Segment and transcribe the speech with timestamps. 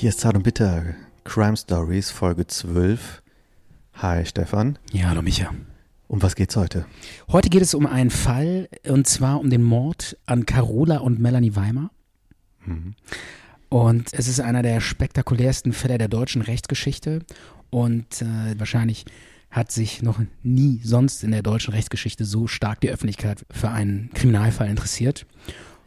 [0.00, 3.22] Hier ist Zart und Bitter, Crime Stories, Folge 12.
[3.96, 4.78] Hi Stefan.
[4.92, 5.52] Ja, hallo Micha.
[6.08, 6.86] Um was geht's heute?
[7.30, 11.54] Heute geht es um einen Fall, und zwar um den Mord an Carola und Melanie
[11.54, 11.90] Weimar.
[12.64, 12.94] Mhm.
[13.68, 17.18] Und es ist einer der spektakulärsten Fälle der deutschen Rechtsgeschichte.
[17.68, 19.04] Und äh, wahrscheinlich
[19.50, 24.08] hat sich noch nie sonst in der deutschen Rechtsgeschichte so stark die Öffentlichkeit für einen
[24.14, 25.26] Kriminalfall interessiert.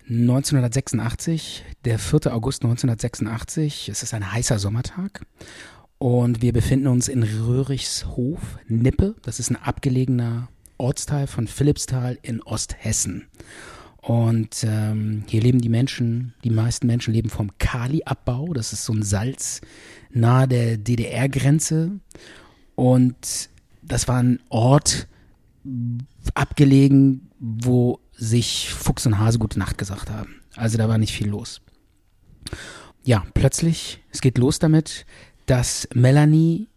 [0.10, 2.34] 1986, der 4.
[2.34, 5.26] August 1986, es ist ein heißer Sommertag
[5.98, 9.16] und wir befinden uns in Röhrichshof, Nippe.
[9.22, 13.28] Das ist ein abgelegener Ortsteil von Philippsthal in Osthessen.
[14.02, 18.54] Und ähm, hier leben die Menschen, die meisten Menschen leben vom Kaliabbau.
[18.54, 19.62] Das ist so ein Salz
[20.12, 21.92] nahe der DDR-Grenze.
[22.76, 23.50] Und
[23.82, 25.08] das war ein Ort
[26.34, 30.42] abgelegen, wo sich Fuchs und Hase gute Nacht gesagt haben.
[30.56, 31.62] Also da war nicht viel los.
[33.04, 35.06] Ja, plötzlich, es geht los damit,
[35.46, 36.70] dass Melanie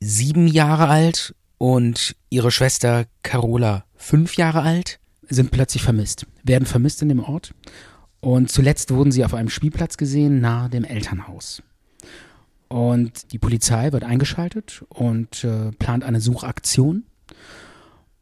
[0.00, 7.02] sieben Jahre alt und ihre Schwester Carola fünf Jahre alt sind plötzlich vermisst, werden vermisst
[7.02, 7.54] in dem Ort.
[8.20, 11.62] Und zuletzt wurden sie auf einem Spielplatz gesehen, nahe dem Elternhaus.
[12.68, 17.04] Und die Polizei wird eingeschaltet und äh, plant eine Suchaktion.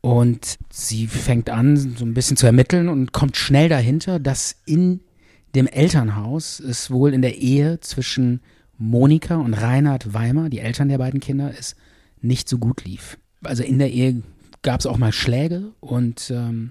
[0.07, 5.01] Und sie fängt an, so ein bisschen zu ermitteln und kommt schnell dahinter, dass in
[5.57, 8.41] dem Elternhaus es wohl in der Ehe zwischen
[8.79, 11.75] Monika und Reinhard Weimar, die Eltern der beiden Kinder, es
[12.21, 13.19] nicht so gut lief.
[13.43, 14.23] Also in der Ehe
[14.63, 16.71] gab es auch mal Schläge und ähm,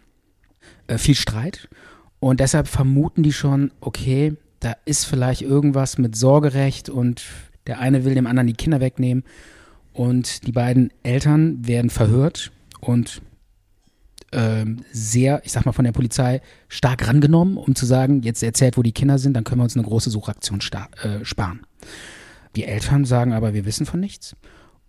[0.88, 1.68] äh, viel Streit.
[2.22, 7.26] Und deshalb vermuten die schon, okay, da ist vielleicht irgendwas mit Sorgerecht und
[7.68, 9.26] der eine will dem anderen die Kinder wegnehmen.
[9.92, 13.22] Und die beiden Eltern werden verhört und
[14.32, 18.78] ähm, sehr, ich sag mal, von der Polizei stark rangenommen, um zu sagen, jetzt erzählt,
[18.78, 20.60] wo die Kinder sind, dann können wir uns eine große Suchaktion
[21.02, 21.62] äh, sparen.
[22.56, 24.36] Die Eltern sagen aber, wir wissen von nichts.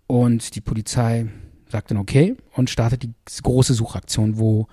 [0.07, 1.27] Und die Polizei
[1.69, 4.67] sagt dann okay und startet die große Suchaktion, wo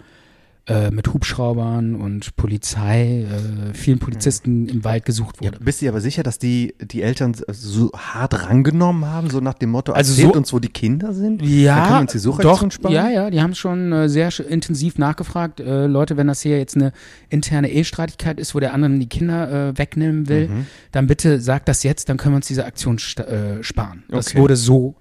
[0.66, 5.52] äh, mit Hubschraubern und Polizei, äh, vielen Polizisten im Wald gesucht wurde.
[5.58, 9.54] Ja, bist du aber sicher, dass die, die Eltern so hart rangenommen haben, so nach
[9.54, 11.42] dem Motto, Also erzählt so- uns, wo die Kinder sind?
[11.42, 12.94] Dann können Ja, wir uns die Suchaktion doch, sparen?
[12.94, 15.60] ja, ja, die haben schon äh, sehr intensiv nachgefragt.
[15.60, 16.92] Äh, Leute, wenn das hier jetzt eine
[17.28, 20.66] interne Ehestreitigkeit ist, wo der andere die Kinder äh, wegnehmen will, Mhm.
[20.92, 24.04] dann bitte sagt das jetzt, dann können wir uns diese Aktion sparen.
[24.08, 24.38] Das Okay.
[24.38, 24.94] wurde so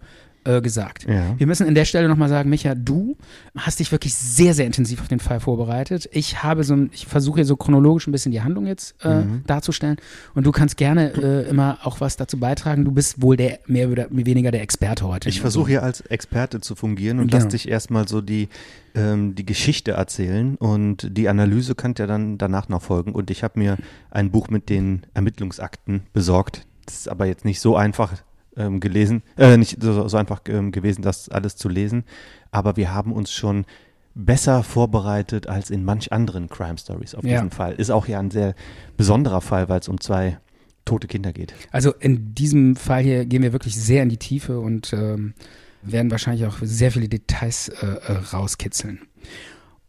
[0.46, 1.06] äh, gesagt.
[1.08, 1.38] Ja.
[1.38, 3.18] Wir müssen an der Stelle nochmal sagen, Micha, du
[3.58, 6.10] hast dich wirklich sehr, sehr intensiv auf den Fall vorbereitet.
[6.12, 9.22] Ich habe so ein, ich versuche hier so chronologisch ein bisschen die Handlung jetzt äh,
[9.24, 9.44] Mhm.
[9.48, 9.98] darzustellen
[10.36, 12.84] und du kannst gerne äh, immer auch was dazu beitragen.
[12.86, 15.30] Du bist wohl der mehr oder weniger der Experte heute.
[15.30, 17.44] Ich versuche hier als Experte zu fungieren und Genau.
[17.44, 18.50] lass dich erstmal so die,
[18.96, 23.12] ähm, die Geschichte erzählen und die Analyse kann ja dann danach noch folgen.
[23.14, 23.78] Und ich habe mir
[24.12, 26.66] ein Buch mit den Ermittlungsakten besorgt.
[26.86, 28.14] Das ist aber jetzt nicht so einfach
[28.58, 32.04] ähm, gelesen, äh, nicht so, so einfach ähm, gewesen, das alles zu lesen.
[32.52, 33.66] Aber wir haben uns schon
[34.16, 37.34] besser vorbereitet als in manch anderen Crime Stories auf Ja.
[37.34, 37.74] diesen Fall.
[37.74, 38.54] Ist auch ja ein sehr
[38.96, 40.38] besonderer Fall, weil es um zwei
[40.86, 41.54] tote Kinder geht.
[41.72, 45.34] Also in diesem Fall hier gehen wir wirklich sehr in die Tiefe und ähm,
[45.82, 49.00] werden wahrscheinlich auch sehr viele Details äh, äh, rauskitzeln.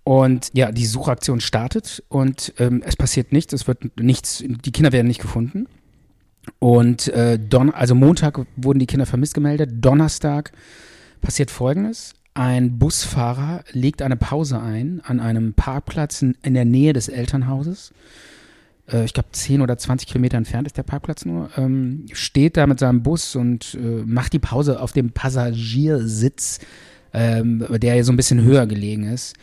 [0.05, 4.93] Und ja, die Suchaktion startet und ähm, es passiert nichts, es wird nichts, die Kinder
[4.93, 5.67] werden nicht gefunden.
[6.59, 10.53] Und äh, Don also Montag wurden die Kinder vermisst gemeldet, Donnerstag
[11.21, 12.15] passiert folgendes.
[12.35, 17.93] Ein Busfahrer legt eine Pause ein an einem Parkplatz in, in der Nähe des Elternhauses
[18.91, 22.67] äh, ich glaube 10 oder 20 Kilometer entfernt ist der Parkplatz nur, ähm, steht da
[22.67, 26.61] mit seinem Bus und äh, macht die Pause auf dem Passagiersitz,
[27.13, 29.35] ähm, der ja so ein bisschen höher gelegen ist.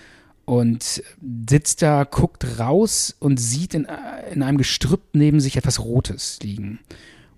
[0.46, 1.04] Und
[1.50, 6.40] sitzt da, guckt raus und sieht in, äh, in einem Gestrüpp neben sich etwas Rotes
[6.42, 6.80] liegen.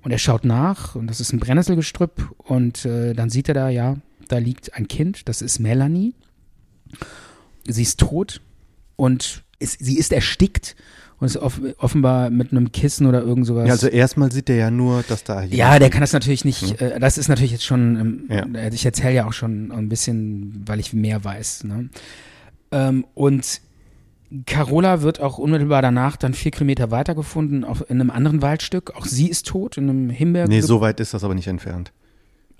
[0.03, 3.69] Und er schaut nach und das ist ein Brennnesselgestrüpp und äh, dann sieht er da,
[3.69, 3.97] ja,
[4.27, 6.13] da liegt ein Kind, das ist Melanie.
[7.67, 8.41] Sie ist tot
[8.95, 10.75] und ist, sie ist erstickt
[11.19, 13.67] und ist off offenbar mit einem Kissen oder irgend sowas.
[13.67, 16.81] Ja, also erstmal sieht er ja nur, dass da Ja, der kann das natürlich nicht,
[16.81, 18.45] äh, das ist natürlich jetzt schon, ähm, Ja.
[18.59, 21.63] äh, ich erzähle ja auch schon ein bisschen, weil ich mehr weiß.
[21.65, 21.89] Ne?
[22.73, 23.61] Ähm, und
[24.47, 28.95] Carola wird auch unmittelbar danach dann vier Kilometer weiter gefunden, auf, in einem anderen Waldstück.
[28.95, 30.47] Auch sie ist tot, in einem Himbeer.
[30.47, 31.93] Nee, so weit ist das aber nicht entfernt.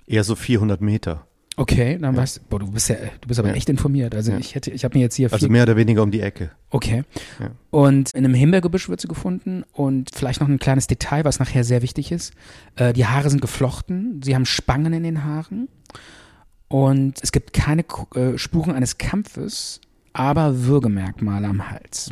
[0.06, 1.26] Eher so 400 Meter.
[1.56, 2.20] Okay, dann Ja.
[2.20, 3.54] weißt du, boah, du bist ja, du bist aber Ja.
[3.54, 4.14] echt informiert.
[4.14, 4.38] Also Ja.
[4.38, 6.50] ich hätte, ich habe mir jetzt hier Also mehr oder weniger um die Ecke.
[6.70, 7.04] Okay.
[7.40, 7.50] Ja.
[7.70, 11.62] Und in einem Himbeergebüsch wird sie gefunden und vielleicht noch ein kleines Detail, was nachher
[11.64, 12.34] sehr wichtig ist.
[12.76, 15.68] Äh, die Haare sind geflochten, sie haben Spangen in den Haaren
[16.68, 17.84] und es gibt keine
[18.14, 19.80] äh, Spuren eines Kampfes,
[20.14, 22.10] aber Würgemerkmale am Hals.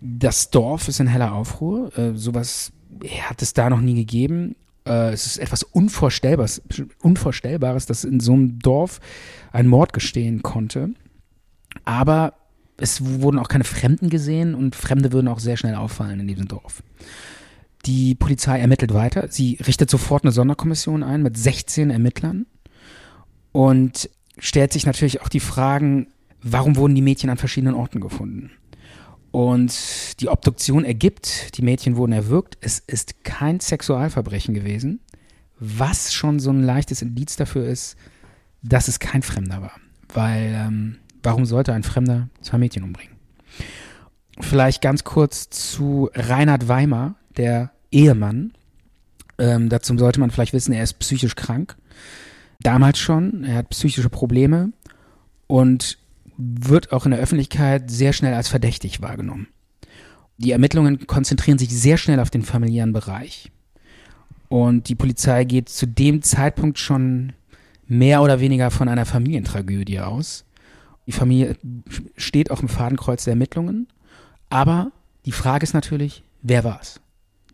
[0.00, 1.96] Das Dorf ist in heller Aufruhr.
[1.96, 2.72] Äh, sowas
[3.22, 4.56] hat es da noch nie gegeben.
[4.86, 6.62] Äh, es ist etwas Unvorstellbares,
[7.00, 9.00] Unvorstellbares, dass in so einem Dorf
[9.52, 10.90] ein Mord gestehen konnte.
[11.84, 12.34] Aber
[12.76, 16.48] es wurden auch keine Fremden gesehen und Fremde würden auch sehr schnell auffallen in diesem
[16.48, 16.82] Dorf.
[17.86, 19.28] Die Polizei ermittelt weiter.
[19.30, 22.46] Sie richtet sofort eine Sonderkommission ein mit 16 Ermittlern
[23.52, 24.08] und
[24.38, 26.08] stellt sich natürlich auch die Fragen,
[26.44, 28.52] warum wurden die Mädchen an verschiedenen Orten gefunden?
[29.32, 32.56] Und die Obduktion ergibt, die Mädchen wurden erwürgt.
[32.60, 35.00] Es ist kein Sexualverbrechen gewesen,
[35.58, 37.96] was schon so ein leichtes Indiz dafür ist,
[38.62, 39.72] dass es kein Fremder war.
[40.12, 43.16] Weil ähm, warum sollte ein Fremder zwei Mädchen umbringen?
[44.40, 48.52] Vielleicht ganz kurz zu Reinhard Weimar, der Ehemann.
[49.38, 51.76] Ähm, dazu sollte man vielleicht wissen, er ist psychisch krank.
[52.60, 54.72] Damals schon, er hat psychische Probleme
[55.48, 55.98] und
[56.36, 59.48] wird auch in der Öffentlichkeit sehr schnell als verdächtig wahrgenommen.
[60.36, 63.52] Die Ermittlungen konzentrieren sich sehr schnell auf den familiären Bereich.
[64.48, 67.32] Und die Polizei geht zu dem Zeitpunkt schon
[67.86, 70.44] mehr oder weniger von einer Familientragödie aus.
[71.06, 71.56] Die Familie
[72.16, 73.88] steht auch im Fadenkreuz der Ermittlungen.
[74.50, 74.90] Aber
[75.26, 77.00] die Frage ist natürlich, wer war es?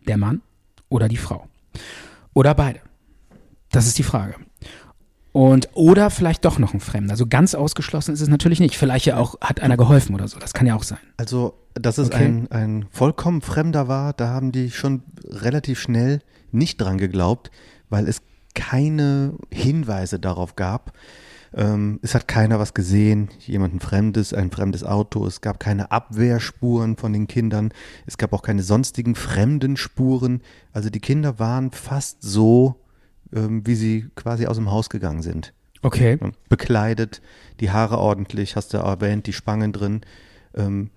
[0.07, 0.41] Der Mann
[0.89, 1.47] oder die Frau?
[2.33, 2.79] Oder beide?
[3.71, 4.35] Das ist die Frage.
[5.33, 7.11] Und oder vielleicht doch noch ein Fremder.
[7.11, 8.77] Also ganz ausgeschlossen ist es natürlich nicht.
[8.77, 10.39] Vielleicht ja auch hat einer geholfen oder so.
[10.39, 10.99] Das kann ja auch sein.
[11.17, 12.25] Also, dass es okay.
[12.25, 16.19] ein, ein vollkommen Fremder war, da haben die schon relativ schnell
[16.51, 17.49] nicht dran geglaubt,
[17.89, 18.21] weil es
[18.55, 20.91] keine Hinweise darauf gab.
[21.53, 25.25] Ähm, es hat keiner was gesehen, jemanden Fremdes, ein fremdes Auto.
[25.25, 27.73] Es gab keine Abwehrspuren von den Kindern.
[28.05, 30.41] Es gab auch keine sonstigen fremden Spuren.
[30.73, 32.75] Also die Kinder waren fast so
[33.33, 35.53] ähm, wie sie quasi aus dem Haus gegangen sind.
[35.81, 36.17] Okay.
[36.49, 37.21] Bekleidet,
[37.59, 40.01] die Haare ordentlich, hast du erwähnt, die Spangen drin.
[40.55, 40.91] Ähm,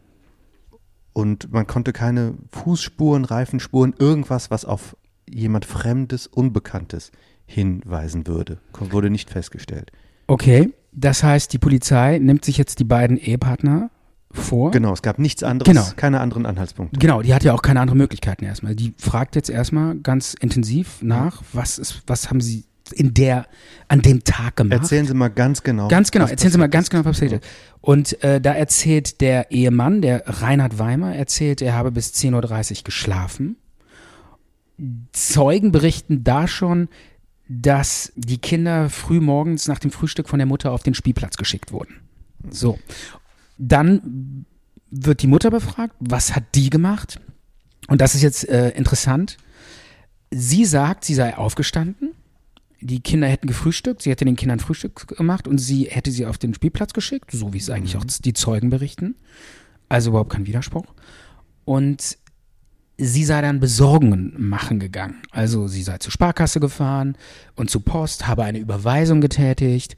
[1.13, 4.97] und man konnte keine Fußspuren, Reifenspuren, irgendwas, was auf
[5.29, 7.13] jemand Fremdes, Unbekanntes
[7.47, 8.59] hinweisen würde.
[8.79, 9.93] Wurde nicht festgestellt.
[10.27, 13.91] Okay, das heißt, die Polizei nimmt sich jetzt die beiden Ehepartner
[14.35, 14.71] vor.
[14.71, 15.87] Genau, es gab nichts anderes, genau.
[15.97, 16.99] keine anderen Anhaltspunkte.
[16.99, 18.75] Genau, die hat ja auch keine anderen Möglichkeiten erstmal.
[18.75, 23.47] Die fragt jetzt erstmal ganz intensiv nach, was ist, was haben sie in der,
[23.89, 24.81] an dem Tag gemacht.
[24.81, 25.89] Erzählen Sie mal ganz genau.
[25.89, 27.51] Ganz genau, erzählen Sie mal ganz genau, was passiert ist.
[27.81, 32.85] Und äh, da erzählt der Ehemann, der Reinhard Weimer, erzählt, er habe bis 10.30 Uhr
[32.85, 33.57] geschlafen.
[35.13, 36.89] Zeugen berichten da schon,
[37.49, 41.73] dass die Kinder früh morgens nach dem Frühstück von der Mutter auf den Spielplatz geschickt
[41.73, 42.01] wurden.
[42.51, 42.79] So.
[43.59, 44.47] Dann
[44.91, 47.21] wird die Mutter befragt, was hat die gemacht?
[47.89, 49.37] Und das ist jetzt äh, interessant.
[50.31, 52.13] Sie sagt, sie sei aufgestanden,
[52.81, 56.39] die Kinder hätten gefrühstückt, sie hätte den Kindern Frühstück gemacht und sie hätte sie auf
[56.39, 58.01] den Spielplatz geschickt, so wie es eigentlich mhm.
[58.01, 59.17] auch die Zeugen berichten.
[59.89, 60.87] Also überhaupt kein Widerspruch.
[61.65, 62.19] Und
[62.99, 65.23] sie sei dann Besorgungen machen gegangen.
[65.31, 67.17] Also sie sei zur Sparkasse gefahren
[67.57, 69.97] und zur Post, habe eine Überweisung getätigt,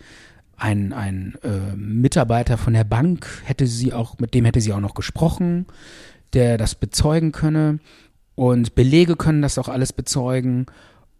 [0.56, 4.80] ein, ein äh, Mitarbeiter von der Bank hätte sie auch, mit dem hätte sie auch
[4.80, 5.66] noch gesprochen,
[6.32, 7.78] der das bezeugen könne.
[8.34, 10.66] Und Belege können das auch alles bezeugen.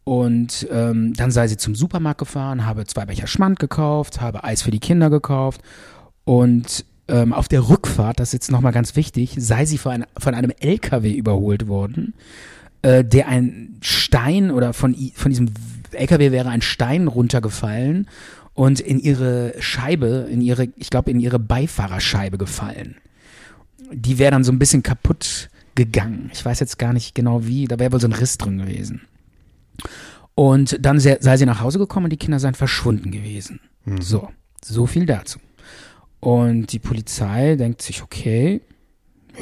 [0.04, 4.62] Und ähm, dann sei sie zum Supermarkt gefahren, habe zwei Becher Schmand gekauft, habe Eis
[4.62, 5.60] für die Kinder gekauft.
[6.24, 10.34] Und ähm, auf der Rückfahrt, das ist jetzt nochmal ganz wichtig, sei sie von, von
[10.34, 12.14] einem LKW überholt worden,
[12.82, 15.50] äh, der ein Stein oder von, von diesem
[15.92, 18.08] LKW wäre ein Stein runtergefallen
[18.56, 22.96] und in ihre Scheibe, in ihre, ich glaube, in ihre Beifahrerscheibe gefallen.
[23.92, 26.30] Die wäre dann so ein bisschen kaputt gegangen.
[26.32, 29.02] Ich weiß jetzt gar nicht genau wie, da wäre wohl so ein Riss drin gewesen.
[30.34, 33.60] Und dann sei, sei sie nach Hause gekommen und die Kinder seien verschwunden gewesen.
[33.84, 34.00] Mhm.
[34.00, 34.30] So,
[34.64, 35.38] so viel dazu.
[36.20, 38.62] Und die Polizei denkt sich, okay,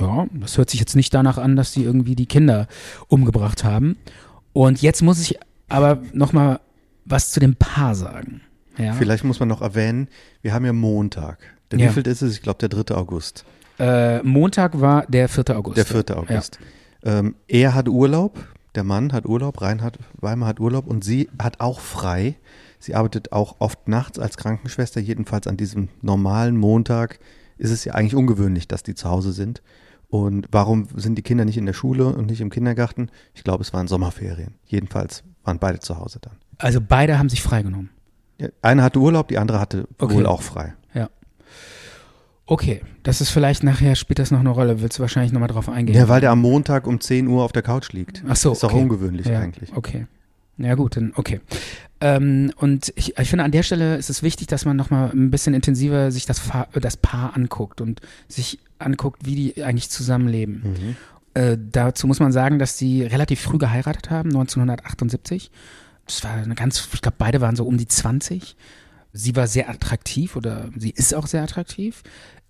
[0.01, 2.67] ja, das hört sich jetzt nicht danach an, dass die irgendwie die Kinder
[3.07, 3.97] umgebracht haben.
[4.53, 6.59] Und jetzt muss ich aber noch mal
[7.05, 8.41] was zu dem Paar sagen.
[8.79, 8.93] Ja.
[8.95, 10.09] Vielleicht muss man noch erwähnen,
[10.43, 11.39] wir haben ja Montag.
[11.71, 11.91] Der ja.
[11.91, 12.35] ist es?
[12.35, 12.95] Ich glaube, der 3.
[12.95, 13.45] August.
[13.79, 15.57] Äh, Montag war der 4.
[15.57, 15.77] August.
[15.77, 16.17] Der 4.
[16.17, 16.59] August.
[17.05, 17.19] Ja.
[17.19, 18.39] Ähm, er hat Urlaub,
[18.75, 22.37] der Mann hat Urlaub, Reinhard Weimar hat Urlaub und sie hat auch frei.
[22.79, 25.01] Sie arbeitet auch oft nachts als Krankenschwester.
[25.01, 27.19] Jedenfalls an diesem normalen Montag
[27.57, 29.63] ist es ja eigentlich ungewöhnlich, dass die zu Hause sind.
[30.09, 33.11] Und warum sind die Kinder nicht in der Schule und nicht im Kindergarten?
[33.35, 34.55] Ich glaube, es waren Sommerferien.
[34.65, 36.37] Jedenfalls waren beide zu Hause dann.
[36.59, 37.91] Also beide haben sich freigenommen.
[38.63, 40.15] Eine hatte Urlaub, die andere hatte okay.
[40.15, 40.75] wohl auch frei.
[40.95, 41.09] Ja.
[42.47, 45.69] Okay, das ist vielleicht nachher, spielt das noch eine Rolle, willst du wahrscheinlich nochmal drauf
[45.69, 45.97] eingehen?
[45.97, 48.23] Ja, weil der am Montag um 10 Uhr auf der Couch liegt.
[48.29, 48.75] Ach so, Ist okay.
[48.75, 49.75] auch ungewöhnlich ja, eigentlich.
[49.75, 50.07] Okay.
[50.57, 51.41] Ja gut, dann okay.
[52.01, 55.31] Ähm, und ich, ich finde, an der Stelle ist es wichtig, dass man nochmal ein
[55.31, 56.43] bisschen intensiver sich das,
[56.81, 60.63] das Paar anguckt und sich anguckt, wie die eigentlich zusammenleben.
[60.63, 60.97] Mhm.
[61.35, 65.51] Äh, dazu muss man sagen, dass die relativ früh geheiratet haben, 1978.
[66.07, 68.57] Das war eine ganz, ich glaube, beide waren so um die 20.
[69.13, 72.03] Sie war sehr attraktiv oder sie ist auch sehr attraktiv.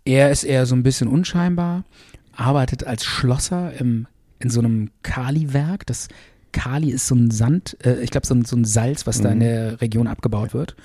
[0.04, 1.84] Er ist eher so ein bisschen unscheinbar,
[2.32, 4.06] arbeitet als Schlosser im,
[4.38, 5.86] in so einem Kali-Werk.
[5.86, 6.08] Das
[6.52, 9.30] Kali ist so ein Sand, äh, ich glaube, so, ein- so ein Salz, was da
[9.30, 9.40] in Mhm.
[9.42, 10.76] der Region abgebaut wird.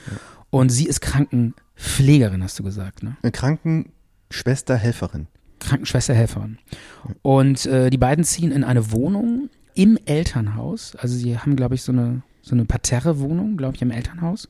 [0.49, 3.17] Und sie ist Krankenpflegerin, hast du gesagt, ne?
[3.21, 5.27] Eine Krankenschwester, Helferin.
[5.59, 6.57] Krankenschwester, Helferin.
[7.21, 10.95] Und äh, die beiden ziehen in eine Wohnung im Elternhaus.
[10.95, 14.49] Also sie haben, glaube ich, so eine, so eine Parterre-Wohnung, glaube ich, im Elternhaus.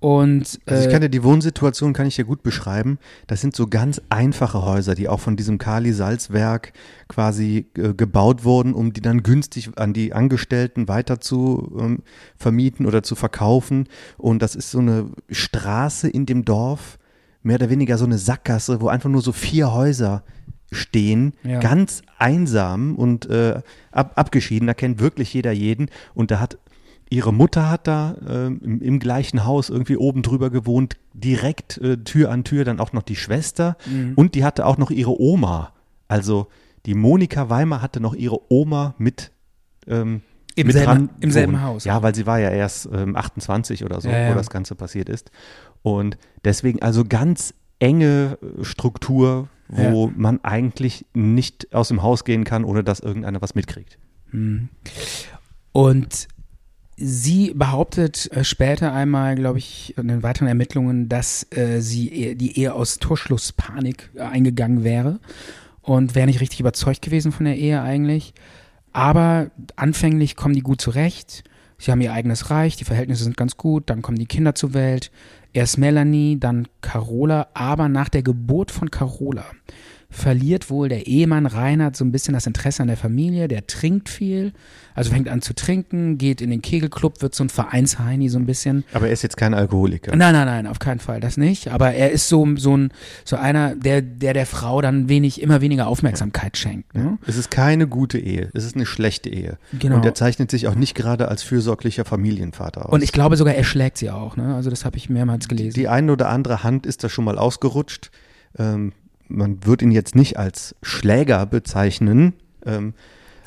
[0.00, 2.98] Und Also ich äh, kann dir die Wohnsituation kann ich dir gut beschreiben.
[3.28, 6.72] Das sind so ganz einfache Häuser, die auch von diesem Kali-Salzwerk
[7.08, 11.98] quasi äh, gebaut wurden, um die dann günstig an die Angestellten weiter zu ähm,
[12.36, 13.86] vermieten oder zu verkaufen.
[14.18, 16.98] Und das ist so eine Straße in dem Dorf,
[17.44, 20.24] mehr oder weniger so eine Sackgasse, wo einfach nur so vier Häuser
[20.72, 21.60] stehen, Ja.
[21.60, 23.60] ganz einsam und äh,
[23.92, 24.66] ab, abgeschieden.
[24.66, 25.90] Da kennt wirklich jeder jeden.
[26.14, 26.58] Und da hat
[27.12, 31.98] ihre Mutter hat da ähm, im, im gleichen Haus irgendwie oben drüber gewohnt, direkt äh,
[31.98, 34.12] Tür an Tür, dann auch noch die Schwester Mhm.
[34.16, 35.72] und die hatte auch noch ihre Oma.
[36.08, 36.46] Also
[36.86, 39.30] die Monika Weimar hatte noch ihre Oma mit
[39.86, 40.22] ähm,
[40.54, 41.62] Im mit selben- dran im selben wohnen.
[41.62, 41.84] Haus.
[41.84, 44.30] Ja, weil sie war ja erst ähm, 28 oder so, Ja, ja.
[44.30, 45.30] wo das Ganze passiert ist.
[45.82, 52.44] Und deswegen also ganz enge äh, Struktur, wo man eigentlich nicht aus dem Haus gehen
[52.44, 53.96] kann, ohne dass irgendeiner was mitkriegt.
[55.72, 56.28] Und
[56.96, 62.58] sie behauptet äh, später einmal, glaube ich, in den weiteren Ermittlungen, dass äh, sie die
[62.58, 65.20] Ehe aus Torschlusspanik äh, eingegangen wäre
[65.80, 68.34] und wäre nicht richtig überzeugt gewesen von der Ehe eigentlich.
[68.92, 71.44] Aber anfänglich kommen die gut zurecht.
[71.78, 74.74] Sie haben ihr eigenes Reich, die Verhältnisse sind ganz gut, dann kommen die Kinder zur
[74.74, 75.10] Welt.
[75.52, 79.44] Erst Melanie, dann Carola, aber nach der Geburt von Carola
[80.12, 84.08] verliert wohl der Ehemann Reinhard so ein bisschen das Interesse an der Familie, der trinkt
[84.08, 84.52] viel,
[84.94, 88.44] also fängt an zu trinken, geht in den Kegelclub, wird so ein Vereinsheini so ein
[88.44, 88.84] bisschen.
[88.92, 90.14] Aber er ist jetzt kein Alkoholiker.
[90.14, 91.68] Nein, nein, nein, auf keinen Fall, das nicht.
[91.68, 92.92] Aber er ist so, so ein,
[93.24, 96.94] so einer, der, der der Frau dann wenig, immer weniger Aufmerksamkeit schenkt.
[96.94, 97.18] Ne?
[97.26, 99.56] Es ist keine gute Ehe, es ist eine schlechte Ehe.
[99.78, 99.96] Genau.
[99.96, 102.92] Und er zeichnet sich auch nicht gerade als fürsorglicher Familienvater aus.
[102.92, 104.36] Und ich glaube sogar, er schlägt sie auch.
[104.36, 104.54] Ne?
[104.54, 105.74] Also das habe ich mehrmals gelesen.
[105.74, 108.10] Die eine oder andere Hand ist da schon mal ausgerutscht.
[108.58, 108.92] Ähm,
[109.32, 112.34] man wird ihn jetzt nicht als Schläger bezeichnen,
[112.64, 112.94] ähm,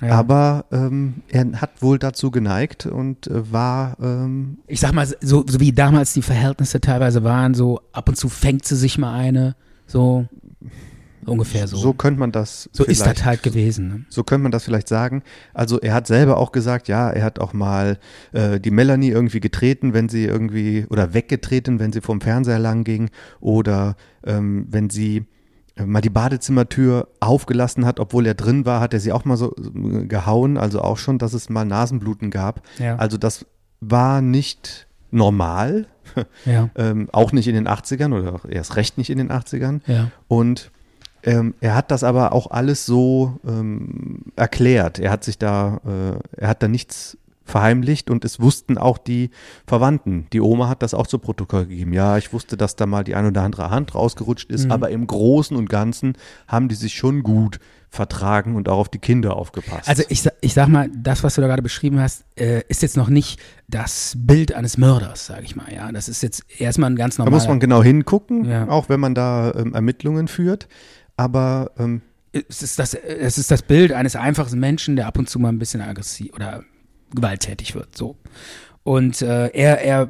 [0.01, 0.09] Ja.
[0.15, 5.45] aber ähm, er hat wohl dazu geneigt und äh, war ähm, ich sag mal, so,
[5.47, 9.13] so wie damals die Verhältnisse teilweise waren, so ab und zu fängt sie sich mal
[9.17, 9.55] eine,
[9.87, 10.27] so
[11.25, 11.77] ungefähr so.
[11.77, 13.87] so könnte man das So ist das halt gewesen.
[13.87, 14.05] Ne?
[14.09, 15.23] So könnte man das vielleicht sagen.
[15.53, 17.97] Also er hat selber auch gesagt, ja, er hat auch mal
[18.31, 22.83] äh, die Melanie irgendwie getreten, wenn sie irgendwie, oder weggetreten, wenn sie vom Fernseher lang
[22.83, 25.25] ging, oder ähm, wenn sie
[25.84, 29.53] mal die Badezimmertür aufgelassen hat, obwohl er drin war, hat er sie auch mal so
[29.58, 32.62] gehauen, also auch schon, dass es mal Nasenbluten gab.
[32.79, 32.96] Ja.
[32.96, 33.46] Also das
[33.82, 35.88] war nicht normal,
[36.46, 36.70] Ja.
[36.75, 39.82] ähm, auch nicht in den 80ern oder erst recht nicht in den 80ern.
[39.88, 40.12] Ja.
[40.27, 40.72] Und
[41.24, 45.00] ähm, er hat das aber auch alles so ähm, erklärt.
[45.00, 49.29] Er hat sich da, äh, er hat da nichts verheimlicht und es wussten auch die
[49.67, 50.27] Verwandten.
[50.33, 51.93] Die Oma hat das auch zu Protokoll gegeben.
[51.93, 54.71] Ja, ich wusste, dass da mal die ein oder andere Hand rausgerutscht ist, Mhm.
[54.71, 56.13] aber im Großen und Ganzen
[56.47, 57.59] haben die sich schon gut
[57.89, 59.87] vertragen und auch auf die Kinder aufgepasst.
[59.87, 62.97] Also ich, ich sag mal, das, was du da gerade beschrieben hast, äh, ist jetzt
[62.97, 65.71] noch nicht das Bild eines Mörders, sage ich mal.
[65.73, 67.41] Ja, das ist jetzt erstmal ein ganz da normaler.
[67.41, 68.67] muss man genau hingucken, Ja.
[68.67, 70.67] auch wenn man da ähm, Ermittlungen führt.
[71.15, 72.01] Aber ähm,
[72.33, 75.49] es ist das, es ist das Bild eines einfachen Menschen, der ab und zu mal
[75.49, 76.63] ein bisschen aggressiv oder
[77.13, 77.95] gewalttätig wird.
[77.97, 78.17] So.
[78.83, 80.09] Und äh, er, er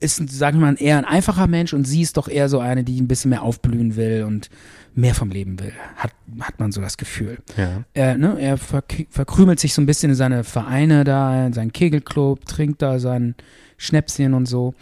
[0.00, 2.84] ist, sagen wir mal, eher ein einfacher Mensch und sie ist doch eher so eine,
[2.84, 4.50] die ein bisschen mehr aufblühen will und
[4.94, 5.72] mehr vom Leben will.
[5.96, 7.38] Hat, hat man so das Gefühl.
[7.56, 7.84] ja.
[7.94, 11.72] Er, ne, er verk verkrümelt sich so ein bisschen in seine Vereine da, in seinen
[11.72, 13.34] Kegelclub, trinkt da sein
[13.76, 14.74] Schnäpschen und so.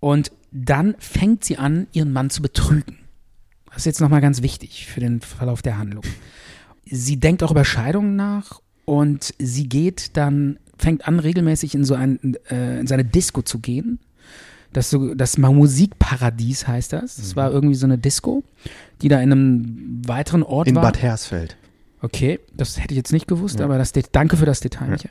[0.00, 2.98] Und dann fängt sie an, ihren Mann zu betrügen.
[3.66, 6.04] Das ist jetzt nochmal ganz wichtig für den Verlauf der Handlung.
[6.84, 11.94] Sie denkt auch über Scheidungen nach und sie geht dann, fängt an, regelmäßig in so
[11.94, 13.98] ein, äh, in seine Disco zu gehen.
[14.72, 17.16] Das, so, das Musikparadies heißt das.
[17.16, 18.42] Das war irgendwie so eine Disco,
[19.00, 20.82] die da in einem weiteren Ort in war.
[20.82, 21.56] Bad Hersfeld.
[22.02, 23.64] Okay, das hätte ich jetzt nicht gewusst, Ja.
[23.64, 25.10] aber das, danke für das Detail, Ja.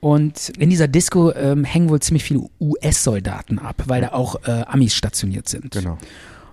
[0.00, 4.62] Und in dieser Disco ähm, hängen wohl ziemlich viele US-Soldaten ab, weil da auch äh,
[4.66, 5.72] Amis stationiert sind.
[5.72, 5.98] Genau.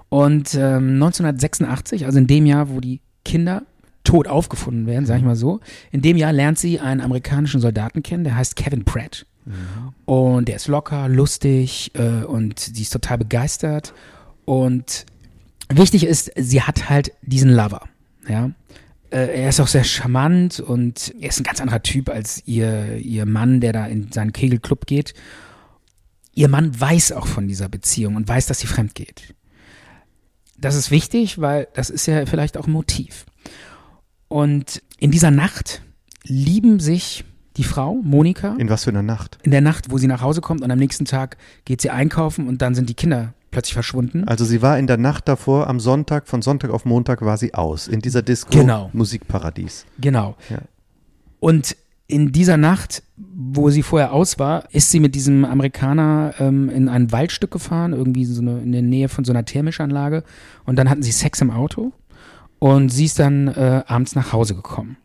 [0.09, 3.63] Und ähm, 1986, also in dem Jahr, wo die Kinder
[4.05, 5.59] tot aufgefunden werden, sag ich mal so,
[5.91, 9.25] in dem Jahr lernt sie einen amerikanischen Soldaten kennen, der heißt Kevin Pratt.
[10.05, 13.93] Und der ist locker, lustig äh, und sie ist total begeistert.
[14.45, 15.05] Und
[15.69, 17.81] wichtig ist, sie hat halt diesen Lover,
[18.27, 18.51] ja.
[19.11, 22.97] Äh, er ist auch sehr charmant und er ist ein ganz anderer Typ als ihr,
[22.97, 25.13] ihr Mann, der da in seinen Kegelclub geht.
[26.33, 29.35] Ihr Mann weiß auch von dieser Beziehung und weiß, dass sie fremd geht.
[30.57, 33.25] Das ist wichtig, weil das ist ja vielleicht auch ein Motiv.
[34.27, 35.81] Und in dieser Nacht
[36.23, 37.25] lieben sich
[37.57, 38.55] die Frau, Monika.
[38.57, 39.37] In was für einer Nacht?
[39.43, 42.47] In der Nacht, wo sie nach Hause kommt und am nächsten Tag geht sie einkaufen
[42.47, 44.25] und dann sind die Kinder plötzlich verschwunden.
[44.27, 47.53] Also sie war in der Nacht davor, am Sonntag, von Sonntag auf Montag war sie
[47.53, 47.87] aus.
[47.87, 48.89] In dieser Disco Genau.
[48.91, 49.85] Musikparadies.
[49.99, 50.35] Genau.
[50.49, 50.57] Ja.
[51.39, 51.77] Und
[52.07, 56.89] in dieser Nacht, wo sie vorher aus war, ist sie mit diesem Amerikaner ähm, in
[56.89, 60.23] ein Waldstück gefahren, irgendwie so eine, in der Nähe von so einer Thermischanlage.
[60.65, 61.93] Und dann hatten sie Sex im Auto.
[62.65, 64.97] Und sie ist dann äh, abends nach Hause gekommen.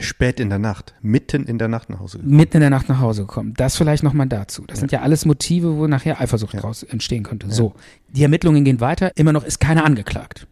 [0.00, 2.18] Spät in der Nacht, mitten in der Nacht nach Hause.
[2.18, 2.36] gekommen.
[2.36, 3.54] Mitten in der Nacht nach Hause gekommen.
[3.56, 4.64] Das vielleicht nochmal dazu.
[4.66, 6.60] Das sind ja alles Motive, wo nachher Eifersucht Ja.
[6.60, 7.50] draus entstehen könnte.
[7.50, 7.74] So,
[8.10, 9.12] die Ermittlungen gehen weiter.
[9.16, 10.46] Immer noch ist keiner angeklagt.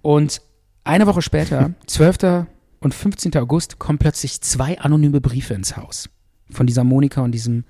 [0.00, 0.40] Und
[0.84, 2.46] eine Woche später, 12.
[2.80, 3.36] und 15.
[3.36, 6.08] August, kommen plötzlich zwei anonyme Briefe ins Haus.
[6.50, 7.64] Von dieser Monika und diesem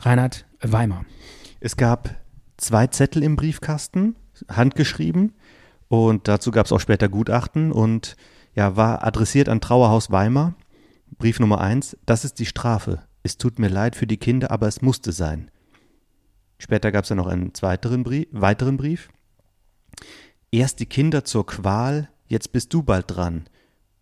[0.00, 1.04] Reinhard Weimar.
[1.60, 2.16] Es gab
[2.56, 4.16] zwei Zettel im Briefkasten,
[4.48, 5.34] handgeschrieben.
[5.88, 8.16] Und dazu gab es auch später Gutachten und
[8.54, 10.54] ja, war adressiert an Trauerhaus Weimar.
[11.18, 11.96] Brief Nummer eins.
[12.06, 13.02] Das ist die Strafe.
[13.22, 15.50] Es tut mir leid für die Kinder, aber es musste sein.
[16.58, 19.08] Später gab es dann noch einen zweiteren Brief, weiteren Brief.
[20.50, 23.48] Erst die Kinder zur Qual, jetzt bist du bald dran.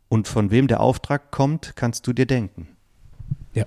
[0.08, 2.68] Und von wem der Auftrag kommt, kannst du dir denken.
[3.52, 3.66] Ja.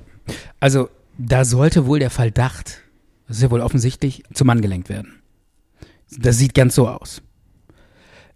[0.59, 2.81] Also, da sollte wohl der Verdacht,
[3.27, 5.21] das ist ja wohl offensichtlich, zum Mann gelenkt werden.
[6.17, 7.21] Das sieht ganz so aus.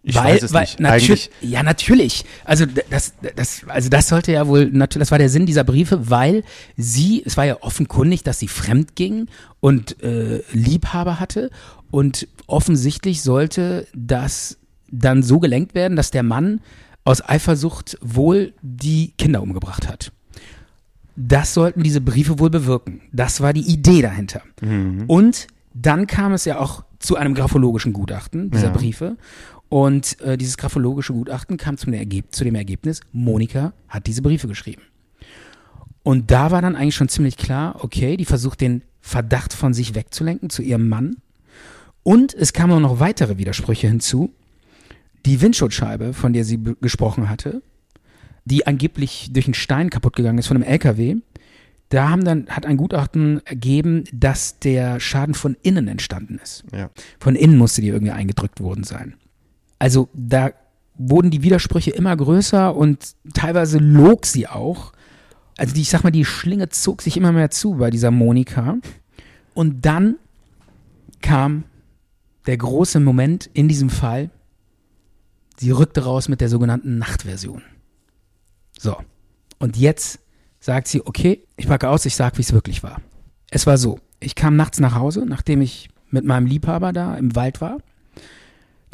[0.06, 0.80] Ich weiß es nicht.
[0.80, 2.24] natür- Eigentlich, ja, natürlich.
[2.44, 6.10] Also das, das, also das sollte ja wohl, natürlich, das war der Sinn dieser Briefe,
[6.10, 6.44] weil
[6.76, 9.28] sie, es war ja offenkundig, dass sie fremd ging
[9.60, 11.50] und äh, Liebhaber hatte
[11.90, 14.58] und offensichtlich sollte das
[14.90, 16.60] dann so gelenkt werden, dass der Mann
[17.04, 20.12] aus Eifersucht wohl die Kinder umgebracht hat.
[21.16, 23.00] Das sollten diese Briefe wohl bewirken.
[23.12, 24.42] Das war die Idee dahinter.
[25.06, 28.72] Und dann kam es ja auch zu einem graphologischen Gutachten dieser Ja.
[28.72, 29.16] Briefe.
[29.68, 34.46] Und äh, dieses graphologische Gutachten kam zum Ergeb zu dem Ergebnis, Monika hat diese Briefe
[34.46, 34.82] geschrieben.
[36.02, 39.94] Und da war dann eigentlich schon ziemlich klar, okay, die versucht den Verdacht von sich
[39.94, 41.16] wegzulenken zu ihrem Mann.
[42.02, 44.32] Und es kamen auch noch weitere Widersprüche hinzu.
[45.24, 47.62] Die Windschutzscheibe, von der sie gesprochen hatte,
[48.44, 51.16] die angeblich durch einen Stein kaputt gegangen ist von einem LKW,
[51.88, 56.64] da haben dann, hat ein Gutachten ergeben, dass der Schaden von innen entstanden ist.
[56.72, 56.90] ja.
[57.18, 59.14] Von innen musste die irgendwie eingedrückt worden sein.
[59.84, 60.54] Also da
[60.94, 64.94] wurden die Widersprüche immer größer und teilweise log sie auch.
[65.58, 68.78] Also die, ich sag mal, die Schlinge zog sich immer mehr zu bei dieser Monika.
[69.52, 70.16] Und dann
[71.20, 71.64] kam
[72.46, 74.30] der große Moment in diesem Fall.
[75.58, 77.60] Sie rückte raus mit der sogenannten Nachtversion.
[78.78, 78.96] So.
[79.58, 80.18] Und jetzt
[80.60, 83.02] sagt sie, okay, ich packe aus, ich sag, wie es wirklich war.
[83.50, 87.36] Es war so, ich kam nachts nach Hause, nachdem ich mit meinem Liebhaber da im
[87.36, 87.76] Wald war.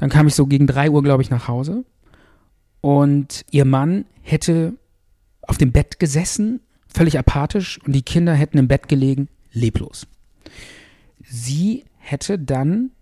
[0.00, 1.84] Dann kam ich so gegen drei Uhr, glaube ich, nach Hause.
[2.80, 4.72] Und ihr Mann hätte
[5.42, 10.06] auf dem Bett gesessen, völlig apathisch, und die Kinder hätten im Bett gelegen, leblos.
[11.22, 12.92] Sie hätte dann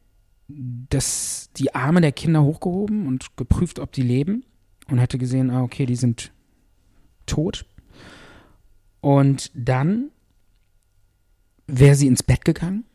[0.49, 4.45] das, die Arme der Kinder hochgehoben und geprüft, ob die leben.
[4.91, 6.33] Und hätte gesehen, ah, okay, die sind
[7.27, 7.65] tot.
[9.01, 10.11] Und dann
[11.69, 12.87] wäre sie ins Bett gegangen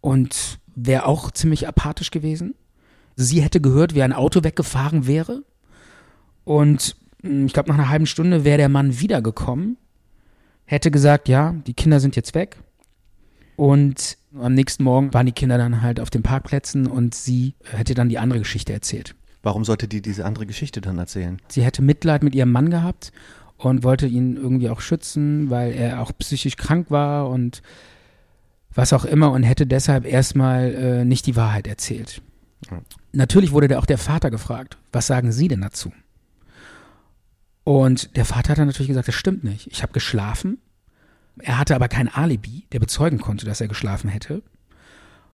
[0.00, 2.54] und wäre auch ziemlich apathisch gewesen.
[3.16, 5.42] Sie hätte gehört, wie ein Auto weggefahren wäre.
[6.44, 9.76] Und mh, ich glaube, nach einer halben Stunde wäre der Mann wiedergekommen,
[10.64, 12.58] hätte gesagt, ja, die Kinder sind jetzt weg.
[13.56, 17.94] Und am nächsten Morgen waren die Kinder dann halt auf den Parkplätzen und sie hätte
[17.94, 19.14] dann die andere Geschichte erzählt.
[19.42, 21.40] Warum sollte die diese andere Geschichte dann erzählen?
[21.48, 23.12] Sie hätte Mitleid mit ihrem Mann gehabt
[23.58, 27.62] und wollte ihn irgendwie auch schützen, weil er auch psychisch krank war und
[28.74, 32.22] was auch immer und hätte deshalb erstmal äh, nicht die Wahrheit erzählt.
[33.14, 35.92] Natürlich wurde da auch der Vater gefragt, was sagen Sie denn dazu?
[37.62, 39.68] Und der Vater hat dann natürlich gesagt, das stimmt nicht.
[39.68, 40.58] Ich habe geschlafen.
[41.38, 44.42] Er hatte aber kein Alibi, der bezeugen konnte, dass er geschlafen hätte.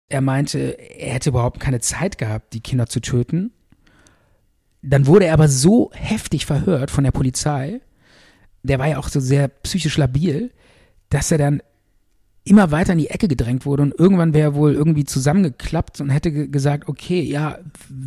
[0.09, 3.51] Er meinte, er hätte überhaupt keine Zeit gehabt, die Kinder zu töten.
[4.81, 7.81] Dann wurde er aber so heftig verhört von der Polizei,
[8.63, 10.51] der war ja auch so sehr psychisch labil,
[11.09, 11.61] dass er dann
[12.47, 16.09] immer weiter in die Ecke gedrängt wurde und irgendwann wäre er wohl irgendwie zusammengeklappt und
[16.09, 17.59] hätte ge- gesagt, okay, ja,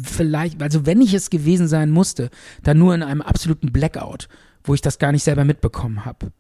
[0.03, 2.31] vielleicht, also wenn ich es gewesen sein musste,
[2.63, 4.29] dann nur in einem absoluten Blackout,
[4.65, 6.33] wo ich das gar nicht selber mitbekommen habe.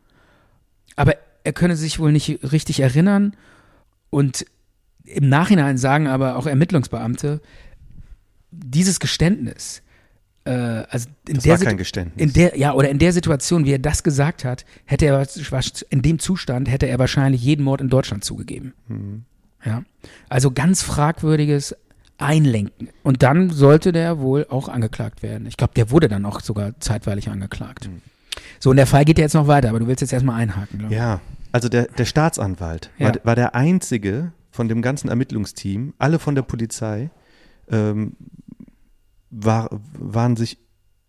[0.96, 3.34] Aber er könne sich wohl nicht richtig erinnern
[4.10, 4.44] und
[5.04, 7.40] im Nachhinein sagen aber auch Ermittlungsbeamte,
[8.50, 9.82] dieses Geständnis
[10.50, 12.22] äh, also in Das der war kein Geständnis.
[12.26, 15.26] in der ja oder in der Situation, wie er das gesagt hat, hätte er
[15.90, 18.74] in dem Zustand hätte er wahrscheinlich jeden Mord in Deutschland zugegeben.
[18.88, 19.24] Mhm.
[19.64, 19.82] Ja,
[20.28, 21.76] also ganz fragwürdiges
[22.18, 22.88] Einlenken.
[23.02, 25.46] Und dann sollte der wohl auch angeklagt werden.
[25.46, 27.88] Ich glaube, der wurde dann auch sogar zeitweilig angeklagt.
[27.88, 28.02] Mhm.
[28.58, 30.78] So, und der Fall geht ja jetzt noch weiter, aber du willst jetzt erstmal einhaken,
[30.80, 30.98] glaube ich.
[31.00, 31.20] Ja,
[31.52, 33.08] also der, der Staatsanwalt Ja.
[33.08, 37.10] war, war der einzige von dem ganzen Ermittlungsteam, alle von der Polizei,
[37.70, 38.12] ähm,
[39.30, 40.58] war, waren sich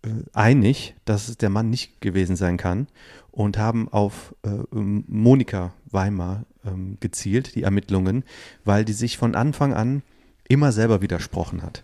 [0.03, 2.87] äh, einig, dass es der Mann nicht gewesen sein kann
[3.31, 8.23] und haben auf äh, ähm, Monika Weimar ähm, gezielt, die Ermittlungen,
[8.63, 10.03] weil die sich von Anfang an
[10.47, 11.83] immer selber widersprochen hat.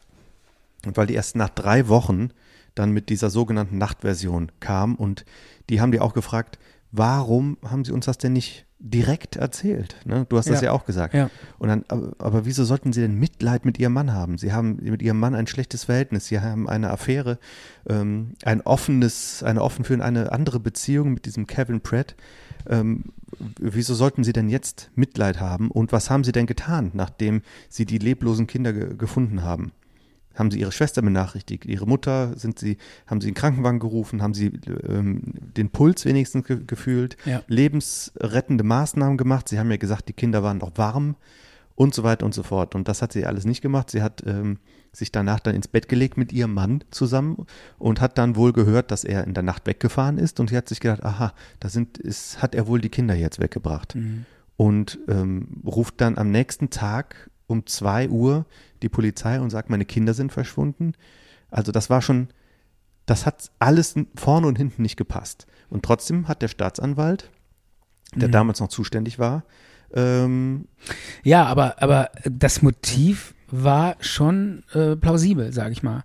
[0.85, 2.29] Und weil die erst nach drei Wochen
[2.75, 5.25] dann mit dieser sogenannten Nachtversion kam und
[5.69, 6.59] die haben die auch gefragt,
[6.91, 9.95] warum haben sie uns das denn nicht direkt erzählt?
[10.05, 10.25] Ne?
[10.29, 10.67] Du hast das Ja.
[10.67, 11.13] ja auch gesagt.
[11.13, 11.29] Ja.
[11.57, 14.37] Und dann, aber, aber wieso sollten sie denn Mitleid mit ihrem Mann haben?
[14.37, 17.39] Sie haben mit ihrem Mann ein schlechtes Verhältnis, sie haben eine Affäre,
[17.87, 22.15] ähm, ein offenes, eine offen für eine andere Beziehung mit diesem Kevin Pratt.
[22.69, 23.05] Ähm,
[23.59, 25.71] wieso sollten sie denn jetzt Mitleid haben?
[25.71, 29.71] Und was haben sie denn getan, nachdem sie die leblosen Kinder ge gefunden haben?
[30.37, 34.33] Haben sie ihre Schwester benachrichtigt, ihre Mutter, sind sie, haben sie einen Krankenwagen gerufen, haben
[34.33, 34.53] sie
[34.87, 35.21] ähm,
[35.57, 37.41] den Puls wenigstens ge gefühlt, Ja.
[37.47, 39.49] lebensrettende Maßnahmen gemacht.
[39.49, 41.15] Sie haben ja gesagt, die Kinder waren noch warm
[41.75, 42.75] und so weiter und so fort.
[42.75, 43.89] Und das hat sie alles nicht gemacht.
[43.91, 44.57] Sie hat ähm,
[44.91, 47.45] sich danach dann ins Bett gelegt mit ihrem Mann zusammen
[47.77, 50.39] und hat dann wohl gehört, dass er in der Nacht weggefahren ist.
[50.39, 53.39] Und sie hat sich gedacht, aha, da sind, ist, hat er wohl die Kinder jetzt
[53.39, 53.95] weggebracht.
[54.55, 58.45] Und ähm, ruft dann am nächsten Tag um zwei Uhr
[58.81, 60.93] die Polizei und sagt, meine Kinder sind verschwunden.
[61.49, 62.29] Also das war schon,
[63.05, 65.47] das hat alles vorne und hinten nicht gepasst.
[65.69, 67.29] Und trotzdem hat der Staatsanwalt,
[68.15, 69.43] der damals noch zuständig war,
[69.93, 70.67] ähm,
[71.23, 76.03] Ja, aber, aber das Motiv war schon äh, plausibel, sage ich mal.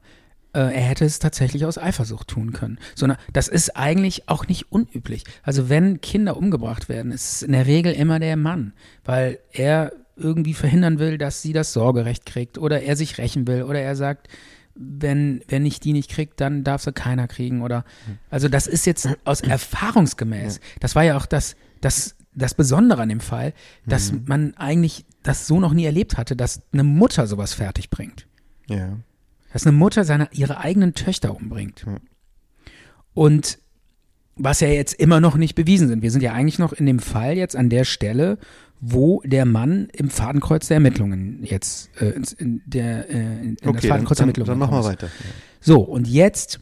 [0.55, 2.79] Äh, er hätte es tatsächlich aus Eifersucht tun können.
[2.95, 5.25] Sondern das ist eigentlich auch nicht unüblich.
[5.43, 9.93] Also wenn Kinder umgebracht werden, ist es in der Regel immer der Mann, weil er
[10.17, 13.97] irgendwie verhindern will, dass sie das Sorgerecht kriegt oder er sich rächen will oder er
[13.97, 14.29] sagt,
[14.75, 17.85] wenn, wenn ich die nicht krieg, dann darf sie keiner kriegen oder
[18.31, 20.61] also das ist jetzt aus erfahrungsgemäß.
[20.81, 23.53] Das war ja auch das, das, das Besondere an dem Fall,
[23.87, 28.27] dass man eigentlich das so noch nie erlebt hatte, dass eine Mutter sowas fertig bringt.
[28.69, 28.99] ja,
[29.53, 31.85] Dass eine Mutter seine, ihre eigenen Töchter umbringt.
[31.87, 31.99] Ja.
[33.15, 33.59] Und
[34.35, 36.03] was ja jetzt immer noch nicht bewiesen sind.
[36.03, 38.39] Wir sind ja eigentlich noch in dem Fall jetzt an der Stelle,
[38.85, 43.81] wo der Mann im Fadenkreuz der Ermittlungen jetzt äh, in, der, äh, in das okay,
[43.83, 45.09] dann, Fadenkreuz der dann, Ermittlungen dann machen wir weiter.
[45.61, 46.59] So, und jetzt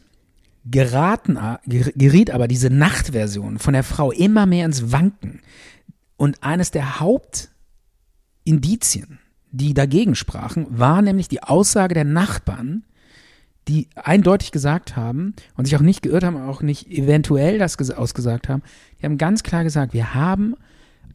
[0.69, 5.39] geraten, ger- geriet aber diese Nachtversion von der Frau immer mehr ins Wanken.
[6.15, 6.99] Und eines der
[8.45, 9.17] Hauptindizien,
[9.51, 12.83] die dagegen sprachen, war nämlich die Aussage der Nachbarn,
[13.67, 17.93] die eindeutig gesagt haben und sich auch nicht geirrt haben, auch nicht eventuell das ges-
[17.93, 18.61] ausgesagt haben.
[18.99, 20.55] Die haben ganz klar gesagt, wir haben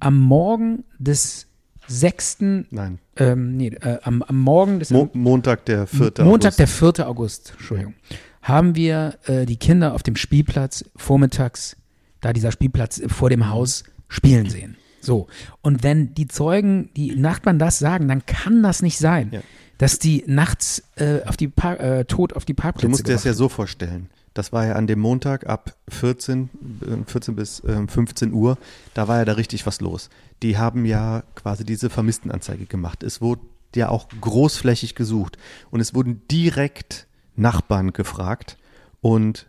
[0.01, 1.47] am Morgen des
[1.89, 2.39] 6.
[2.71, 6.13] Nein, Ähm, nee, äh, am, am Morgen des Mo Montag, der 4.
[6.25, 6.59] Montag, August.
[6.59, 7.09] der 4.
[7.09, 7.95] August, Entschuldigung,
[8.43, 11.77] haben wir äh, die Kinder auf dem Spielplatz vormittags,
[12.21, 14.77] da dieser Spielplatz vor dem Haus, spielen sehen.
[15.01, 15.29] So.
[15.63, 19.41] Und wenn die Zeugen, die Nachbarn das sagen, dann kann das nicht sein, Ja.
[19.79, 23.13] dass die nachts äh, auf die Par äh, tot auf die Parkplätze Du musst dir
[23.13, 24.09] das ja so vorstellen.
[24.37, 26.51] Das war ja an dem Montag ab 14,
[26.83, 28.59] äh, 14 bis ähm, 15 Uhr,
[28.95, 30.11] da war ja da richtig was los.
[30.43, 33.03] Die haben ja quasi diese Vermisstenanzeige gemacht.
[33.03, 33.41] Es wurde
[33.75, 35.37] ja auch großflächig gesucht
[35.71, 38.57] und es wurden direkt Nachbarn gefragt
[39.01, 39.47] und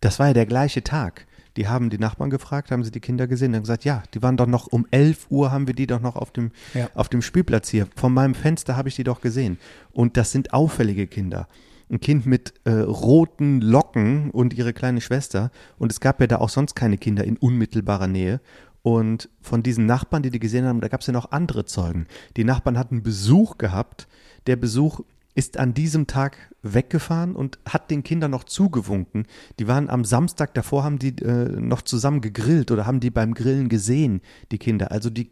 [0.00, 1.26] das war ja der gleiche Tag.
[1.56, 4.36] Die haben die Nachbarn gefragt, haben sie die Kinder gesehen, haben gesagt, ja, die waren
[4.36, 6.88] doch noch um 11 Uhr haben wir die doch noch auf dem, Ja.
[6.94, 7.86] auf dem Spielplatz hier.
[7.96, 9.58] Von meinem Fenster habe ich die doch gesehen.
[9.92, 11.48] Und das sind auffällige Kinder.
[11.90, 15.50] Ein Kind mit äh, roten Locken und ihre kleine Schwester.
[15.78, 18.40] Und es gab ja da auch sonst keine Kinder in unmittelbarer Nähe.
[18.82, 22.06] Und von diesen Nachbarn, die die gesehen haben, da gab es ja noch andere Zeugen.
[22.36, 24.06] Die Nachbarn hatten Besuch gehabt.
[24.46, 25.00] Der Besuch
[25.34, 29.26] ist an diesem Tag weggefahren und hat den Kindern noch zugewunken.
[29.58, 33.34] Die waren am Samstag davor, haben die äh, noch zusammen gegrillt oder haben die beim
[33.34, 34.90] Grillen gesehen, die Kinder.
[34.90, 35.30] Also die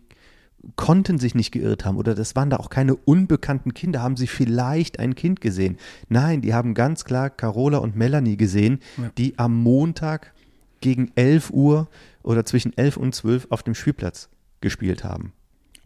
[0.76, 4.26] konnten sich nicht geirrt haben oder das waren da auch keine unbekannten Kinder, haben sie
[4.26, 5.78] vielleicht ein Kind gesehen.
[6.08, 9.10] Nein, die haben ganz klar Carola und Melanie gesehen, Ja.
[9.18, 10.32] die am Montag
[10.80, 11.88] gegen 11 Uhr
[12.22, 14.28] oder zwischen 11 und 12 auf dem Spielplatz
[14.60, 15.32] gespielt haben.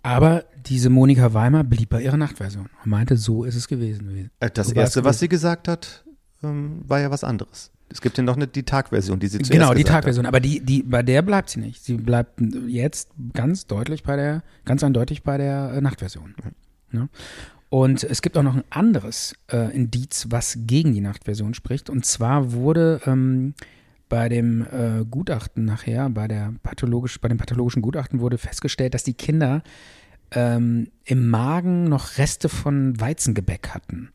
[0.02, 4.30] Aber diese Monika Weimer blieb bei ihrer Nachtversion und meinte, so ist es gewesen.
[4.40, 6.04] Äh, Das Erste, was sie gesagt hat,
[6.42, 7.70] ähm, war ja was anderes.
[7.92, 10.26] Es gibt ja noch nicht die Tagversion, die sie zuerst Genau, die Tagversion.
[10.26, 11.84] Aber die, die, bei der bleibt sie nicht.
[11.84, 16.34] Sie bleibt jetzt ganz deutlich bei der, ganz eindeutig bei der äh, Nachtversion.
[16.90, 17.08] Ne?
[17.68, 21.88] Und es gibt auch noch ein anderes äh, Indiz, was gegen die Nachtversion spricht.
[21.88, 23.54] Und zwar wurde ähm,
[24.08, 29.04] bei dem äh, Gutachten nachher, bei, der pathologisch, bei dem pathologischen Gutachten wurde festgestellt, dass
[29.04, 29.62] die Kinder
[30.32, 34.10] ähm, im Magen noch Reste von Weizengebäck hatten.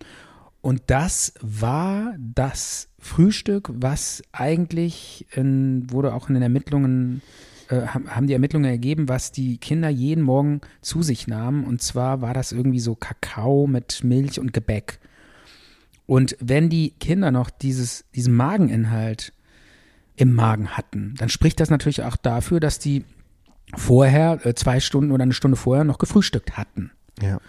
[0.61, 7.21] Und das war das Frühstück, was eigentlich in, wurde auch in den Ermittlungen
[7.69, 11.65] äh, haben die Ermittlungen ergeben, was die Kinder jeden Morgen zu sich nahmen.
[11.65, 14.99] Und zwar war das irgendwie so Kakao mit Milch und Gebäck.
[16.05, 19.33] Und wenn die Kinder noch dieses, diesen Mageninhalt
[20.15, 23.03] im Magen hatten, dann spricht das natürlich auch dafür, dass die
[23.75, 26.91] vorher, äh, zwei Stunden oder eine Stunde vorher noch gefrühstückt hatten.
[27.21, 27.39] Ja.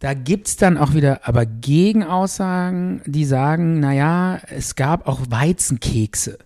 [0.00, 6.38] Da gibt's dann auch wieder aber Gegenaussagen, die sagen, naja, es gab auch Weizenkekse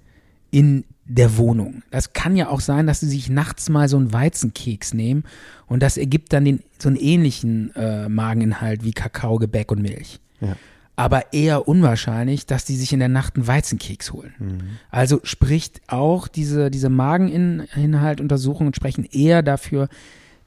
[0.50, 1.82] in der Wohnung.
[1.90, 5.24] Das kann ja auch sein, dass sie sich nachts mal so einen Weizenkeks nehmen
[5.66, 10.20] und das ergibt dann den, so einen ähnlichen äh, Mageninhalt wie Kakao, Gebäck und Milch.
[10.40, 10.56] Ja.
[10.94, 14.34] Aber eher unwahrscheinlich, dass die sich in der Nacht einen Weizenkeks holen.
[14.38, 14.60] Mhm.
[14.90, 19.88] Also spricht auch diese, diese Mageninhaltuntersuchungen sprechen eher dafür,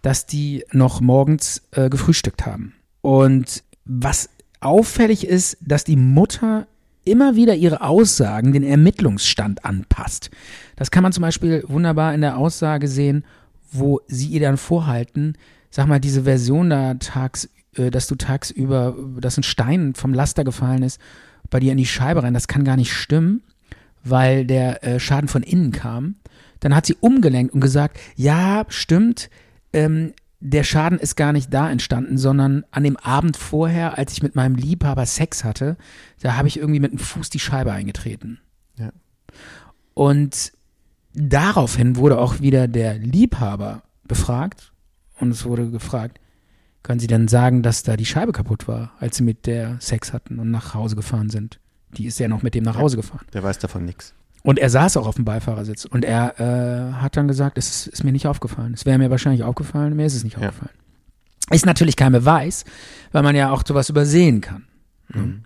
[0.01, 2.74] dass die noch morgens äh, gefrühstückt haben.
[3.05, 6.65] Und was auffällig ist, dass die Mutter
[7.03, 10.31] immer wieder ihre Aussagen den Ermittlungsstand anpasst.
[10.75, 13.23] Das kann man zum Beispiel wunderbar in der Aussage sehen,
[13.71, 15.37] wo sie ihr dann vorhalten,
[15.69, 20.43] sag mal, diese Version da tags, äh, dass du tagsüber, dass ein Stein vom Laster
[20.43, 20.99] gefallen ist,
[21.51, 23.43] bei dir in die Scheibe rein, das kann gar nicht stimmen,
[24.03, 26.15] weil der äh, Schaden von innen kam.
[26.59, 29.29] Dann hat sie umgelenkt und gesagt, ja, stimmt,
[29.73, 30.13] ähm,
[30.47, 34.35] der Schaden ist gar nicht da entstanden, sondern an dem Abend vorher, als ich mit
[34.35, 35.75] meinem Liebhaber Sex hatte,
[36.21, 38.39] da habe ich irgendwie mit dem Fuß die Scheibe eingetreten.
[38.77, 38.91] Ja.
[39.95, 40.51] Und
[41.13, 44.71] daraufhin wurde auch wieder der Liebhaber befragt
[45.19, 46.19] und es wurde gefragt,
[46.83, 50.13] können Sie denn sagen, dass da die Scheibe kaputt war, als Sie mit der Sex
[50.13, 51.59] hatten und nach Hause gefahren sind?
[51.97, 53.25] Die ist ja noch mit dem nach Hause gefahren.
[53.33, 54.13] Der weiß davon nichts.
[54.45, 57.87] Und er saß auch auf dem Beifahrersitz und er äh, hat dann gesagt, es ist,
[57.87, 58.73] ist mir nicht aufgefallen.
[58.75, 60.49] Es wäre mir wahrscheinlich aufgefallen, mir ist es nicht Ja.
[60.49, 60.75] aufgefallen.
[61.51, 62.63] Ist natürlich kein Beweis,
[63.11, 64.65] weil man ja auch sowas übersehen kann.
[65.09, 65.41] Mhm.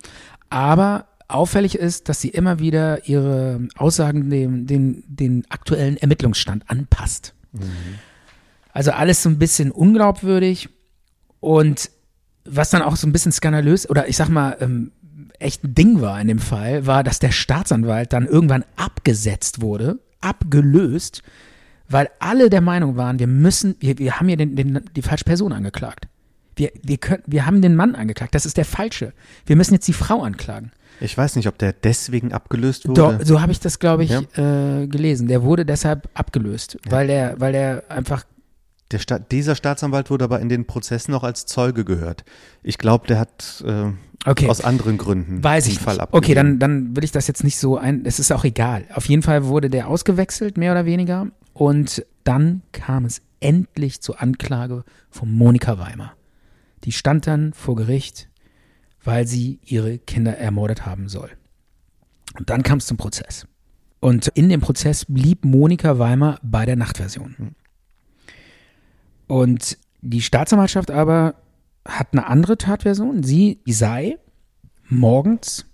[0.50, 7.34] Aber auffällig ist, dass sie immer wieder ihre Aussagen dem, den, den aktuellen Ermittlungsstand anpasst.
[8.72, 10.68] Also alles so ein bisschen unglaubwürdig
[11.40, 11.90] und
[12.44, 14.92] was dann auch so ein bisschen skandalös oder ich sag mal ähm,
[15.40, 19.98] echt ein Ding war in dem Fall, war, dass der Staatsanwalt dann irgendwann abgesetzt wurde,
[20.20, 21.22] abgelöst,
[21.88, 25.24] weil alle der Meinung waren, wir müssen, wir, wir haben hier den, den, die falsche
[25.24, 26.06] Person angeklagt.
[26.56, 29.12] Wir, wir, können, wir haben den Mann angeklagt, das ist der falsche.
[29.46, 30.72] Wir müssen jetzt die Frau anklagen.
[31.00, 33.00] Ich weiß nicht, ob der deswegen abgelöst wurde.
[33.18, 34.20] Doch, so habe ich das, glaube ich, Ja.
[34.82, 35.28] äh, gelesen.
[35.28, 38.24] Der wurde deshalb abgelöst, weil der, weil der einfach
[38.92, 42.24] Der Sta dieser Staatsanwalt wurde aber in den Prozessen noch als Zeuge gehört.
[42.62, 43.92] Ich glaube, der hat äh,
[44.26, 44.48] Okay.
[44.48, 46.24] aus anderen Gründen Weiß ich Fall abgegeben.
[46.24, 48.04] Okay, dann, dann will ich das jetzt nicht so ein.
[48.04, 48.84] Es ist auch egal.
[48.92, 51.28] Auf jeden Fall wurde der ausgewechselt, mehr oder weniger.
[51.54, 56.12] Und dann kam es endlich zur Anklage von Monika Weimer.
[56.84, 58.28] Die stand dann vor Gericht,
[59.02, 61.30] weil sie ihre Kinder ermordet haben soll.
[62.38, 63.46] Und dann kam es zum Prozess.
[64.00, 67.54] Und in dem Prozess blieb Monika Weimer bei der Nachtversion.
[69.26, 71.34] Und die Staatsanwaltschaft aber
[71.86, 73.22] hat eine andere Tatversion.
[73.22, 74.18] Sie sei
[74.88, 75.66] morgens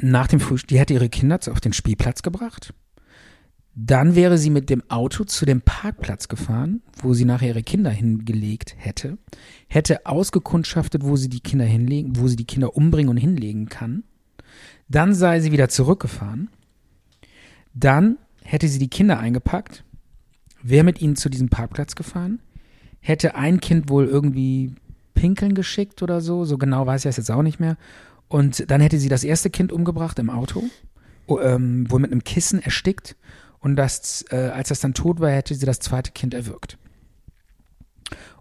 [0.00, 2.74] nach dem Frühstück, die hätte ihre Kinder auf den Spielplatz gebracht.
[3.76, 7.90] Dann wäre sie mit dem Auto zu dem Parkplatz gefahren, wo sie nachher ihre Kinder
[7.90, 9.18] hingelegt hätte,
[9.66, 14.04] hätte ausgekundschaftet, wo sie die Kinder hinlegen, wo sie die Kinder umbringen und hinlegen kann.
[14.88, 16.50] Dann sei sie wieder zurückgefahren.
[17.74, 19.82] Dann hätte sie die Kinder eingepackt,
[20.62, 22.40] wäre mit ihnen zu diesem Parkplatz gefahren,
[23.00, 24.72] hätte ein Kind wohl irgendwie
[25.14, 27.76] pinkeln geschickt oder so, so genau weiß ich das jetzt auch nicht mehr.
[28.28, 30.64] Und dann hätte sie das erste Kind umgebracht im Auto,
[31.28, 33.16] ähm, wohl mit einem Kissen erstickt.
[33.60, 36.78] Und das, äh, als das dann tot war, hätte sie das zweite Kind erwürgt.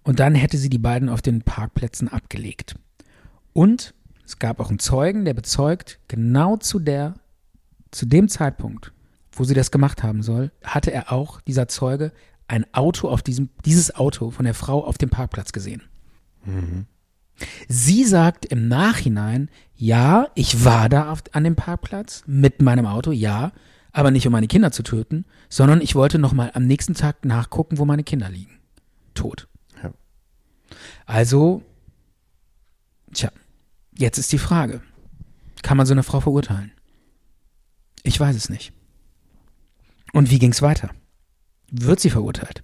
[0.03, 2.75] Und dann hätte sie die beiden auf den Parkplätzen abgelegt.
[3.53, 3.93] Und
[4.25, 7.15] es gab auch einen Zeugen, der bezeugt, genau zu der,
[7.91, 8.91] zu dem Zeitpunkt,
[9.31, 12.11] wo sie das gemacht haben soll, hatte er auch, dieser Zeuge,
[12.47, 15.83] ein Auto auf diesem, dieses Auto von der Frau auf dem Parkplatz gesehen.
[17.67, 23.11] Sie sagt im Nachhinein, ja, ich war da auf, an dem Parkplatz mit meinem Auto,
[23.11, 23.51] ja,
[23.91, 27.25] aber nicht um meine Kinder zu töten, sondern ich wollte noch mal am nächsten Tag
[27.25, 28.59] nachgucken, wo meine Kinder liegen.
[29.13, 29.47] Tot.
[29.81, 29.93] Ja.
[31.05, 31.63] Also,
[33.13, 33.31] tja,
[33.97, 34.81] jetzt ist die Frage,
[35.61, 36.71] kann man so eine Frau verurteilen?
[38.03, 38.73] Ich weiß es nicht.
[40.11, 40.89] Und wie ging's weiter?
[41.71, 42.63] Wird sie verurteilt?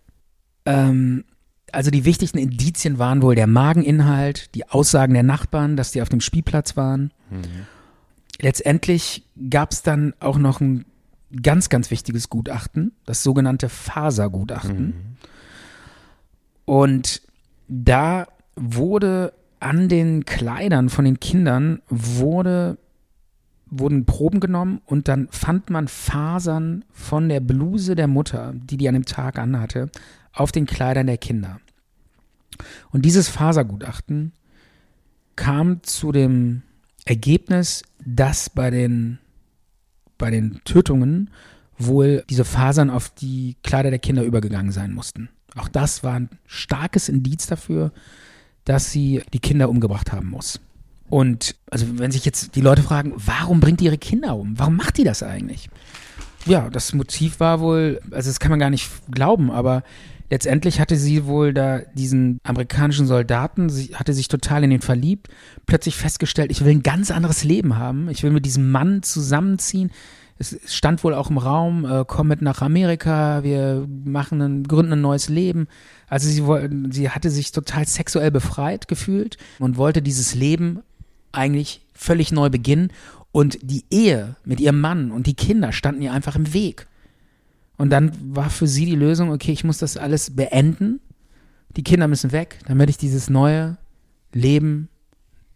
[0.65, 1.25] Ähm,
[1.73, 6.09] also die wichtigsten Indizien waren wohl der Mageninhalt, die Aussagen der Nachbarn, dass die auf
[6.09, 7.11] dem Spielplatz waren.
[8.41, 10.85] Letztendlich gab es dann auch noch ein
[11.41, 14.93] ganz, ganz wichtiges Gutachten, das sogenannte Fasergutachten.
[16.65, 17.21] Und
[17.67, 22.77] da wurde an den Kleidern von den Kindern wurde,
[23.67, 28.87] wurden Proben genommen und dann fand man Fasern von der Bluse der Mutter, die die
[28.87, 29.89] an dem Tag anhatte,
[30.39, 31.59] auf den Kleidern der Kinder.
[32.91, 34.33] Und dieses Fasergutachten
[35.35, 36.63] kam zu dem
[37.05, 39.19] Ergebnis, dass bei den,
[40.17, 41.29] bei den Tötungen
[41.77, 45.29] wohl diese Fasern auf die Kleider der Kinder übergegangen sein mussten.
[45.55, 47.91] Auch das war ein starkes Indiz dafür,
[48.65, 50.59] dass sie die Kinder umgebracht haben muss.
[51.09, 54.59] Und also wenn sich jetzt die Leute fragen, warum bringt die ihre Kinder um?
[54.59, 55.69] Warum macht die das eigentlich?
[56.45, 59.83] Ja, das Motiv war wohl, also das kann man gar nicht glauben, aber
[60.29, 65.27] letztendlich hatte sie wohl da diesen amerikanischen Soldaten, sie hatte sich total in ihn verliebt,
[65.65, 69.91] plötzlich festgestellt, ich will ein ganz anderes Leben haben, ich will mit diesem Mann zusammenziehen.
[70.41, 74.93] Es stand wohl auch im Raum, äh, komm mit nach Amerika, wir machen ein, gründen
[74.93, 75.67] ein neues Leben.
[76.07, 76.43] Also sie,
[76.91, 80.79] sie hatte sich total sexuell befreit gefühlt und wollte dieses Leben
[81.33, 82.91] eigentlich völlig neu beginnen.
[83.31, 86.87] Und die Ehe mit ihrem Mann und die Kinder standen ihr einfach im Weg.
[87.79, 90.99] Und dann war für sie die Lösung, okay, ich muss das alles beenden.
[91.77, 93.77] Die Kinder müssen weg, damit ich dieses neue
[94.33, 94.89] Leben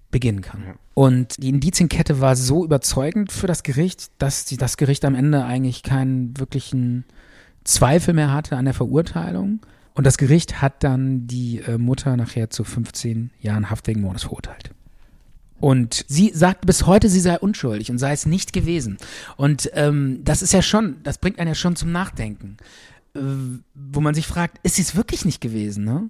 [0.09, 0.63] beginnen kann.
[0.65, 0.75] Ja.
[0.93, 5.43] Und die Indizienkette war so überzeugend für das Gericht, dass die, das Gericht am Ende
[5.43, 7.03] eigentlich keinen wirklichen
[7.65, 9.59] Zweifel mehr hatte an der Verurteilung.
[9.93, 14.23] Und das Gericht hat dann die äh, Mutter nachher zu 15 Jahren Haft wegen Mordes
[14.23, 14.71] verurteilt.
[15.63, 18.97] Und sie sagt bis heute, sie sei unschuldig und sei es nicht gewesen.
[19.37, 22.57] Und ähm, das ist ja schon, das bringt einen ja schon zum Nachdenken.
[23.15, 23.21] Äh,
[23.73, 26.09] wo man sich fragt, ist sie es wirklich nicht gewesen, ne?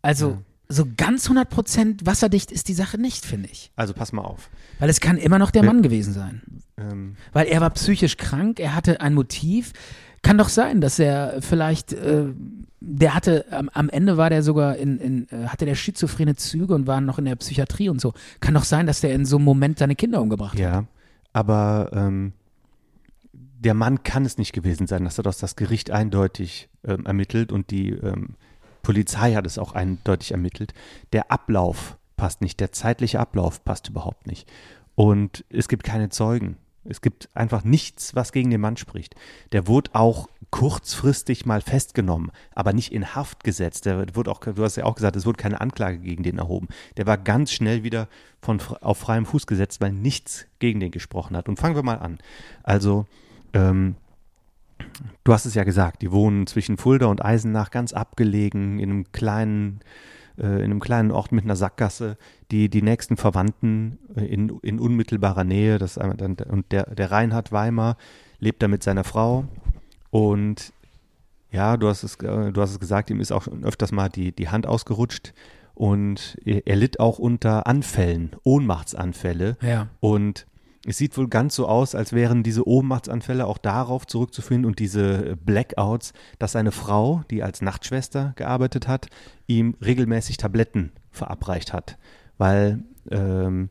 [0.00, 0.38] Also, Ja.
[0.70, 3.70] so ganz 100% wasserdicht ist die Sache nicht, finde ich.
[3.76, 4.48] Also pass mal auf.
[4.78, 6.40] Weil es kann immer noch der Wer- Mann gewesen sein.
[6.78, 9.74] Ähm, Weil er war psychisch krank, er hatte ein Motiv.
[10.22, 12.28] Kann doch sein, dass er vielleicht, äh,
[12.80, 16.74] der hatte, am, am Ende war der sogar in, in äh, hatte der schizophrene Züge
[16.74, 18.14] und war noch in der Psychiatrie und so.
[18.40, 20.60] Kann doch sein, dass der in so einem Moment seine Kinder umgebracht hat.
[20.60, 20.84] ja,
[21.32, 22.32] aber ähm,
[23.32, 25.04] der Mann kann es nicht gewesen sein.
[25.04, 28.36] Das hat auch das Gericht eindeutig ähm, ermittelt und die ähm,
[28.82, 30.72] Polizei hat es auch eindeutig ermittelt.
[31.12, 34.48] Der Ablauf passt nicht, der zeitliche Ablauf passt überhaupt nicht.
[34.94, 36.56] Und es gibt keine Zeugen.
[36.88, 39.14] Es gibt einfach nichts, was gegen den Mann spricht.
[39.52, 43.84] Der wurde auch kurzfristig mal festgenommen, aber nicht in Haft gesetzt.
[43.86, 46.68] Der wurde auch, du hast ja auch gesagt, es wurde keine Anklage gegen den erhoben.
[46.96, 48.08] Der war ganz schnell wieder
[48.40, 51.48] von, auf freiem Fuß gesetzt, weil nichts gegen den gesprochen hat.
[51.48, 52.18] Und fangen wir mal an.
[52.62, 53.06] Also,
[53.52, 53.96] ähm,
[55.24, 59.12] du hast es ja gesagt, die wohnen zwischen Fulda und Eisenach ganz abgelegen in einem
[59.12, 59.80] kleinen,
[60.38, 62.16] äh, in einem kleinen Ort mit einer Sackgasse.
[62.50, 66.94] Die, die nächsten Verwandten äh, in, in unmittelbarer Nähe, das ist einmal dann, und der,
[66.94, 67.96] der Reinhard Weimar
[68.38, 69.44] lebt da mit seiner Frau
[70.10, 70.72] und
[71.50, 74.32] ja, du hast es, äh, du hast es gesagt, ihm ist auch öfters mal die,
[74.32, 75.32] die Hand ausgerutscht
[75.74, 79.56] und er, er litt auch unter Anfällen, Ohnmachtsanfälle.
[79.62, 79.86] Ja.
[80.00, 80.47] Und
[80.86, 85.36] es sieht wohl ganz so aus, als wären diese Ohnmachtsanfälle auch darauf zurückzuführen und diese
[85.44, 89.08] Blackouts, dass seine Frau, die als Nachtschwester gearbeitet hat,
[89.46, 91.98] ihm regelmäßig Tabletten verabreicht hat.
[92.38, 93.70] Weil ähm,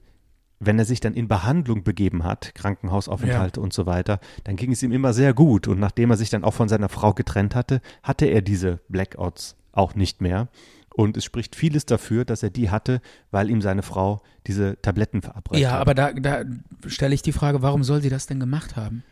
[0.60, 4.84] wenn er sich dann in Behandlung begeben hat, Krankenhausaufenthalte und so weiter, dann ging es
[4.84, 5.68] ihm immer sehr gut.
[5.68, 9.56] Und nachdem er sich dann auch von seiner Frau getrennt hatte, hatte er diese Blackouts
[9.72, 10.50] auch nicht mehr.
[10.98, 15.22] Und es spricht vieles dafür, dass er die hatte, weil ihm seine Frau diese Tabletten
[15.22, 15.82] verabreicht Ja, hat.
[15.82, 16.42] aber da, da
[16.88, 19.04] stelle ich die Frage, warum soll sie das denn gemacht haben?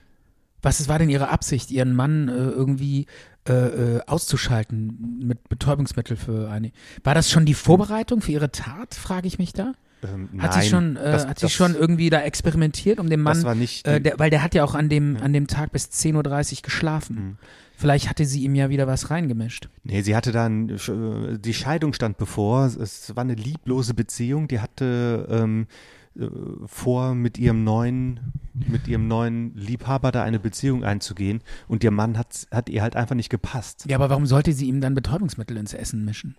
[0.63, 3.05] Was war denn ihre Absicht, ihren Mann äh, irgendwie
[3.47, 3.53] äh,
[3.97, 6.71] äh, auszuschalten mit Betäubungsmittel für eine?
[7.03, 9.73] War das schon die Vorbereitung für ihre Tat, frage ich mich da?
[10.03, 13.11] Ähm, Hat nein, sie schon, äh, das- hat sie das- schon irgendwie da experimentiert, um
[13.11, 13.87] den Das Mann, war nicht.
[13.87, 16.57] äh, die- der, weil der hat ja auch an dem, an dem Tag bis 10.30
[16.59, 17.15] Uhr geschlafen.
[17.15, 17.37] Mhm.
[17.77, 19.69] Vielleicht hatte sie ihm ja wieder was reingemischt.
[19.83, 22.65] Nee, sie hatte dann, äh, die Scheidung stand bevor.
[22.65, 24.47] Es war eine lieblose Beziehung.
[24.47, 25.67] Die hatte ähm,
[26.17, 26.27] äh,
[26.65, 28.19] vor, mit ihrem neuen,
[28.53, 31.41] mit ihrem neuen Liebhaber da eine Beziehung einzugehen.
[31.67, 33.85] Und ihr Mann hat, hat ihr halt einfach nicht gepasst.
[33.87, 36.35] Ja, aber warum sollte sie ihm dann Betäubungsmittel ins Essen mischen?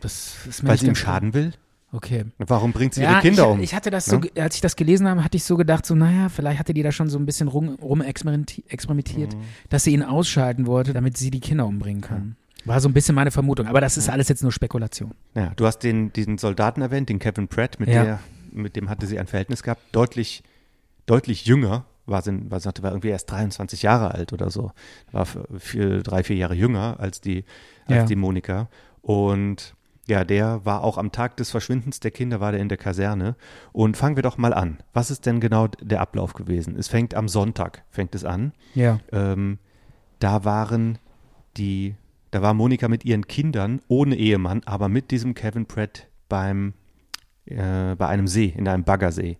[0.00, 1.52] Das ist mir Weil sie ihm schaden will?
[1.92, 2.24] Okay.
[2.38, 3.60] Warum bringt sie ja, ihre Kinder ich, um?
[3.60, 6.28] ich hatte das so, als ich das gelesen habe, hatte ich so gedacht, so, naja,
[6.28, 9.40] vielleicht hatte die da schon so ein bisschen rum, rum experimenti- experimentiert, Mhm.
[9.70, 12.36] dass sie ihn ausschalten wollte, damit sie die Kinder umbringen kann.
[12.64, 15.12] War so ein bisschen meine Vermutung, aber das ist alles jetzt nur Spekulation.
[15.34, 18.04] Ja, du hast den, diesen Soldaten erwähnt, den Kevin Pratt, mit, Ja.
[18.04, 18.20] der,
[18.52, 20.42] mit dem hatte sie ein Verhältnis gehabt, deutlich,
[21.06, 24.72] deutlich jünger war, sie, war, sagte, war irgendwie erst 23 Jahre alt oder so.
[25.12, 25.26] War
[25.58, 27.44] vier, drei, vier Jahre jünger als die,
[27.86, 28.04] als Ja.
[28.04, 28.68] die Monika.
[29.00, 29.74] Und
[30.10, 33.36] ja, der war auch am Tag des Verschwindens der Kinder, war der in der Kaserne.
[33.72, 34.78] Und fangen wir doch mal an.
[34.92, 36.76] Was ist denn genau der Ablauf gewesen?
[36.76, 38.52] Es fängt am Sonntag, fängt es an.
[38.74, 39.00] Ja.
[39.12, 39.58] Ähm,
[40.18, 40.98] da waren
[41.56, 41.94] die,
[42.30, 46.74] da war Monika mit ihren Kindern ohne Ehemann, aber mit diesem Kevin Pratt beim,
[47.46, 49.38] äh, bei einem See, in einem Baggersee.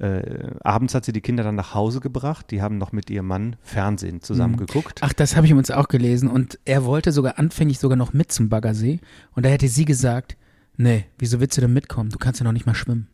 [0.00, 2.50] Äh, abends hat sie die Kinder dann nach Hause gebracht.
[2.50, 4.66] Die haben noch mit ihrem Mann Fernsehen zusammen Mhm.
[4.66, 5.00] geguckt.
[5.02, 6.28] Ach, das habe ich uns auch gelesen.
[6.28, 9.00] Und er wollte sogar anfänglich sogar noch mit zum Baggersee.
[9.34, 10.36] Und da hätte sie gesagt,
[10.76, 12.10] nee, wieso willst du denn mitkommen?
[12.10, 13.08] Du kannst ja noch nicht mal schwimmen.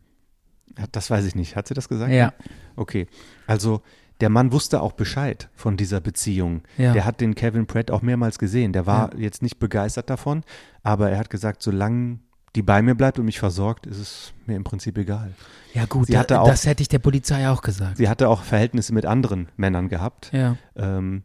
[0.77, 1.55] Ja, Das weiß ich nicht.
[1.55, 2.11] Hat sie das gesagt?
[2.11, 2.33] Ja.
[2.75, 3.07] Okay.
[3.47, 3.81] Also
[4.21, 6.61] der Mann wusste auch Bescheid von dieser Beziehung.
[6.77, 6.93] Ja.
[6.93, 8.71] Der hat den Kevin Pratt auch mehrmals gesehen.
[8.73, 10.43] Der war jetzt nicht begeistert davon,
[10.83, 12.19] aber er hat gesagt, solange
[12.55, 15.33] die bei mir bleibt und mich versorgt, ist es mir im Prinzip egal.
[15.73, 17.97] Ja gut, da, auch- das hätte ich der Polizei auch gesagt.
[17.97, 20.31] Sie hatte auch Verhältnisse mit anderen Männern gehabt.
[20.33, 20.57] Ja.
[20.75, 21.23] Ähm,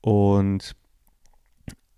[0.00, 0.74] und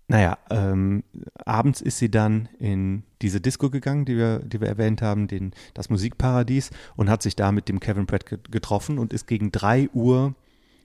[0.07, 1.03] naja, ähm,
[1.45, 5.51] abends ist sie dann in diese Disco gegangen, die wir, die wir erwähnt haben, den,
[5.73, 9.51] das Musikparadies, und hat sich da mit dem Kevin Pratt ge- getroffen und ist gegen
[9.51, 10.35] drei Uhr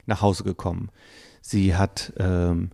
[0.07, 0.89] nach Hause gekommen.
[1.41, 2.71] Sie hat ähm,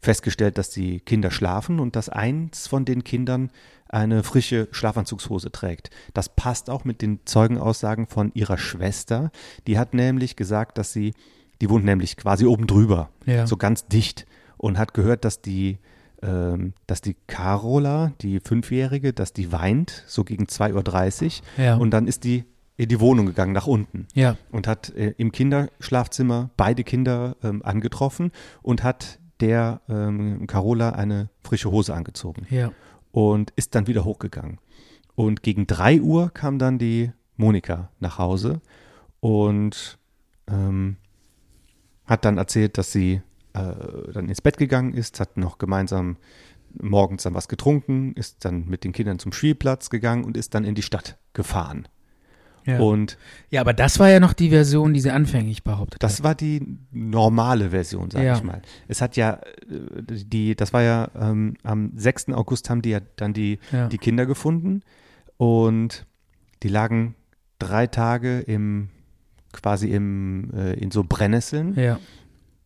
[0.00, 3.50] festgestellt, dass die Kinder schlafen und dass eins von den Kindern
[3.88, 5.90] eine frische Schlafanzugshose trägt.
[6.14, 9.30] Das passt auch mit den Zeugenaussagen von ihrer Schwester.
[9.66, 11.14] Die hat nämlich gesagt, dass sie,
[11.60, 13.46] die wohnt nämlich quasi oben drüber, Ja.
[13.46, 14.26] so ganz dicht
[14.56, 15.78] und hat gehört, dass die,
[16.22, 21.64] ähm, dass die Carola, die Fünfjährige, dass die weint, so gegen 2.30 Uhr.
[21.64, 21.76] Ja.
[21.76, 22.44] Und dann ist die
[22.76, 24.36] in die Wohnung gegangen, nach unten Ja.
[24.52, 28.30] und hat äh, im Kinderschlafzimmer beide Kinder ähm, angetroffen
[28.62, 32.70] und hat der ähm, Carola eine frische Hose angezogen Ja.
[33.12, 34.58] Und ist dann wieder hochgegangen.
[35.14, 38.60] Und gegen 3 Uhr kam dann die Monika nach Hause
[39.20, 39.98] und
[40.46, 40.96] ähm,
[42.06, 46.16] hat dann erzählt, dass sie äh, dann ins Bett gegangen ist, hat noch gemeinsam
[46.80, 50.64] morgens dann was getrunken, ist dann mit den Kindern zum Spielplatz gegangen und ist dann
[50.64, 51.88] in die Stadt gefahren.
[52.68, 52.78] Ja.
[52.80, 53.16] Und
[53.50, 56.24] ja, aber das war ja noch die Version, die sie anfänglich behauptet Das hat.
[56.24, 58.36] war die normale Version, sag Ja.
[58.36, 58.60] ich mal.
[58.88, 62.28] Es hat ja, äh, die, das war ja ähm, am 6.
[62.34, 63.88] August haben die ja dann die, Ja.
[63.88, 64.82] die Kinder gefunden
[65.38, 66.04] und
[66.62, 67.14] die lagen
[67.58, 68.88] drei Tage im,
[69.52, 71.98] quasi im, äh, in so Brennnesseln Ja.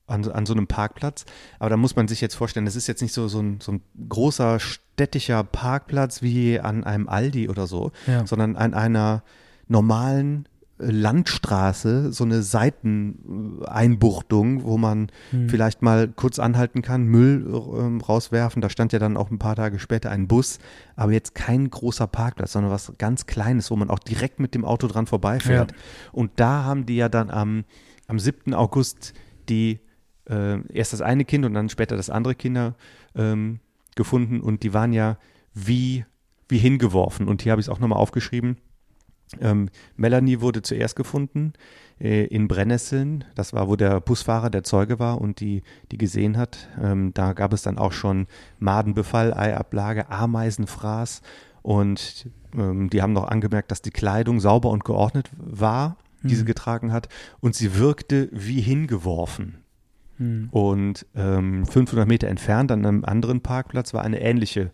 [0.07, 1.25] an, so- an so einem Parkplatz.
[1.59, 3.73] Aber da muss man sich jetzt vorstellen, das ist jetzt nicht so, so, ein, so
[3.73, 8.27] ein großer städtischer Parkplatz wie an einem Aldi oder so, Ja.
[8.27, 9.23] sondern an einer
[9.69, 10.49] normalen
[10.79, 15.49] äh, Landstraße, so eine Seiteneinbuchtung, wo man Hm.
[15.49, 18.63] vielleicht mal kurz anhalten kann, Müll ähm, rauswerfen.
[18.63, 20.59] Da stand ja dann auch ein paar Tage später ein Bus,
[20.97, 24.65] aber jetzt kein großer Parkplatz, sondern was ganz Kleines, wo man auch direkt mit dem
[24.65, 25.73] Auto dran vorbeifährt.
[25.73, 25.77] Ja.
[26.13, 27.65] Und da haben die ja dann am,
[28.07, 28.55] am 7.
[28.55, 29.15] August
[29.49, 29.81] die
[30.29, 32.75] äh, erst das eine Kind und dann später das andere Kinder
[33.15, 33.61] ähm,
[33.95, 35.19] gefunden und die waren ja
[35.55, 36.05] wie,
[36.49, 37.29] wie hingeworfen.
[37.29, 38.57] Und hier habe ich es auch nochmal aufgeschrieben.
[39.41, 41.53] Ähm, Melanie wurde zuerst gefunden
[42.01, 43.25] äh, in Brennnesseln.
[43.35, 46.69] Das war, wo der Busfahrer der Zeuge war und die, die gesehen hat.
[46.81, 48.27] Ähm, da gab es dann auch schon
[48.59, 51.23] Madenbefall, Eiablage, Ameisenfraß.
[51.63, 56.45] Und ähm, die haben noch angemerkt, dass die Kleidung sauber und geordnet war, die sie
[56.45, 57.09] getragen hat.
[57.41, 59.59] Und sie wirkte wie hingeworfen.
[60.19, 60.49] Hm.
[60.51, 64.71] Und ähm, 500 Meter entfernt, an einem anderen Parkplatz, war eine ähnliche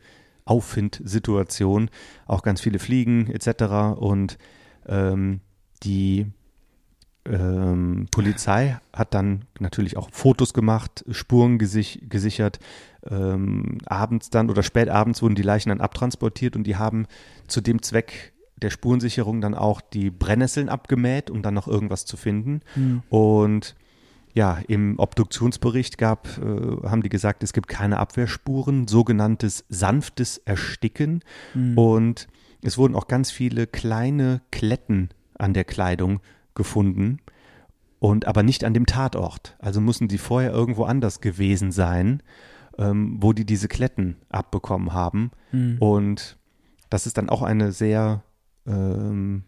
[0.48, 1.90] Auffindsituation.
[2.26, 3.98] Auch ganz viele Fliegen etc.
[3.98, 4.38] Und
[4.86, 5.40] ähm,
[5.82, 6.26] die
[7.26, 12.58] ähm, Polizei hat dann natürlich auch Fotos gemacht, Spuren gesich gesichert.
[13.08, 17.06] Ähm, abends dann oder spät abends wurden die Leichen dann abtransportiert und die haben
[17.46, 22.16] zu dem Zweck der Spurensicherung dann auch die Brennnesseln abgemäht, um dann noch irgendwas zu
[22.16, 22.60] finden.
[22.74, 23.02] Hm.
[23.08, 23.76] Und
[24.34, 31.22] ja, im Obduktionsbericht gab, äh, haben die gesagt, es gibt keine Abwehrspuren, sogenanntes sanftes Ersticken.
[31.52, 31.76] Hm.
[31.76, 32.28] Und
[32.62, 36.20] es wurden auch ganz viele kleine Kletten an der Kleidung
[36.54, 37.18] gefunden.
[38.00, 39.56] Und aber nicht an dem Tatort.
[39.58, 42.22] Also mussten die vorher irgendwo anders gewesen sein,
[42.78, 45.32] ähm, wo die diese Kletten abbekommen haben.
[45.50, 45.78] Hm.
[45.80, 46.38] Und
[46.90, 48.22] das ist dann auch eine sehr
[48.66, 49.44] ähm,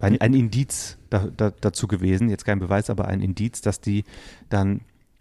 [0.00, 4.04] ein, ein Indiz da, da, dazu gewesen, jetzt kein Beweis, aber ein Indiz, dass die
[4.48, 4.80] dann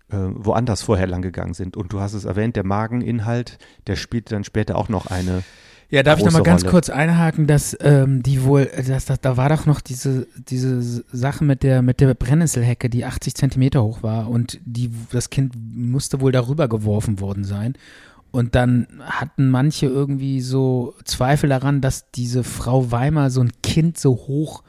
[0.09, 1.77] äh, woanders vorher lang gegangen sind.
[1.77, 3.57] Und du hast es erwähnt, der Mageninhalt,
[3.87, 5.43] der spielt dann später auch noch eine.
[5.89, 6.71] Ja, darf ich noch große mal ganz Rolle.
[6.71, 11.45] kurz einhaken, dass ähm, die wohl, dass, dass, da war doch noch diese, diese Sache
[11.45, 16.19] mit der, mit der Brennnesselhecke, die 80 Zentimeter hoch war und die, das Kind musste
[16.19, 17.75] wohl darüber geworfen worden sein.
[18.31, 23.97] Und dann hatten manche irgendwie so Zweifel daran, dass diese Frau Weimar so ein Kind
[23.97, 24.63] so hoch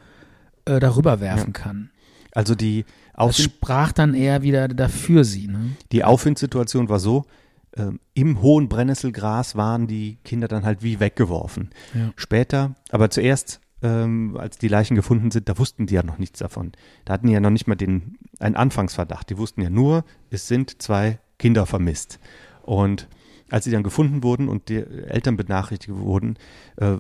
[0.69, 1.91] äh, darüber werfen kann.
[2.33, 5.71] Also die, Das Aufwind, sprach dann eher wieder dafür sie, ne?
[5.93, 7.25] die Aufwindsituation war so,
[7.77, 11.71] ähm, im hohen Brennnesselgras waren die Kinder dann halt wie weggeworfen.
[11.95, 12.13] Ja.
[12.17, 16.41] Später, aber zuerst, ähm, als die Leichen gefunden sind, da wussten die ja noch nichts
[16.41, 16.73] davon.
[17.05, 19.31] Da hatten die ja noch nicht mal den, einen Anfangsverdacht.
[19.31, 22.19] Die wussten ja nur, es sind zwei Kinder vermisst.
[22.63, 23.09] Und
[23.51, 26.37] als sie dann gefunden wurden und die Eltern benachrichtigt wurden,
[26.77, 26.97] äh,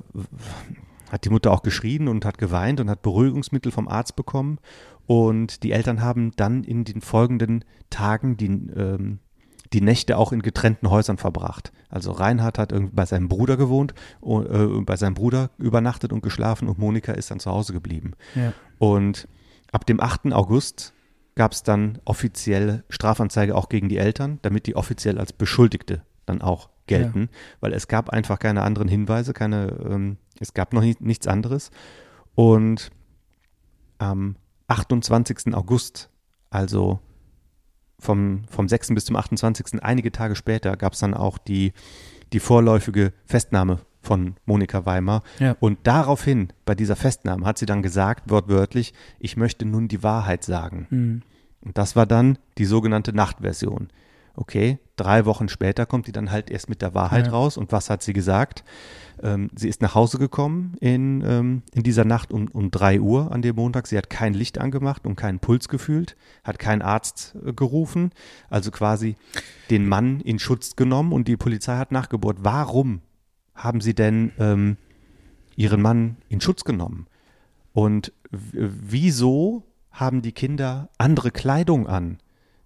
[1.10, 4.58] hat die Mutter auch geschrien und hat geweint und hat Beruhigungsmittel vom Arzt bekommen.
[5.06, 9.20] Und die Eltern haben dann in den folgenden Tagen die, ähm,
[9.72, 11.72] die Nächte auch in getrennten Häusern verbracht.
[11.88, 16.68] Also Reinhard hat irgendwie bei seinem Bruder gewohnt, äh, bei seinem Bruder übernachtet und geschlafen
[16.68, 18.12] und Monika ist dann zu Hause geblieben.
[18.34, 18.52] Ja.
[18.78, 19.28] Und
[19.72, 20.32] ab dem 8.
[20.32, 20.92] August
[21.34, 26.42] gab es dann offizielle Strafanzeige auch gegen die Eltern, damit die offiziell als Beschuldigte dann
[26.42, 27.28] auch gelten,
[27.60, 31.70] weil es gab einfach keine anderen Hinweise, keine, ähm, es gab noch nie, nichts anderes.
[32.34, 32.90] Und
[33.98, 34.36] am
[34.68, 35.54] 28.
[35.54, 36.10] August,
[36.50, 37.00] also
[37.98, 38.94] vom, vom 6.
[38.94, 39.82] bis zum 28.
[39.82, 41.72] einige Tage später, gab es dann auch die,
[42.32, 45.22] die vorläufige Festnahme von Monika Weimar.
[45.38, 45.56] Ja.
[45.60, 50.44] Und daraufhin, bei dieser Festnahme, hat sie dann gesagt, wortwörtlich, ich möchte nun die Wahrheit
[50.44, 50.86] sagen.
[50.90, 51.22] Mhm.
[51.60, 53.88] Und das war dann die sogenannte Nachtversion.
[54.40, 57.32] Okay, drei Wochen später kommt die dann halt erst mit der Wahrheit Ja.
[57.32, 57.56] raus.
[57.56, 58.62] Und was hat sie gesagt?
[59.20, 63.32] Ähm, sie ist nach Hause gekommen in, ähm, in dieser Nacht um, um drei Uhr
[63.32, 63.88] an dem Montag.
[63.88, 68.12] Sie hat kein Licht angemacht und keinen Puls gefühlt, hat keinen Arzt äh, gerufen,
[68.48, 69.16] also quasi
[69.70, 72.38] den Mann in Schutz genommen und die Polizei hat nachgebohrt.
[72.42, 73.00] Warum
[73.56, 74.76] haben sie denn ähm,
[75.56, 77.08] ihren Mann in Schutz genommen?
[77.72, 82.18] Und wieso haben die Kinder andere Kleidung an?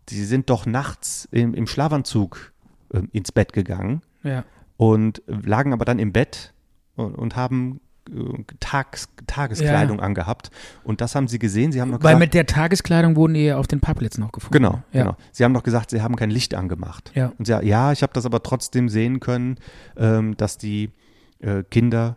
[0.08, 2.52] Sie sind doch nachts im, im Schlafanzug
[2.92, 4.44] ähm, ins Bett gegangen Ja.
[4.76, 6.52] und lagen aber dann im Bett
[6.96, 7.80] und, und haben
[8.10, 10.50] äh, Tags, Tageskleidung angehabt.
[10.84, 11.72] Und das haben sie gesehen.
[11.72, 14.54] Sie haben noch Weil gesagt, mit der Tageskleidung wurden die auf den Parkplätzen noch gefunden.
[14.54, 15.04] Genau, ja.
[15.04, 15.16] genau.
[15.30, 17.12] Sie haben doch gesagt, sie haben kein Licht angemacht.
[17.14, 17.32] Ja.
[17.38, 19.56] Und sie, ja, ich habe das aber trotzdem sehen können,
[19.96, 20.90] ähm, dass die
[21.38, 22.16] äh, Kinder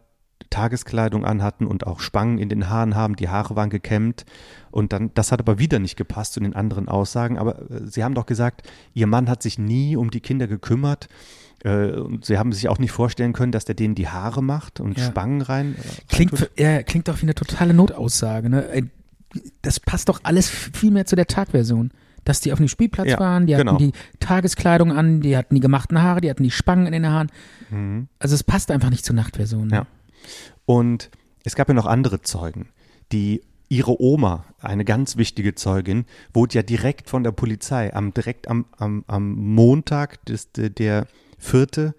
[0.50, 4.26] Tageskleidung anhatten und auch Spangen in den Haaren haben, die Haare waren gekämmt
[4.72, 8.04] und dann, das hat aber wieder nicht gepasst zu den anderen Aussagen, aber äh, sie
[8.04, 8.64] haben doch gesagt,
[8.94, 11.08] ihr Mann hat sich nie um die Kinder gekümmert
[11.64, 14.80] äh, und sie haben sich auch nicht vorstellen können, dass der denen die Haare macht
[14.80, 15.06] und Ja.
[15.06, 15.76] Spangen rein.
[15.76, 18.50] äh, Klingt, ja, klingt doch wie eine totale Notaussage.
[18.50, 18.90] Ne?
[19.62, 21.92] Das passt doch alles viel mehr zu der Tagversion.
[22.24, 23.74] Dass die auf dem Spielplatz Ja, waren, die genau.
[23.74, 27.08] hatten die Tageskleidung an, die hatten die gemachten Haare, die hatten die Spangen in den
[27.08, 27.32] Haaren.
[27.70, 28.08] Mhm.
[28.18, 29.68] Also es passt einfach nicht zur Nachtversion.
[29.68, 29.76] Ne?
[29.76, 29.86] Ja.
[30.66, 31.10] Und
[31.44, 32.70] es gab ja noch andere Zeugen,
[33.12, 38.48] die ihre Oma, eine ganz wichtige Zeugin, wurde ja direkt von der Polizei am direkt
[38.48, 41.08] am, am, am Montag des, der
[41.38, 41.96] vierte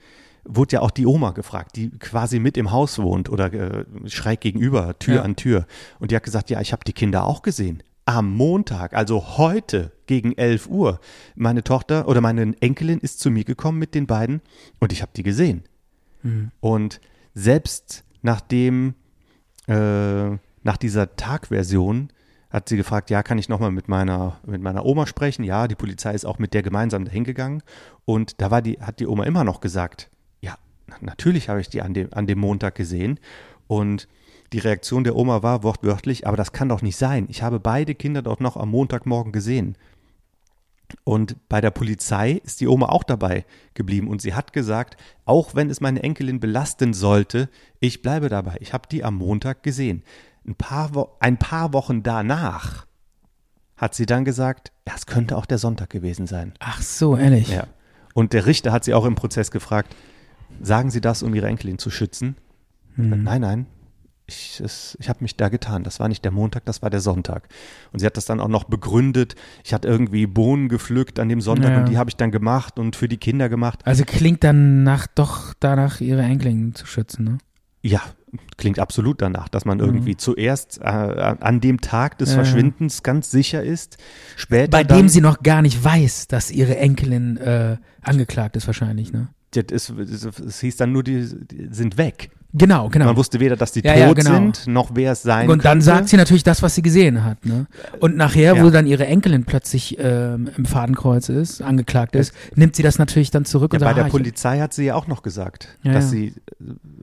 [0.48, 4.40] wurde ja auch die Oma gefragt, die quasi mit im Haus wohnt oder äh, schräg
[4.40, 5.22] gegenüber, Tür Ja.
[5.22, 5.66] an Tür.
[5.98, 7.82] Und die hat gesagt, ja, ich habe die Kinder auch gesehen.
[8.04, 11.00] Am Montag, also heute gegen 11 Uhr.
[11.34, 14.40] Meine Tochter oder meine Enkelin ist zu mir gekommen mit den beiden
[14.78, 15.64] und ich habe die gesehen.
[16.60, 17.00] Und
[17.34, 18.94] selbst nachdem,
[19.68, 20.30] äh,
[20.62, 22.08] nach dieser Tagversion,
[22.50, 25.44] hat sie gefragt, ja, kann ich nochmal mit meiner, mit meiner Oma sprechen?
[25.44, 27.62] Ja, die Polizei ist auch mit der gemeinsam hingegangen.
[28.04, 30.10] Und da war die, hat die Oma immer noch gesagt,
[30.40, 30.56] ja,
[30.86, 33.18] na- natürlich habe ich die an dem, an dem Montag gesehen.
[33.66, 34.08] Und
[34.52, 37.26] die Reaktion der Oma war wortwörtlich, aber das kann doch nicht sein.
[37.28, 39.76] Ich habe beide Kinder dort noch am Montagmorgen gesehen.
[41.04, 45.54] Und bei der Polizei ist die Oma auch dabei geblieben und sie hat gesagt, auch
[45.54, 47.48] wenn es meine Enkelin belasten sollte,
[47.80, 48.56] ich bleibe dabei.
[48.60, 50.02] Ich habe die am Montag gesehen.
[50.46, 52.86] Ein paar, Wo ein paar Wochen danach
[53.76, 56.54] hat sie dann gesagt, ja, es könnte auch der Sonntag gewesen sein.
[56.60, 57.48] Ach so, ehrlich.
[57.50, 57.66] Ja.
[58.14, 59.94] Und der Richter hat sie auch im Prozess gefragt,
[60.62, 62.36] sagen Sie das, um Ihre Enkelin zu schützen?
[62.96, 63.22] Mhm.
[63.24, 63.66] Nein, nein.
[64.28, 65.84] Ich, es- ich habe mich da getan.
[65.84, 67.48] Das war nicht der Montag, das war der Sonntag.
[67.92, 69.36] Und sie hat das dann auch noch begründet.
[69.64, 71.78] Ich hatte irgendwie Bohnen gepflückt an dem Sonntag Ja.
[71.78, 73.80] und die habe ich dann gemacht und für die Kinder gemacht.
[73.86, 77.38] Also klingt dann nach, doch danach, ihre Enkelin zu schützen, ne?
[77.82, 78.02] Ja,
[78.56, 82.36] klingt absolut danach, dass man irgendwie zuerst äh, an dem Tag des Mhm.
[82.38, 82.42] Ja.
[82.44, 83.96] Verschwindens ganz sicher ist.
[84.34, 89.12] Später Bei dem sie noch gar nicht weiß, dass ihre Enkelin äh, angeklagt ist wahrscheinlich,
[89.12, 89.28] ne?
[89.54, 92.30] es, es hieß dann nur, die, die sind weg.
[92.58, 93.04] Genau, genau.
[93.06, 94.30] Man wusste weder, dass die Ja, tot ja, genau.
[94.32, 95.84] sind, noch wer es sein Und dann könnte.
[95.84, 97.66] sagt sie natürlich das, was sie gesehen hat, ne?
[98.00, 98.64] Und nachher, Ja.
[98.64, 103.30] wo dann ihre Enkelin plötzlich ähm, im Fadenkreuz ist, angeklagt ist, nimmt sie das natürlich
[103.30, 105.76] dann zurück Ja, und bei sagt, der ah, Polizei hat sie ja auch noch gesagt,
[105.84, 106.34] dass sie,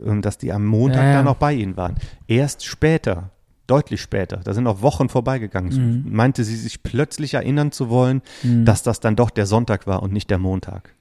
[0.06, 1.96] äh, dass die am Montag da noch bei ihnen waren.
[2.28, 3.30] Erst später,
[3.68, 6.16] deutlich später, da sind noch Wochen vorbeigegangen, Mhm.
[6.16, 10.12] meinte sie sich plötzlich erinnern zu wollen, dass das dann doch der Sonntag war und
[10.14, 10.94] nicht der Montag.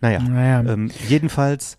[0.00, 0.60] Naja, Naja.
[0.72, 1.76] ähm, jedenfalls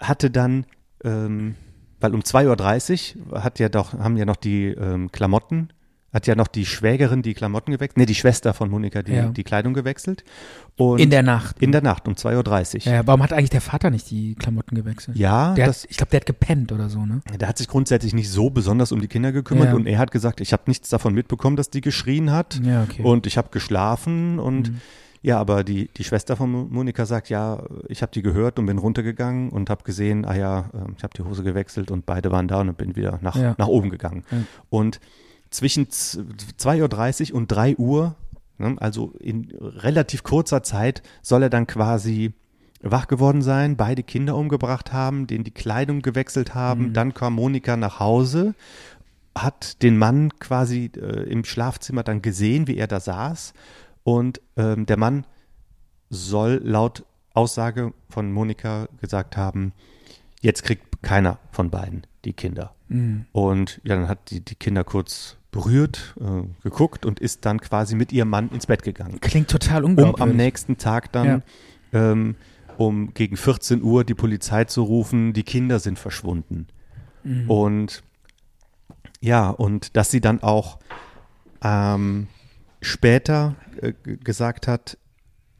[0.00, 0.64] hatte dann,
[1.04, 1.54] ähm,
[2.00, 5.70] weil um 2.30 Uhr hat ja doch, haben ja noch die ähm, Klamotten
[6.12, 9.28] hat ja noch die Schwägerin die Klamotten gewechselt, nee, die Schwester von Monika die, Ja.
[9.28, 10.24] die Kleidung gewechselt.
[10.76, 11.60] Und In der Nacht.
[11.60, 12.92] in der Nacht um 2.30 Uhr.
[12.94, 15.18] Ja, warum hat eigentlich der Vater nicht die Klamotten gewechselt?
[15.18, 17.20] Ja, das, hat, ich glaube, der hat gepennt oder so, ne?
[17.38, 19.74] der hat sich grundsätzlich nicht so besonders um die Kinder gekümmert Ja.
[19.74, 23.02] und er hat gesagt, ich habe nichts davon mitbekommen, dass die geschrien hat Ja, okay.
[23.02, 23.06] Mhm.
[23.08, 24.72] und ich habe geschlafen und
[25.26, 28.66] ja, aber die, die Schwester von Mo- Monika sagt, ja, ich habe die gehört und
[28.66, 32.30] bin runtergegangen und habe gesehen, ah ja, äh, ich habe die Hose gewechselt und beide
[32.30, 33.54] waren da und bin wieder nach, Ja.
[33.58, 34.22] nach oben gegangen.
[34.30, 34.38] Ja.
[34.70, 35.00] Und
[35.50, 36.20] zwischen z-
[36.60, 38.14] 2.30 Uhr und 3 Uhr,
[38.58, 42.32] ne, also in relativ kurzer Zeit, soll er dann quasi
[42.82, 46.92] wach geworden sein, beide Kinder umgebracht haben, denen die Kleidung gewechselt haben.
[46.92, 48.54] Dann kam Monika nach Hause,
[49.36, 53.54] hat den Mann quasi äh, im Schlafzimmer dann gesehen, wie er da saß.
[54.06, 55.26] Und ähm, der Mann
[56.10, 57.04] soll laut
[57.34, 59.72] Aussage von Monika gesagt haben,
[60.40, 62.76] jetzt kriegt keiner von beiden die Kinder.
[62.86, 63.26] Mhm.
[63.32, 67.96] Und ja, dann hat die, die Kinder kurz berührt, äh, geguckt und ist dann quasi
[67.96, 69.20] mit ihrem Mann ins Bett gegangen.
[69.20, 70.22] Klingt total Um unglaubwürdig.
[70.22, 71.42] am nächsten Tag dann,
[71.92, 72.36] ähm,
[72.78, 76.68] um gegen 14 Uhr die Polizei zu rufen, die Kinder sind verschwunden.
[77.24, 77.50] Mhm.
[77.50, 78.04] Und
[79.20, 80.78] ja, und dass sie dann auch
[81.60, 82.28] ähm,
[82.80, 84.98] später äh, gesagt hat,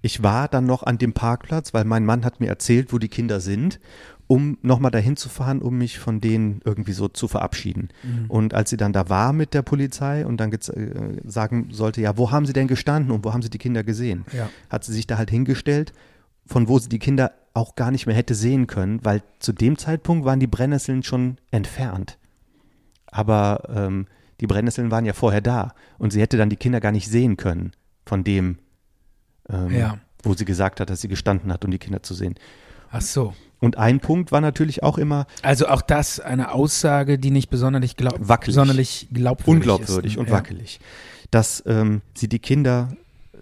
[0.02, 3.08] ich war dann noch an dem Parkplatz, weil mein Mann hat mir erzählt, wo die
[3.08, 3.80] Kinder sind,
[4.28, 7.88] um nochmal dahin zu fahren, um mich von denen irgendwie so zu verabschieden.
[8.02, 8.26] Mhm.
[8.30, 10.58] Und als sie dann da war mit der Polizei und dann äh,
[11.24, 14.24] sagen sollte, ja, wo haben sie denn gestanden und wo haben sie die Kinder gesehen,
[14.32, 14.48] Ja.
[14.70, 15.92] hat sie sich da halt hingestellt,
[16.44, 19.78] von wo sie die Kinder auch gar nicht mehr hätte sehen können, weil zu dem
[19.78, 22.18] Zeitpunkt waren die Brennnesseln schon entfernt.
[23.06, 24.06] Aber ähm,
[24.41, 27.37] die Brennnesseln waren ja vorher da und sie hätte dann die Kinder gar nicht sehen
[27.37, 27.72] können
[28.05, 28.59] von dem,
[29.49, 29.99] ähm, Ja.
[30.22, 32.34] wo sie gesagt hat, dass sie gestanden hat, um die Kinder zu sehen.
[32.91, 33.34] Ach so.
[33.59, 37.97] Und ein Punkt war natürlich auch immer Also auch das eine Aussage, die nicht besonders,
[37.97, 38.55] glaub, Wackelig.
[38.55, 40.18] sonderlich glaubwürdig unglaubwürdig ist.
[40.18, 40.34] und Ja.
[40.34, 40.78] wackelig,
[41.30, 42.89] dass ähm, sie die Kinder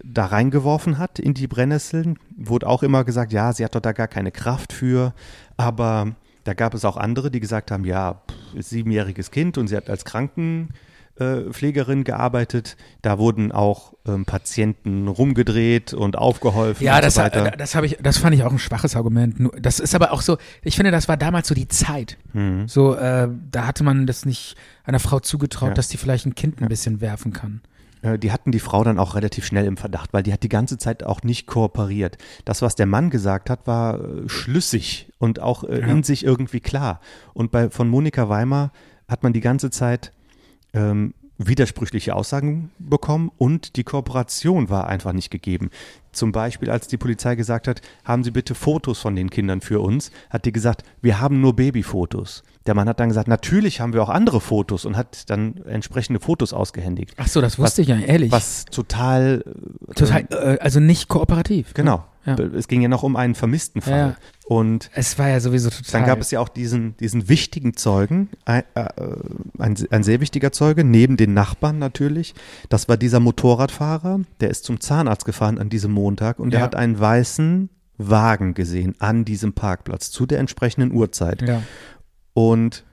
[0.03, 2.17] da reingeworfen hat in die Brennnesseln.
[2.37, 5.13] Wurde auch immer gesagt, ja, sie hat doch da gar keine Kraft für.
[5.57, 9.75] Aber da gab es auch andere, die gesagt haben, ja, pff, siebenjähriges Kind und sie
[9.77, 12.77] hat als Krankenpflegerin gearbeitet.
[13.01, 17.51] Da wurden auch ähm, Patienten rumgedreht und aufgeholfen Ja, und das, so weiter.
[17.51, 19.35] das habe ich, das fand ich auch ein schwaches Argument.
[19.59, 22.17] Das ist aber auch so, ich finde, das war damals so die Zeit.
[22.33, 22.67] Mhm.
[22.67, 25.73] So, äh, da hatte man das nicht einer Frau zugetraut, Ja.
[25.75, 27.61] dass die vielleicht ein Kind ein bisschen werfen kann.
[28.05, 30.49] Äh, die hatten die Frau dann auch relativ schnell im Verdacht, weil die hat die
[30.49, 32.17] ganze Zeit auch nicht kooperiert.
[32.45, 35.87] Das, was der Mann gesagt hat, war äh, schlüssig und auch äh, Ja.
[35.87, 37.01] in sich irgendwie klar.
[37.33, 38.71] Und bei von Monika Weimar
[39.07, 40.11] hat man die ganze Zeit
[40.73, 45.69] ähm, widersprüchliche Aussagen bekommen und die Kooperation war einfach nicht gegeben.
[46.13, 49.81] Zum Beispiel, als die Polizei gesagt hat, haben Sie bitte Fotos von den Kindern für
[49.81, 52.43] uns, hat die gesagt, wir haben nur Babyfotos.
[52.67, 56.19] Der Mann hat dann gesagt, natürlich haben wir auch andere Fotos und hat dann entsprechende
[56.19, 57.13] Fotos ausgehändigt.
[57.17, 58.31] Ach so, das Was- wusste ich ja, ehrlich.
[58.31, 59.43] Was total,
[59.89, 61.73] äh, Total, äh, also nicht kooperativ.
[61.73, 62.05] genau.
[62.25, 62.33] Ja.
[62.39, 63.91] Es ging ja noch um einen vermissten Fall.
[63.93, 64.15] Ja, ja.
[64.47, 65.91] Und Es war ja sowieso total.
[65.91, 68.85] dann gab es ja auch diesen, diesen wichtigen Zeugen, ein, äh,
[69.59, 72.33] ein, ein sehr wichtiger Zeuge, neben den Nachbarn natürlich.
[72.69, 76.73] Das war dieser Motorradfahrer, der ist zum Zahnarzt gefahren an diesem Montag und der hat
[76.73, 81.43] einen weißen Wagen gesehen an diesem Parkplatz zu der entsprechenden Uhrzeit.
[81.47, 81.61] ja.
[82.35, 82.83] Und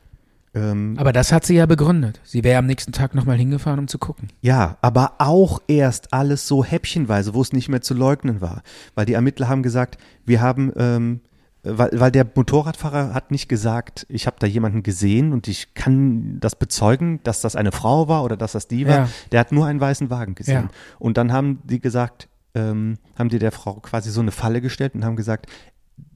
[0.55, 2.21] ähm, Aber das hat sie ja begründet.
[2.25, 4.29] Sie wäre am nächsten Tag nochmal hingefahren, um zu gucken.
[4.41, 8.63] Ja, aber auch erst alles so häppchenweise, wo es nicht mehr zu leugnen war.
[8.95, 11.21] Weil die Ermittler haben gesagt, wir haben, ähm,
[11.65, 16.39] weil, weil der Motorradfahrer hat nicht gesagt, ich habe da jemanden gesehen und ich kann
[16.39, 18.95] das bezeugen, dass das eine Frau war oder dass das die war.
[18.95, 19.09] Ja.
[19.33, 20.69] Der hat nur einen weißen Wagen gesehen.
[20.71, 20.77] Ja.
[20.99, 24.95] Und dann haben die gesagt, ähm, haben die der Frau quasi so eine Falle gestellt
[24.95, 25.47] und haben gesagt,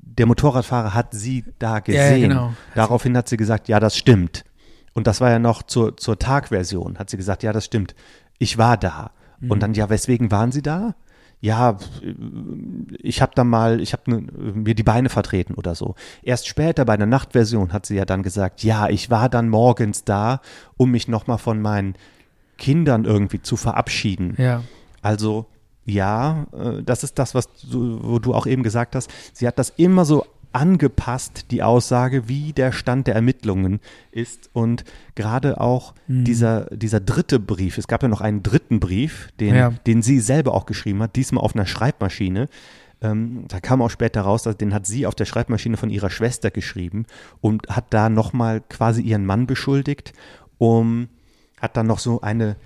[0.07, 2.31] der Motorradfahrer hat sie da ja, gesehen.
[2.31, 2.55] genau.
[2.75, 4.45] Daraufhin hat sie gesagt, ja, das stimmt.
[4.95, 7.95] Und das war ja noch zur, zur Tagversion, hat sie gesagt, ja, das stimmt.
[8.39, 9.11] Ich war da.
[9.41, 9.51] Mhm.
[9.51, 10.95] Und dann, ja, weswegen waren Sie da?
[11.41, 11.77] Ja,
[13.03, 15.95] ich habe da mal, ich habe mir die Beine vertreten oder so.
[16.23, 20.05] Erst später bei der Nachtversion hat sie ja dann gesagt, ja, ich war dann morgens
[20.05, 20.41] da,
[20.79, 21.95] um mich nochmal von meinen
[22.57, 24.35] Kindern irgendwie zu verabschieden.
[24.39, 24.63] Ja.
[25.03, 25.47] Also
[25.87, 29.11] ja, äh, das ist das, was du, wo du auch eben gesagt hast.
[29.33, 33.79] Sie hat das immer so angepasst, die Aussage, wie der Stand der Ermittlungen
[34.11, 34.49] ist.
[34.53, 34.85] Und
[35.15, 36.25] gerade auch Mhm.
[36.25, 39.71] dieser, dieser dritte Brief, es gab ja noch einen dritten Brief, den, Ja.
[39.87, 42.49] den sie selber auch geschrieben hat, diesmal auf einer Schreibmaschine.
[43.03, 46.09] Ähm, da kam auch später raus, dass, den hat sie auf der Schreibmaschine von ihrer
[46.09, 47.05] Schwester geschrieben
[47.43, 50.15] und hat da nochmal quasi ihren Mann beschuldigt,
[50.57, 51.09] um,
[51.61, 52.57] hat dann noch so eine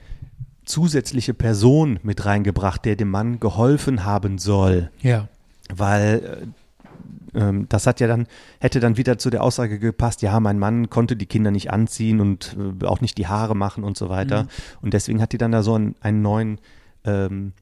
[0.65, 5.29] zusätzliche Person mit reingebracht, der dem Mann geholfen haben soll, Ja.
[5.75, 6.53] weil
[7.35, 8.27] äh, ähm, das hat ja dann,
[8.59, 12.21] hätte dann wieder zu der Aussage gepasst, ja, mein Mann konnte die Kinder nicht anziehen
[12.21, 14.45] und äh, auch nicht die Haare machen und so weiter.
[14.45, 14.49] Mhm.
[14.83, 16.59] Und deswegen hat die dann da so einen, einen neuen,
[17.05, 17.53] ähm,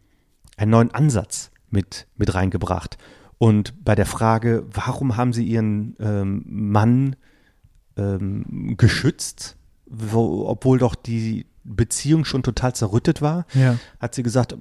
[0.56, 2.98] einen neuen Ansatz mit, mit reingebracht.
[3.38, 7.14] Und bei der Frage, warum haben sie ihren ähm, Mann
[7.96, 13.76] ähm, geschützt, wo, obwohl doch die Beziehung schon total zerrüttet war, Ja.
[14.00, 14.56] hat sie gesagt,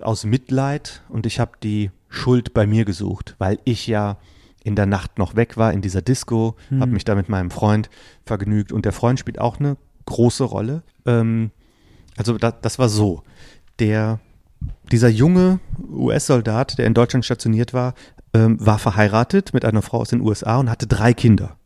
[0.00, 4.16] aus Mitleid und ich habe die Schuld bei mir gesucht, weil ich ja
[4.62, 6.80] in der Nacht noch weg war in dieser Disco, Hm.
[6.80, 7.88] habe mich da mit meinem Freund
[8.26, 10.82] vergnügt und der Freund spielt auch eine große Rolle.
[11.06, 11.50] Ähm,
[12.16, 13.22] also da, das war so.
[13.78, 14.20] Der,
[14.92, 17.94] dieser junge US-Soldat, der in Deutschland stationiert war,
[18.34, 21.56] ähm, war verheiratet mit einer Frau aus den USA und hatte drei Kinder.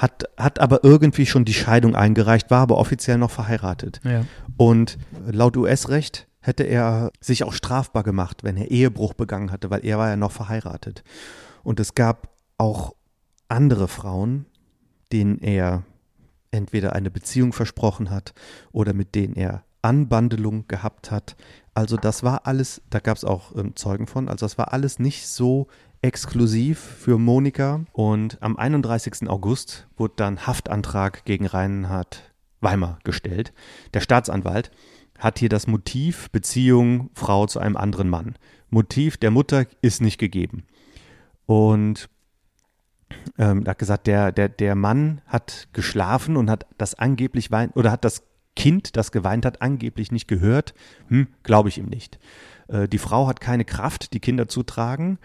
[0.00, 4.00] Hat, hat aber irgendwie schon die Scheidung eingereicht, war aber offiziell noch verheiratet.
[4.02, 4.24] Ja.
[4.56, 4.96] Und
[5.30, 9.98] laut US-Recht hätte er sich auch strafbar gemacht, wenn er Ehebruch begangen hatte, weil er
[9.98, 11.04] war ja noch verheiratet.
[11.62, 12.94] Und es gab auch
[13.48, 14.46] andere Frauen,
[15.12, 15.82] denen er
[16.50, 18.32] entweder eine Beziehung versprochen hat
[18.72, 21.36] oder mit denen er Anbandelung gehabt hat.
[21.74, 24.98] Also das war alles, da gab es auch ähm, Zeugen von, also das war alles
[24.98, 25.68] nicht so
[26.02, 27.84] exklusiv für Monika.
[27.92, 29.28] Und am 31.
[29.28, 33.52] August wurde dann Haftantrag gegen Reinhard Weimar gestellt.
[33.94, 34.70] Der Staatsanwalt
[35.18, 38.36] hat hier das Motiv Beziehung Frau zu einem anderen Mann.
[38.70, 40.64] Motiv der Mutter ist nicht gegeben.
[41.46, 42.08] Und
[43.38, 47.90] ähm, hat gesagt, der, der, der Mann hat geschlafen und hat das angeblich wein oder
[47.90, 48.22] hat das
[48.56, 50.74] Kind, das geweint hat, angeblich nicht gehört.
[51.08, 52.18] Hm, glaube ich ihm nicht.
[52.68, 55.18] Äh, die Frau hat keine Kraft, die Kinder zu tragen.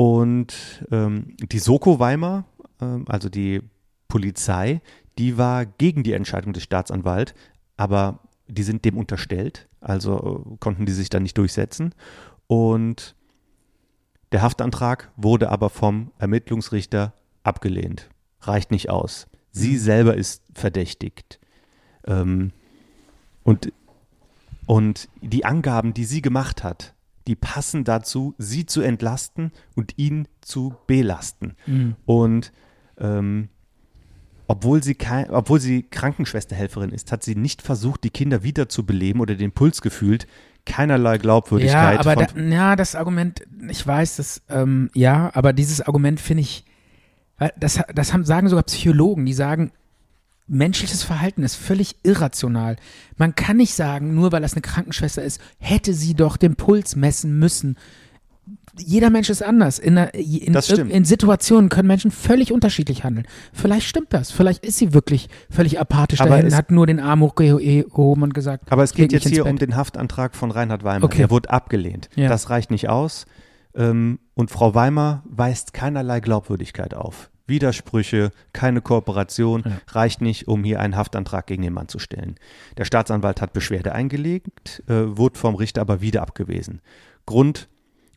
[0.00, 2.46] Und ähm, die Soko Weimar,
[2.80, 3.60] ähm, also die
[4.08, 4.80] Polizei,
[5.18, 7.34] die war gegen die Entscheidung des Staatsanwalts,
[7.76, 11.94] aber die sind dem unterstellt, also äh, konnten die sich da nicht durchsetzen.
[12.46, 13.14] Und
[14.32, 18.08] der Haftantrag wurde aber vom Ermittlungsrichter abgelehnt.
[18.40, 19.26] Reicht nicht aus.
[19.52, 21.38] Sie selber ist verdächtigt.
[22.06, 22.52] Ähm,
[23.44, 23.70] und,
[24.64, 26.94] und die Angaben, die sie gemacht hat,
[27.30, 31.54] die passen dazu, sie zu entlasten und ihn zu belasten.
[31.64, 31.94] Mhm.
[32.04, 32.52] Und
[32.98, 33.50] ähm,
[34.48, 34.96] obwohl sie,
[35.28, 40.26] obwohl sie Krankenschwesterhelferin ist, hat sie nicht versucht, die Kinder wiederzubeleben oder den Puls gefühlt.
[40.66, 41.94] Keinerlei Glaubwürdigkeit.
[41.94, 46.40] Ja, aber da, ja, das Argument, ich weiß, das, ähm, ja, aber dieses Argument finde
[46.40, 46.64] ich,
[47.60, 49.70] das, das haben, sagen sogar Psychologen, die sagen,
[50.50, 52.76] menschliches Verhalten ist völlig irrational.
[53.16, 56.96] Man kann nicht sagen, nur weil das eine Krankenschwester ist, hätte sie doch den Puls
[56.96, 57.76] messen müssen.
[58.78, 59.78] Jeder Mensch ist anders.
[59.78, 63.26] In, einer, in, in Situationen können Menschen völlig unterschiedlich handeln.
[63.52, 64.30] Vielleicht stimmt das.
[64.30, 68.72] Vielleicht ist sie wirklich völlig apathisch Aber dahin, hat nur den Arm hochgehoben und gesagt,
[68.72, 69.52] Aber es geht jetzt hier Bett.
[69.52, 71.04] um den Haftantrag von Reinhard Weimar.
[71.04, 71.18] Okay.
[71.18, 72.08] Der wurde abgelehnt.
[72.16, 72.28] Ja.
[72.28, 73.26] Das reicht nicht aus.
[73.74, 77.30] Ähm, und Frau Weimar weist keinerlei Glaubwürdigkeit auf.
[77.50, 79.80] Widersprüche, keine Kooperation, Ja.
[79.88, 82.36] reicht nicht, um hier einen Haftantrag gegen den Mann zu stellen.
[82.78, 86.80] Der Staatsanwalt hat Beschwerde eingelegt, äh, wurde vom Richter aber wieder abgewiesen.
[87.26, 87.68] Grund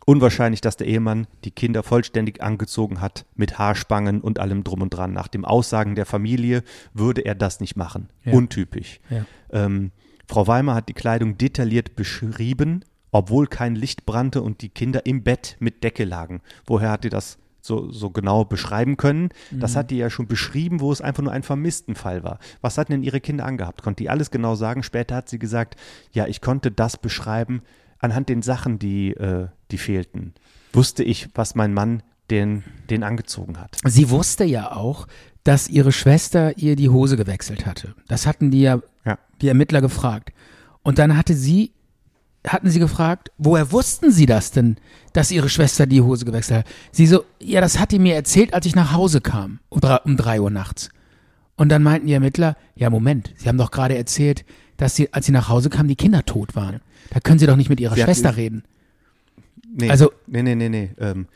[0.05, 4.89] unwahrscheinlich, dass der Ehemann die Kinder vollständig angezogen hat mit Haarspangen und allem drum und
[4.89, 5.13] dran.
[5.13, 6.63] Nach dem Aussagen der Familie
[6.93, 8.09] würde er das nicht machen.
[8.25, 8.33] Ja.
[8.33, 8.99] Untypisch.
[9.09, 9.25] Ja.
[9.51, 9.91] Ähm,
[10.27, 15.23] Frau Weimar hat die Kleidung detailliert beschrieben, obwohl kein Licht brannte und die Kinder im
[15.23, 16.41] Bett mit Decke lagen.
[16.65, 19.29] Woher hat die das so, so genau beschreiben können?
[19.51, 22.39] Das hat die ja schon beschrieben, wo es einfach nur ein Vermisstenfall war.
[22.61, 23.81] Was hatten denn ihre Kinder angehabt?
[23.81, 24.83] Konnte die alles genau sagen?
[24.83, 25.77] Später hat sie gesagt,
[26.11, 27.61] ja, ich konnte das beschreiben
[27.99, 30.33] anhand den Sachen, die, äh, die fehlten.
[30.73, 33.77] Wusste ich, was mein Mann den, den angezogen hat.
[33.85, 35.07] Sie wusste ja auch,
[35.45, 37.95] dass ihre Schwester ihr die Hose gewechselt hatte.
[38.09, 39.17] Das hatten die ja, Ja.
[39.41, 40.33] die Ermittler gefragt.
[40.83, 41.71] Und dann hatte sie,
[42.47, 44.77] hatten sie gefragt, woher wussten sie das denn,
[45.13, 46.73] dass ihre Schwester die Hose gewechselt hat?
[46.91, 49.97] Sie so, ja, das hat die mir erzählt, als ich nach Hause kam, um drei,
[49.97, 50.89] um drei Uhr nachts.
[51.55, 54.43] Und dann meinten die Ermittler, ja, Moment, sie haben doch gerade erzählt,
[54.77, 56.81] dass sie, als sie nach Hause kam, die Kinder tot waren.
[57.11, 58.63] Da können sie doch nicht mit ihrer Sie Schwester reden.
[59.75, 60.91] Nee, Also- nee, nee, nee, nee.
[60.99, 61.27] Ähm,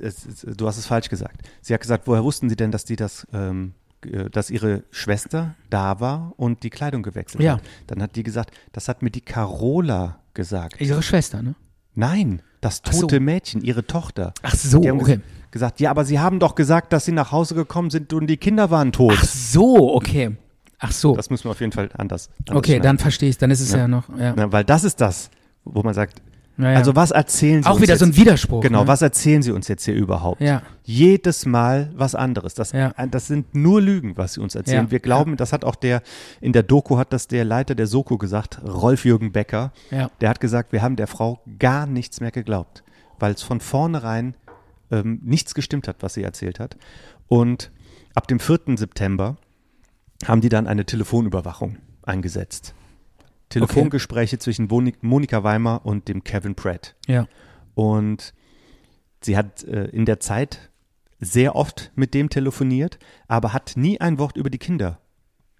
[0.00, 1.42] es, es, du hast es falsch gesagt.
[1.62, 3.72] Sie hat gesagt, woher wussten Sie denn, dass die das, ähm,
[4.04, 7.54] äh, dass ihre Schwester da war und die Kleidung gewechselt Ja.
[7.54, 7.62] hat?
[7.88, 10.80] Dann hat die gesagt, das hat mir die Carola gesagt.
[10.80, 11.54] Ihre Schwester, ne?
[11.94, 13.00] Nein, das Ach so.
[13.02, 14.32] tote Mädchen, ihre Tochter.
[14.42, 15.14] Ach so, Die haben okay.
[15.14, 18.26] ges- gesagt, ja, aber Sie haben doch gesagt, dass Sie nach Hause gekommen sind und
[18.28, 19.14] die Kinder waren tot.
[19.16, 20.36] Ach so, okay.
[20.78, 21.14] Ach so.
[21.16, 22.30] Das müssen wir auf jeden Fall anders.
[22.46, 22.82] anders Okay, schneiden.
[22.84, 23.88] dann verstehe ich Dann ist es ja, Ja.
[23.88, 24.08] noch.
[24.16, 24.32] Ja.
[24.36, 25.30] Na, weil das ist das,
[25.64, 26.22] wo man sagt,
[26.62, 26.76] Ja, ja.
[26.76, 28.00] also was erzählen Sie Auch uns wieder jetzt?
[28.00, 28.60] so ein Widerspruch.
[28.62, 28.88] Genau, ne?
[28.88, 30.40] was erzählen Sie uns jetzt hier überhaupt?
[30.40, 30.62] Ja.
[30.84, 32.54] Jedes Mal was anderes.
[32.54, 32.92] Das, Ja.
[33.10, 34.90] das sind nur Lügen, was Sie uns erzählen.
[34.90, 36.02] Wir glauben, das hat auch der,
[36.40, 39.72] in der Doku hat das der Leiter der Soko gesagt, Rolf-Jürgen Becker.
[39.90, 40.10] Ja.
[40.20, 42.82] Der hat gesagt, wir haben der Frau gar nichts mehr geglaubt,
[43.18, 44.34] weil es von vornherein
[44.90, 46.76] ähm, nichts gestimmt hat, was sie erzählt hat.
[47.28, 47.70] Und
[48.14, 48.76] ab dem 4.
[48.76, 49.36] September
[50.26, 52.74] haben die dann eine Telefonüberwachung eingesetzt.
[53.50, 56.96] Telefongespräche zwischen Boni- Monika Weimer und dem Kevin Pratt.
[57.06, 57.26] Ja.
[57.74, 58.32] Und
[59.20, 60.70] sie hat äh, in der Zeit
[61.18, 62.98] sehr oft mit dem telefoniert,
[63.28, 65.00] aber hat nie ein Wort über die Kinder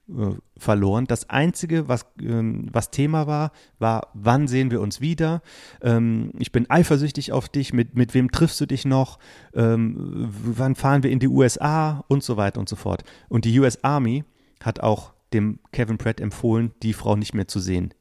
[0.09, 1.07] äh, verloren.
[1.07, 5.43] Das Einzige, was, ähm, was Thema war, war, wann sehen wir uns wieder?
[5.83, 9.19] Ähm, ich bin eifersüchtig auf dich, mit, mit wem triffst du dich noch?
[9.53, 12.05] Ähm, wann fahren wir in die USA?
[12.09, 13.05] Und so weiter und so fort.
[13.29, 14.25] Und die US Army
[14.63, 17.95] hat auch dem Kevin Pratt empfohlen, die Frau nicht mehr zu sehen.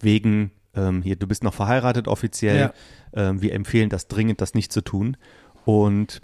[0.00, 2.58] Wegen, ähm, hier, du bist noch verheiratet offiziell.
[2.58, 2.72] Ja.
[3.12, 5.16] Ähm, wir empfehlen das dringend, das nicht zu tun.
[5.64, 6.20] Und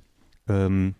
[0.48, 0.94] ähm,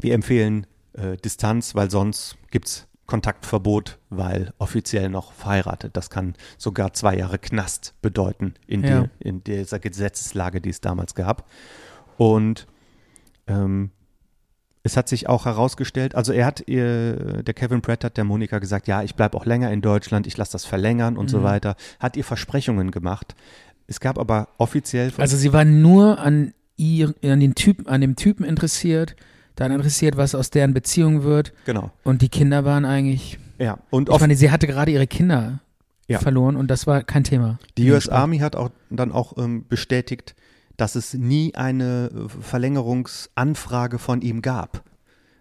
[0.00, 5.96] wir empfehlen äh, Distanz, weil sonst gibt's Kontaktverbot, weil offiziell noch verheiratet.
[5.96, 8.88] Das kann sogar zwei Jahre Knast bedeuten in, Ja.
[8.88, 11.48] der, in dieser Gesetzeslage, die es damals gab.
[12.16, 12.66] Und
[13.46, 13.90] ähm,
[14.86, 18.58] es hat sich auch herausgestellt, also er hat, ihr, der Kevin Pratt hat der Monika
[18.58, 21.42] gesagt, ja, ich bleibe auch länger in Deutschland, ich lasse das verlängern und so Mhm.
[21.44, 23.34] weiter, hat ihr Versprechungen gemacht.
[23.86, 28.14] Es gab aber offiziell Also sie war nur an ihr, an den Typen, an dem
[28.16, 29.16] Typen interessiert,
[29.56, 31.52] dann interessiert, was aus deren Beziehung wird.
[31.64, 33.38] genau, Und die Kinder waren eigentlich.
[33.58, 35.60] ja, und Ich meine, sie hatte gerade ihre Kinder
[36.08, 36.18] Ja.
[36.18, 37.58] verloren und das war kein Thema.
[37.78, 38.08] Die US.
[38.10, 40.34] Army hat auch dann auch ähm, bestätigt,
[40.76, 44.82] dass es nie eine äh, Verlängerungsanfrage von ihm gab.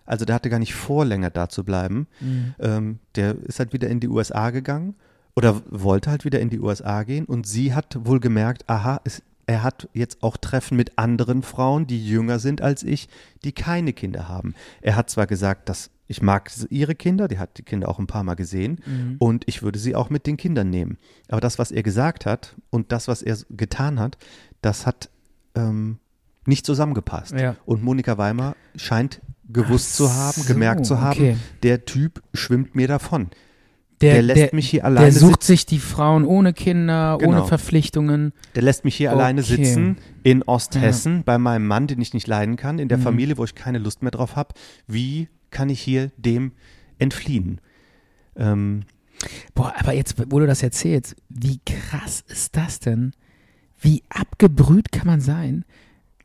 [0.05, 2.07] Also der hatte gar nicht vor, länger da zu bleiben.
[2.19, 2.55] Mhm.
[2.59, 4.95] Ähm, der ist halt wieder in die USA gegangen
[5.35, 9.23] oder wollte halt wieder in die USA gehen und sie hat wohl gemerkt, aha, es,
[9.45, 13.07] er hat jetzt auch Treffen mit anderen Frauen, die jünger sind als ich,
[13.43, 14.53] die keine Kinder haben.
[14.81, 18.07] Er hat zwar gesagt, dass ich mag ihre Kinder, die hat die Kinder auch ein
[18.07, 19.15] paar Mal gesehen Mhm.
[19.19, 20.97] und ich würde sie auch mit den Kindern nehmen.
[21.29, 24.17] Aber das, was er gesagt hat und das, was er getan hat,
[24.61, 25.09] das hat
[25.55, 25.97] ähm,
[26.45, 27.33] nicht zusammengepasst.
[27.33, 27.55] Ja.
[27.65, 31.37] Und Monika Weimer scheint gewusst Ach zu haben, so, gemerkt zu haben, okay.
[31.63, 33.29] der Typ schwimmt mir davon.
[34.01, 37.31] Der, Der lässt mich hier alleine Der sucht sich die Frauen ohne Kinder, Genau.
[37.39, 38.33] ohne Verpflichtungen.
[38.55, 39.19] Der lässt mich hier Okay.
[39.19, 43.03] alleine sitzen in Osthessen bei meinem Mann, den ich nicht leiden kann, in der Mhm.
[43.03, 44.53] Familie, wo ich keine Lust mehr drauf habe.
[44.87, 46.51] Wie kann ich hier dem
[46.97, 47.61] entfliehen?
[48.35, 48.83] Ähm,
[49.53, 53.13] Boah, aber jetzt, wo du das erzählst, wie krass ist das denn?
[53.83, 55.65] Wie abgebrüht kann man sein?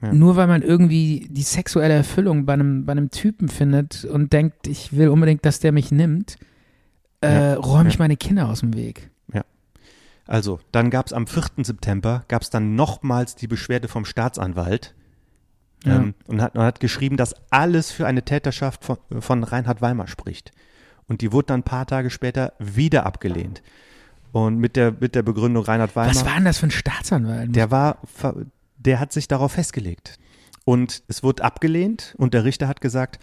[0.01, 0.13] Ja.
[0.13, 4.67] Nur weil man irgendwie die sexuelle Erfüllung bei einem, bei einem Typen findet und denkt,
[4.69, 6.37] ich will unbedingt, dass der mich nimmt,
[7.21, 7.55] äh, Ja.
[7.57, 8.05] räume ich Ja.
[8.05, 9.11] meine Kinder aus dem Weg.
[10.31, 11.65] also, dann gab es am 4.
[11.65, 14.95] September, gab es dann nochmals die Beschwerde vom Staatsanwalt
[15.85, 15.97] Ja.
[15.97, 20.07] ähm, und, hat, und hat geschrieben, dass alles für eine Täterschaft von, von Reinhard Weimar
[20.07, 20.53] spricht.
[21.07, 23.63] Und die wurde dann ein paar Tage später wieder abgelehnt.
[24.33, 26.11] Und mit der, mit der Begründung Reinhard Weimar.
[26.15, 27.55] Was war denn das für ein Staatsanwalt?
[27.55, 27.99] Der war,
[28.77, 30.19] der hat sich darauf festgelegt.
[30.65, 33.19] Und es wurde abgelehnt und der Richter hat gesagt,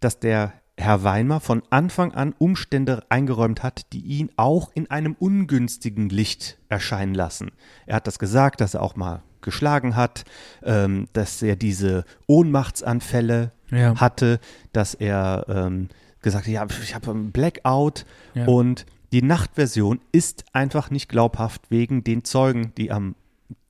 [0.00, 5.14] dass der Herr Weimar von Anfang an Umstände eingeräumt hat, die ihn auch in einem
[5.18, 7.50] ungünstigen Licht erscheinen lassen.
[7.86, 10.24] Er hat das gesagt, dass er auch mal geschlagen hat,
[10.62, 13.94] ähm, dass er diese Ohnmachtsanfälle Ja.
[14.00, 14.40] hatte,
[14.72, 15.88] dass er ähm,
[16.22, 18.04] gesagt hat, ja, ich habe einen Blackout
[18.34, 18.46] Ja.
[18.46, 23.14] und die Nachtversion ist einfach nicht glaubhaft wegen den Zeugen, die am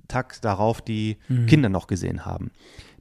[0.09, 1.47] Tag darauf die Mhm.
[1.47, 2.51] Kinder noch gesehen haben.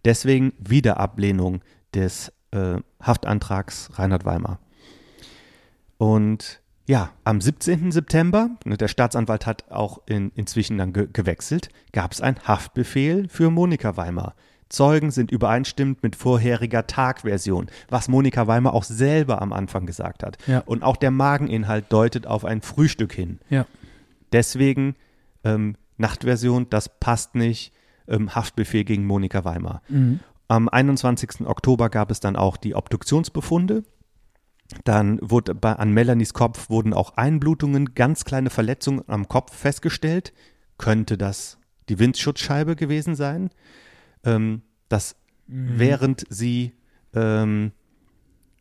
[0.05, 1.61] Deswegen Wiederablehnung
[1.93, 4.59] des äh, Haftantrags Reinhard Weimar.
[5.97, 7.91] Und ja, am 17.
[7.91, 13.27] September, ne, der Staatsanwalt hat auch in, inzwischen dann ge gewechselt, gab es einen Haftbefehl
[13.27, 14.33] für Monika Weimar.
[14.69, 20.37] Zeugen sind übereinstimmend mit vorheriger Tagversion, was Monika Weimar auch selber am Anfang gesagt hat.
[20.45, 20.59] Ja.
[20.65, 23.39] Und auch der Mageninhalt deutet auf ein Frühstück hin.
[23.49, 23.65] Ja.
[24.31, 24.95] Deswegen
[25.43, 27.73] ähm, Nachtversion, das passt nicht,
[28.07, 29.81] ähm, Haftbefehl gegen Monika Weimar.
[29.89, 30.19] Mhm.
[30.47, 31.41] Am 21.
[31.45, 33.83] Oktober gab es dann auch die Obduktionsbefunde.
[34.83, 40.33] Dann wurde bei, an Melanies Kopf wurden auch Einblutungen, ganz kleine Verletzungen am Kopf festgestellt.
[40.77, 41.57] Könnte das
[41.89, 43.49] die Windschutzscheibe gewesen sein?
[44.23, 45.15] Ähm, dass
[45.51, 45.79] Mhm.
[45.79, 46.73] während sie
[47.15, 47.71] ähm,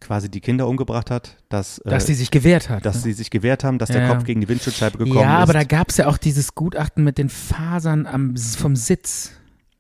[0.00, 2.86] quasi die Kinder umgebracht hat, dass, äh, Dass die sich gewehrt hat.
[2.86, 3.02] dass ne?
[3.02, 4.14] sie sich gewehrt haben, dass der Ja, ja.
[4.14, 5.42] Kopf gegen die Windschutzscheibe gekommen ja, ist.
[5.42, 9.32] aber da gab es ja auch dieses Gutachten mit den Fasern am, vom Sitz.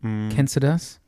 [0.02, 0.28] Mhm.
[0.34, 1.00] Kennst du das?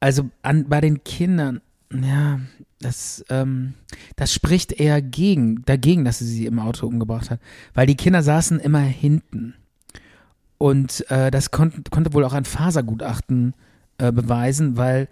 [0.00, 1.60] Also an, bei den Kindern,
[1.92, 2.40] ja,
[2.80, 3.74] das, ähm,
[4.16, 7.40] das spricht eher gegen, dagegen, dass sie sie im Auto umgebracht hat.
[7.74, 9.54] Weil die Kinder saßen immer hinten.
[10.62, 13.52] Und äh, das kon konnte wohl auch ein Fasergutachten
[13.98, 15.08] äh, beweisen, weil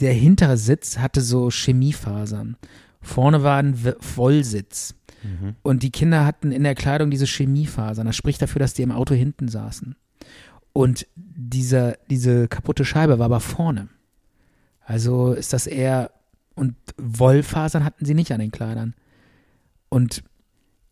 [0.00, 2.56] der hintere Sitz hatte so Chemiefasern.
[3.00, 4.96] Vorne war ein Vollsitz.
[5.22, 5.54] Mhm.
[5.62, 8.04] Und die Kinder hatten in der Kleidung diese Chemiefasern.
[8.04, 9.94] Das spricht dafür, dass die im Auto hinten saßen.
[10.72, 13.86] Und dieser, diese kaputte Scheibe war aber vorne.
[14.84, 16.10] Also ist das eher,
[16.56, 18.94] und Wollfasern hatten sie nicht an den Kleidern.
[19.88, 20.24] Und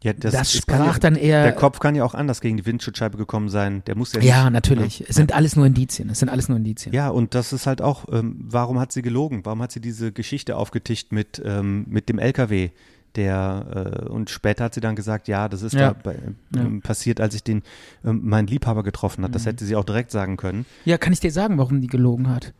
[0.03, 1.43] Ja, das, kann sprach ja, dann eher.
[1.43, 3.83] Der Kopf kann ja auch anders gegen die Windschutzscheibe gekommen sein.
[3.87, 4.29] Der muss ja nicht.
[4.29, 5.05] ja, natürlich.
[5.09, 6.09] Es sind alles nur Indizien.
[6.11, 6.95] Es sind alles nur Indizien.
[6.95, 9.41] Ja, und das ist halt auch, ähm, warum hat sie gelogen?
[9.45, 12.71] Warum hat sie diese Geschichte aufgetischt mit, ähm, mit dem LKW?
[13.17, 15.93] Der, äh, und später hat sie dann gesagt, ja, das ist Ja.
[15.95, 16.17] da bei,
[16.57, 17.63] ähm, passiert, als ich den,
[18.05, 19.35] ähm, meinen Liebhaber getroffen hat.
[19.35, 19.49] Das Mhm.
[19.51, 22.53] hätte sie auch direkt sagen können, Ja, kann ich dir sagen, warum die gelogen hat?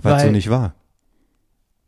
[0.00, 0.74] weil es so nicht war.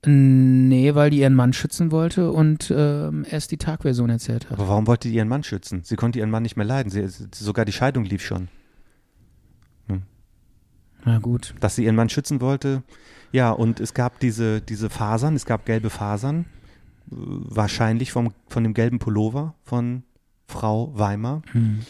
[0.08, 4.58] Nee, weil die ihren Mann schützen wollte und ähm, erst die Tagversion erzählt hat.
[4.58, 5.82] Aber warum wollte die ihren Mann schützen?
[5.84, 6.90] Sie konnte ihren Mann nicht mehr leiden.
[6.90, 8.48] Sie, sogar die Scheidung lief schon.
[11.06, 11.54] Na gut.
[11.60, 12.82] dass sie ihren Mann schützen wollte.
[13.30, 16.46] Ja, und es gab diese, diese Fasern, es gab gelbe Fasern,
[17.10, 20.02] äh, wahrscheinlich vom, von dem gelben Pullover von
[20.48, 21.42] Frau Weimar.
[21.52, 21.80] Hm.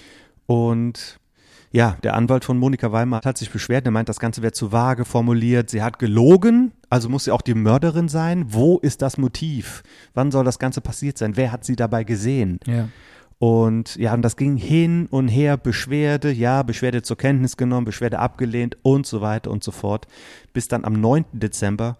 [0.45, 1.19] Und
[1.77, 4.72] ja, der Anwalt von Monika Weimar hat sich beschwert, er meint, das Ganze wäre zu
[4.72, 5.68] vage formuliert.
[5.68, 8.47] Sie hat gelogen, also muss sie auch die Mörderin sein.
[8.49, 9.83] Wo ist das Motiv?
[10.14, 11.37] Wann soll das Ganze passiert sein?
[11.37, 12.61] Wer hat sie dabei gesehen?
[12.66, 12.89] Ja.
[13.39, 18.20] Und ja, und das ging hin und her, Beschwerde, ja, Beschwerde zur Kenntnis genommen, Beschwerde
[18.20, 20.07] abgelehnt und so weiter und so fort,
[20.55, 21.27] bis dann am 9.
[21.33, 21.99] Dezember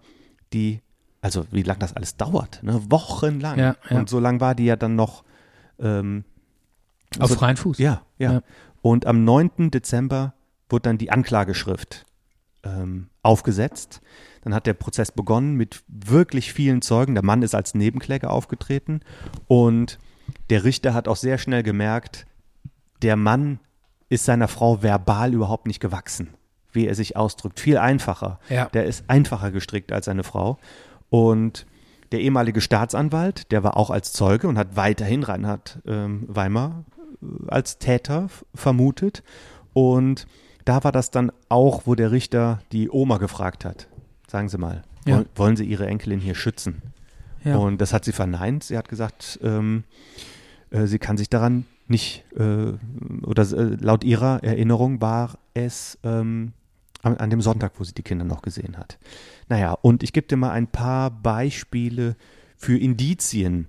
[0.53, 0.81] die,
[1.21, 2.81] also wie lange das alles dauert, ne?
[2.89, 3.59] wochenlang.
[3.59, 3.99] Ja, ja.
[3.99, 5.23] Und so lang war die ja dann noch
[5.77, 6.23] ähm,
[7.19, 7.77] Auf so, freien Fuß.
[7.77, 8.41] ja, ja, Ja.
[8.87, 9.69] Und am 9.
[9.69, 10.33] Dezember
[10.69, 12.05] wurde dann die Anklageschrift
[12.63, 13.99] ähm, aufgesetzt.
[14.43, 17.13] Dann hat der Prozess begonnen mit wirklich vielen Zeugen.
[17.13, 19.01] Der Mann ist als Nebenkläger aufgetreten
[19.47, 19.99] und
[20.49, 22.27] der Richter hat auch sehr schnell gemerkt,
[23.01, 23.59] der Mann
[24.07, 26.29] ist seiner Frau verbal überhaupt nicht gewachsen,
[26.71, 27.59] wie er sich ausdrückt.
[27.59, 28.39] Viel einfacher.
[28.47, 28.69] Ja.
[28.69, 30.59] Der ist einfacher gestrickt als seine Frau.
[31.09, 31.65] Und
[32.13, 36.85] der ehemalige Staatsanwalt, der war auch als Zeuge und hat weiterhin Reinhard ähm, Weimar
[37.47, 39.23] als Täter vermutet.
[39.73, 40.27] Und
[40.65, 43.87] da war das dann auch, wo der Richter die Oma gefragt hat.
[44.27, 45.15] Sagen Sie mal, Ja.
[45.17, 46.81] wollen, wollen Sie Ihre Enkelin hier schützen?
[47.43, 47.57] Ja.
[47.57, 48.63] Und das hat sie verneint.
[48.63, 49.83] Sie hat gesagt, ähm,
[50.69, 52.73] äh, sie kann sich daran nicht, äh,
[53.23, 56.51] oder äh, laut ihrer Erinnerung war es ähm,
[57.03, 58.97] an, an dem Sonntag, wo sie die Kinder noch gesehen hat.
[59.47, 62.17] Naja, und ich gebe dir mal ein paar Beispiele
[62.57, 63.67] für Indizien,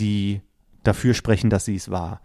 [0.00, 0.40] die
[0.82, 2.20] dafür sprechen, dass sie es war.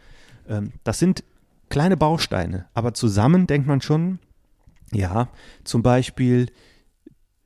[0.52, 1.24] Ähm, das sind
[1.70, 4.20] kleine Bausteine, aber zusammen denkt man schon,
[4.92, 5.30] ja,
[5.64, 6.48] zum Beispiel,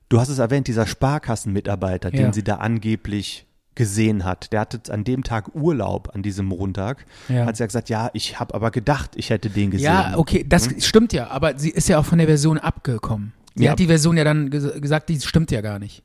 [0.10, 2.24] du hast es erwähnt, dieser Sparkassenmitarbeiter, Ja.
[2.24, 3.46] den sie da angeblich
[3.76, 7.46] gesehen hat, der hatte an dem Tag Urlaub, an diesem Montag, Ja.
[7.46, 9.86] hat sie ja gesagt, ja, ich habe aber gedacht, ich hätte den gesehen.
[9.86, 13.34] Ja, okay, das stimmt ja, aber sie ist ja auch von der Version abgekommen.
[13.54, 13.72] Sie Ja.
[13.72, 16.04] hat die Version ja dann ges gesagt, die stimmt ja gar nicht.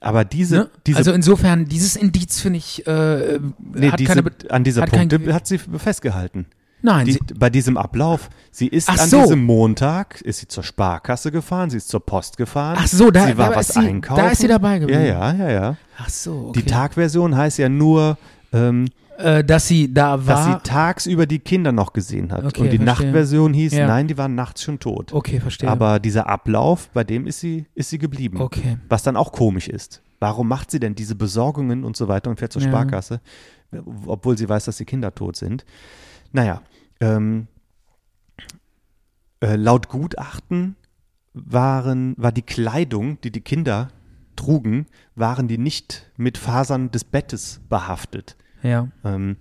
[0.00, 0.70] Aber diese, Ne?
[0.86, 3.38] diese, also insofern, dieses Indiz finde ich, äh,
[3.74, 5.34] nee, hat diese keine, an dieser hat kein Punkte Gewicht.
[5.34, 6.46] hat sie festgehalten.
[6.82, 9.20] nein, Die, bei diesem Ablauf, sie ist Ach an so.
[9.22, 12.76] diesem Montag, ist sie zur Sparkasse gefahren, sie ist zur Post gefahren.
[12.80, 14.22] Ach so, da- sie war da was ist sie- einkaufen.
[14.22, 15.02] da ist sie dabei geblieben.
[15.02, 15.76] Ja, ja, ja, ja.
[15.98, 16.60] ach so, okay.
[16.62, 18.18] Die Tagversion heißt ja nur,
[18.52, 18.86] ähm,
[19.18, 20.44] äh, dass sie da dass war.
[20.44, 22.44] sie tagsüber die Kinder noch gesehen hat.
[22.44, 22.84] Okay, Und die verstehe.
[23.06, 23.86] Nachtversion hieß, Ja.
[23.86, 25.12] nein, die waren nachts schon tot.
[25.12, 25.68] okay, verstehe.
[25.68, 28.40] Aber dieser Ablauf, bei dem ist sie, ist sie geblieben.
[28.40, 28.78] okay.
[28.88, 30.02] Was dann auch komisch ist.
[30.18, 32.68] Warum macht sie denn diese Besorgungen und so weiter und fährt zur Ja.
[32.68, 33.20] Sparkasse,
[34.06, 35.64] obwohl sie weiß, dass die Kinder tot sind?
[36.32, 36.62] Naja,
[37.00, 37.46] ähm,
[39.40, 40.76] äh, laut Gutachten
[41.34, 43.88] waren, war die Kleidung, die die Kinder
[44.36, 48.36] trugen, waren die nicht mit Fasern des Bettes behaftet.
[48.66, 48.88] Ja.
[49.04, 49.36] Ähm,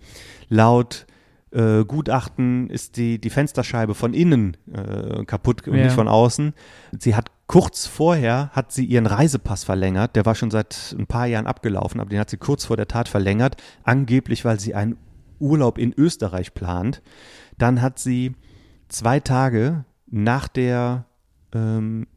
[0.50, 1.06] laut
[1.52, 5.86] äh, Gutachten ist die, die Fensterscheibe von innen äh, kaputt und Ja.
[5.86, 6.54] nicht von außen.
[7.00, 10.16] Sie hat kurz vorher hat sie ihren Reisepass verlängert.
[10.16, 12.88] Der war schon seit ein paar Jahren abgelaufen, aber den hat sie kurz vor der
[12.88, 13.62] Tat verlängert.
[13.84, 14.98] Angeblich, weil sie einen
[15.40, 17.02] Urlaub in Österreich plant.
[17.58, 18.34] Dann hat sie
[18.90, 21.06] zwei Tage nach der
[21.56, 22.08] ähm,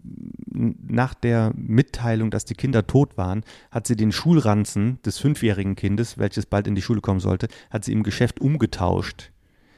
[0.51, 6.19] nach der Mitteilung, dass die Kinder tot waren, hat sie den Schulranzen des fünfjährigen Kindes,
[6.19, 9.31] welches bald in die Schule kommen sollte, hat sie im Geschäft umgetauscht.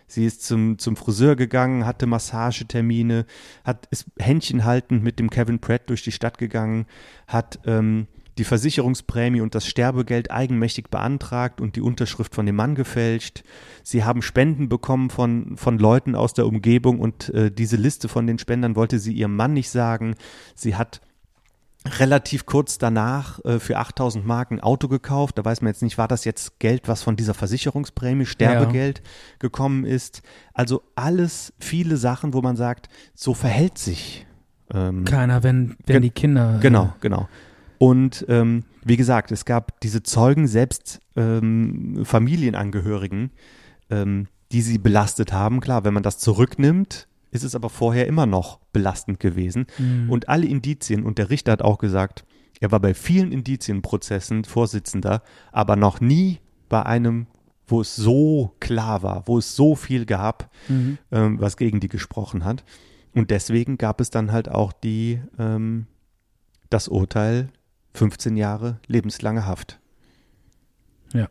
[0.07, 3.27] Sie ist zum, zum Friseur gegangen, hatte Massagetermine,
[3.63, 6.87] hat, ist händchenhaltend mit dem Kevin Pratt durch die Stadt gegangen,
[7.29, 8.09] hat ähm,
[8.39, 13.43] die Versicherungsprämie und das Sterbegeld eigenmächtig beantragt und die Unterschrift von dem Mann gefälscht.
[13.83, 18.27] Sie haben Spenden bekommen von, von Leuten aus der Umgebung und äh, diese Liste von
[18.27, 20.15] den Spendern wollte sie ihrem Mann nicht sagen.
[20.55, 21.01] Sie hat
[21.99, 25.39] relativ kurz danach äh, für 8000 Mark ein Auto gekauft.
[25.39, 29.03] Da weiß man jetzt nicht, war das jetzt Geld, was von dieser Versicherungsprämie, Sterbegeld
[29.39, 30.23] gekommen ist.
[30.53, 34.27] Also alles, viele Sachen, wo man sagt, so verhält sich.
[34.73, 36.59] Ähm, Keiner, wenn, wenn die Kinder.
[36.61, 37.29] Genau, genau.
[37.83, 43.31] Und ähm, wie gesagt, es gab diese Zeugen, selbst ähm, Familienangehörigen,
[43.89, 45.61] ähm, die sie belastet haben.
[45.61, 49.65] Klar, wenn man das zurücknimmt, ist es aber vorher immer noch belastend gewesen.
[49.79, 50.11] Mhm.
[50.11, 52.27] Und alle Indizien, und der Richter hat auch gesagt,
[52.61, 57.29] er war bei vielen Indizienprozessen Vorsitzender, aber noch nie bei einem,
[57.67, 60.99] wo es so klar war, wo es so viel gab, Mhm.
[61.13, 62.63] ähm, was gegen die gesprochen hat.
[63.15, 65.87] Und deswegen gab es dann halt auch die, ähm,
[66.69, 67.49] das Urteil
[67.95, 69.81] 15 Jahre lebenslange Haft.
[71.13, 71.29] Ja.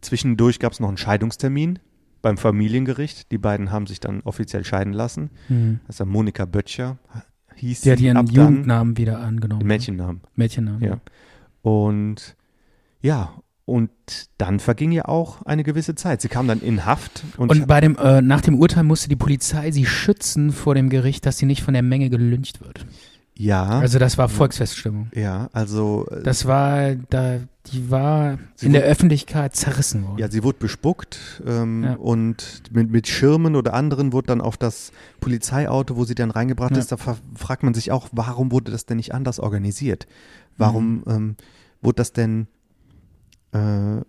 [0.00, 1.78] Zwischendurch gab es noch einen Scheidungstermin
[2.20, 3.30] beim Familiengericht.
[3.32, 5.30] Die beiden haben sich dann offiziell scheiden lassen.
[5.48, 5.80] Mhm.
[5.86, 6.98] Das Monika Böttcher,
[7.56, 8.26] hieß Die hat sie ihren.
[8.26, 9.60] Jugendnamen wieder angenommen.
[9.60, 10.20] Den Mädchennamen.
[10.34, 10.82] Mädchennamen.
[10.82, 11.00] Ja.
[11.62, 12.36] Und
[13.00, 13.34] ja,
[13.64, 13.90] und
[14.38, 16.20] dann verging ja auch eine gewisse Zeit.
[16.20, 19.16] Sie kam dann in Haft und, Und bei dem, äh, nach dem Urteil musste die
[19.16, 22.86] Polizei sie schützen vor dem Gericht, dass sie nicht von der Menge gelyncht wird.
[23.44, 25.08] Ja, Also das war Volksfeststimmung.
[25.14, 27.40] ja, also äh, Das war, da,
[27.72, 30.18] die war in der wurde- Öffentlichkeit zerrissen worden.
[30.18, 31.94] ja, sie wurde bespuckt ähm, Ja.
[31.94, 36.72] und mit, mit Schirmen oder anderen wurde dann auf das Polizeiauto, wo sie dann reingebracht
[36.72, 36.78] Ja.
[36.78, 40.06] ist, da fra- fragt man sich auch, warum wurde das denn nicht anders organisiert?
[40.56, 41.02] Warum Mhm.
[41.08, 41.36] ähm,
[41.80, 42.46] wurde das denn
[43.52, 44.00] äh,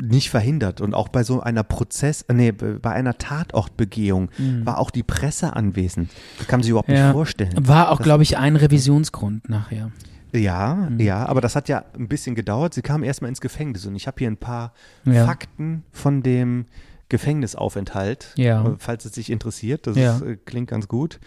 [0.00, 0.80] nicht verhindert?
[0.80, 4.64] Und auch bei so einer Prozess, äh, nee, bei einer Tatortbegehung Mhm.
[4.66, 6.10] war auch die Presse anwesend.
[6.38, 7.06] Das kann man sich überhaupt Ja.
[7.06, 7.54] nicht vorstellen.
[7.66, 9.90] War auch, glaube ich, ein Revisionsgrund nachher.
[10.32, 11.00] Ja, Mhm.
[11.00, 12.74] ja, aber das hat ja ein bisschen gedauert.
[12.74, 14.72] Sie kam erstmal ins Gefängnis und ich habe hier ein paar
[15.04, 15.24] Ja.
[15.24, 16.66] Fakten von dem
[17.08, 18.76] Gefängnisaufenthalt, Ja.
[18.78, 19.86] falls es dich interessiert.
[19.86, 21.20] Das ist, äh, klingt ganz gut.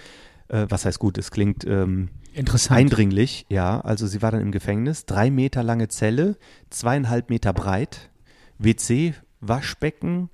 [0.49, 1.18] Äh, was heißt gut?
[1.18, 2.79] Es klingt ähm, Interessant.
[2.79, 3.82] eindringlich, ja.
[3.82, 6.38] Also sie war dann im Gefängnis, drei Meter lange Zelle,
[6.69, 8.09] zweieinhalb Meter breit,
[8.57, 10.29] WC, Waschbecken,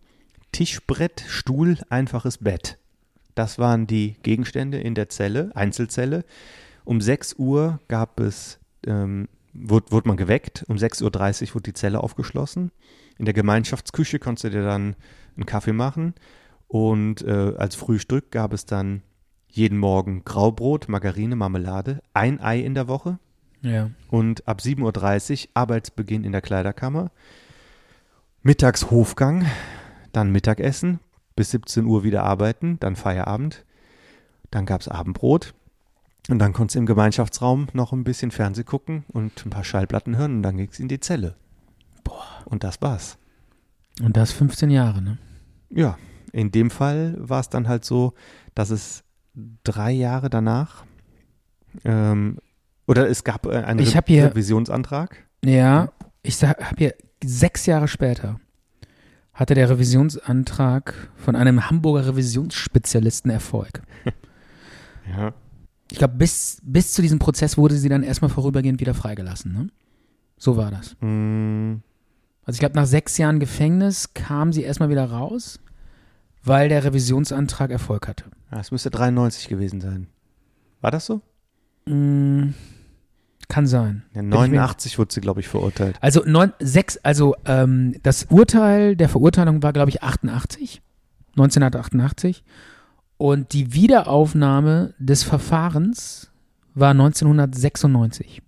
[0.52, 2.78] Tischbrett, Stuhl, einfaches Bett.
[3.36, 6.26] Das waren die Gegenstände in der Zelle, Einzelzelle.
[6.86, 10.66] Um 6 Uhr gab es, ähm, wurde, wurde man geweckt.
[10.68, 11.04] Um 6.30
[11.50, 12.72] Uhr wurde die Zelle aufgeschlossen.
[13.18, 14.96] In der Gemeinschaftsküche konntest du dir dann
[15.36, 16.16] einen Kaffee machen.
[16.68, 19.04] Und äh, als Frühstück gab es dann
[19.50, 23.20] jeden Morgen Graubrot, Margarine, Marmelade, ein Ei in der Woche.
[23.62, 23.90] Ja.
[24.10, 27.12] Und ab 7.30 Uhr Arbeitsbeginn in der Kleiderkammer.
[28.44, 29.46] Mittags Hofgang,
[30.14, 31.00] dann Mittagessen,
[31.36, 33.66] bis 17 Uhr wieder arbeiten, dann Feierabend.
[34.52, 35.54] Dann gab es Abendbrot.
[36.30, 40.18] Und dann konntest du im Gemeinschaftsraum noch ein bisschen Fernseh gucken und ein paar Schallplatten
[40.18, 41.36] hören und dann ging es in die Zelle.
[42.04, 42.26] Boah.
[42.46, 43.18] Und das war's.
[44.02, 45.18] Und das 15 Jahre, ne?
[45.70, 45.98] Ja,
[46.32, 48.14] in dem Fall war es dann halt so,
[48.56, 49.04] dass es
[49.64, 50.86] drei Jahre danach
[51.86, 52.40] ähm,
[52.88, 55.26] oder es gab äh, einen Ich Re hier- Revisionsantrag.
[55.46, 55.92] Ja,
[56.24, 58.40] ich habe hier sechs Jahre später
[59.34, 63.82] hatte der Revisionsantrag von einem Hamburger Revisionsspezialisten Erfolg.
[65.10, 65.34] Ja.
[65.90, 69.54] Ich glaube, bis, bis zu diesem Prozess wurde sie dann erstmal vorübergehend wieder freigelassen.
[69.54, 69.68] Ne?
[70.38, 70.98] So war das.
[71.00, 71.76] Mm,
[72.44, 75.62] Also ich glaube, nach sechs Jahren Gefängnis kam sie erstmal wieder raus,
[76.48, 78.26] weil der Revisionsantrag Erfolg hatte.
[78.52, 80.08] ja, es müsste 93 gewesen sein.
[80.82, 81.22] War das so?
[81.86, 82.54] Mm,
[83.48, 84.04] kann sein.
[84.14, 85.98] Ja, ich mir- 89 wurde sie, glaube ich, verurteilt.
[86.02, 90.82] Also neun, sechs, also ähm, das Urteil der Verurteilung war, glaube ich, 88,
[91.32, 92.44] 1988.
[93.18, 96.30] Und die Wiederaufnahme des Verfahrens
[96.76, 98.42] war 1996.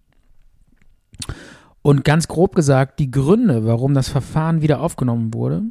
[1.82, 5.64] Und ganz grob gesagt, die Gründe, warum das Verfahren wieder aufgenommen wurde,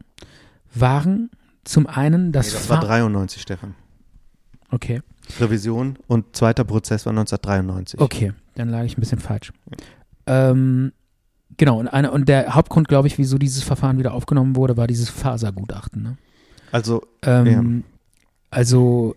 [0.74, 1.30] waren
[1.68, 3.74] zum einen das, Nee, das war Ver- 93, Stefan.
[4.70, 5.02] Okay,
[5.40, 8.00] Revision und zweiter Prozess war 1993.
[8.00, 9.52] okay, dann lag ich ein bisschen falsch.
[10.26, 10.92] Ähm,
[11.56, 14.86] genau, und, eine, und der Hauptgrund, glaube ich, wieso dieses Verfahren wieder aufgenommen wurde, war
[14.86, 16.02] dieses Fasergutachten.
[16.02, 16.16] Ne?
[16.72, 17.84] Also, Ähm,
[18.50, 19.14] Also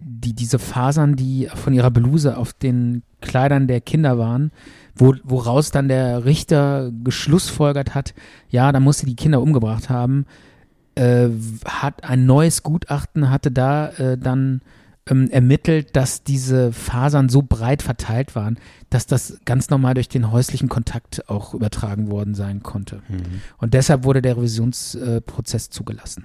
[0.00, 4.50] die, diese Fasern, die von ihrer Bluse auf den Kleidern der Kinder waren,
[4.96, 8.14] wo, woraus dann der Richter geschlussfolgert hat,
[8.50, 10.26] ja, da muss sie die Kinder umgebracht haben,
[10.94, 11.28] äh,
[11.64, 14.60] hat ein neues Gutachten, hatte da äh, dann
[15.08, 18.58] ähm, ermittelt, dass diese Fasern so breit verteilt waren,
[18.90, 23.02] dass das ganz normal durch den häuslichen Kontakt auch übertragen worden sein konnte.
[23.08, 23.42] mhm.
[23.58, 26.24] Und deshalb wurde der Revisionsprozess zugelassen.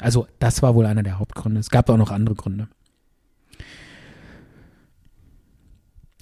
[0.00, 1.60] Also das war wohl einer der Hauptgründe.
[1.60, 2.68] Es gab auch noch andere Gründe.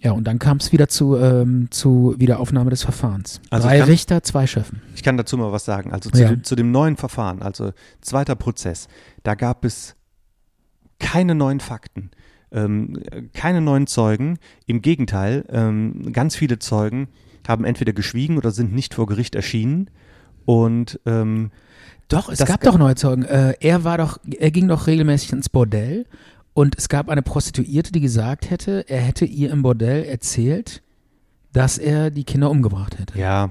[0.03, 3.41] Ja, und dann kam es wieder zu, ähm, zu Wiederaufnahme des Verfahrens.
[3.51, 4.83] Also Drei kann- Richter, zwei Schöffen.
[4.95, 5.93] Ich kann dazu mal was sagen.
[5.93, 6.29] Also zu, Ja.
[6.29, 8.89] dem, zu dem neuen Verfahren, also zweiter Prozess,
[9.23, 9.97] da gab es
[10.99, 12.11] keine neuen Fakten,
[12.53, 13.03] ähm,
[13.33, 14.39] keine neuen Zeugen.
[14.67, 17.09] Im Gegenteil, ähm, ganz viele Zeugen
[17.49, 19.91] haben entweder geschwiegen oder sind nicht vor Gericht erschienen.
[20.45, 21.51] Und ähm,
[22.09, 23.25] Doch, es gab ga- doch neue Zeugen.
[23.25, 26.07] Äh, er war doch, er ging doch regelmäßig ins Bordell
[26.57, 30.83] und es gab eine Prostituierte, die gesagt hätte, er hätte ihr im Bordell erzählt,
[31.53, 33.19] dass er die Kinder umgebracht hätte.
[33.19, 33.51] ja,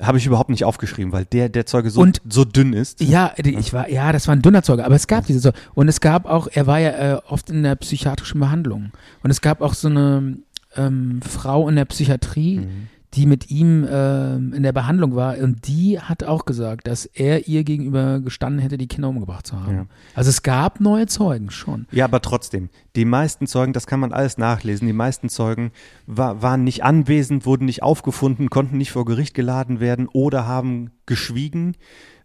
[0.00, 3.00] habe ich überhaupt nicht aufgeschrieben, weil der, der Zeuge so, Und- so dünn ist.
[3.00, 5.56] Ja, ich war, ja, das war ein dünner Zeuge, aber es gab diese Zeuge.
[5.74, 8.90] Und es gab auch, er war ja äh, oft in der psychiatrischen Behandlung.
[9.22, 10.38] Und es gab auch so eine
[10.76, 12.88] ähm, Frau in der Psychiatrie, Mhm.
[13.14, 15.36] Die mit ihm ähm, in der Behandlung war.
[15.38, 19.60] Und die hat auch gesagt, dass er ihr gegenüber gestanden hätte, die Kinder umgebracht zu
[19.60, 19.74] haben.
[19.74, 19.86] Ja.
[20.14, 21.86] Also es gab neue Zeugen schon.
[21.90, 25.72] Ja, aber trotzdem, die meisten Zeugen, das kann man alles nachlesen, die meisten Zeugen
[26.06, 30.90] war, waren nicht anwesend, wurden nicht aufgefunden, konnten nicht vor Gericht geladen werden oder haben
[31.04, 31.76] geschwiegen.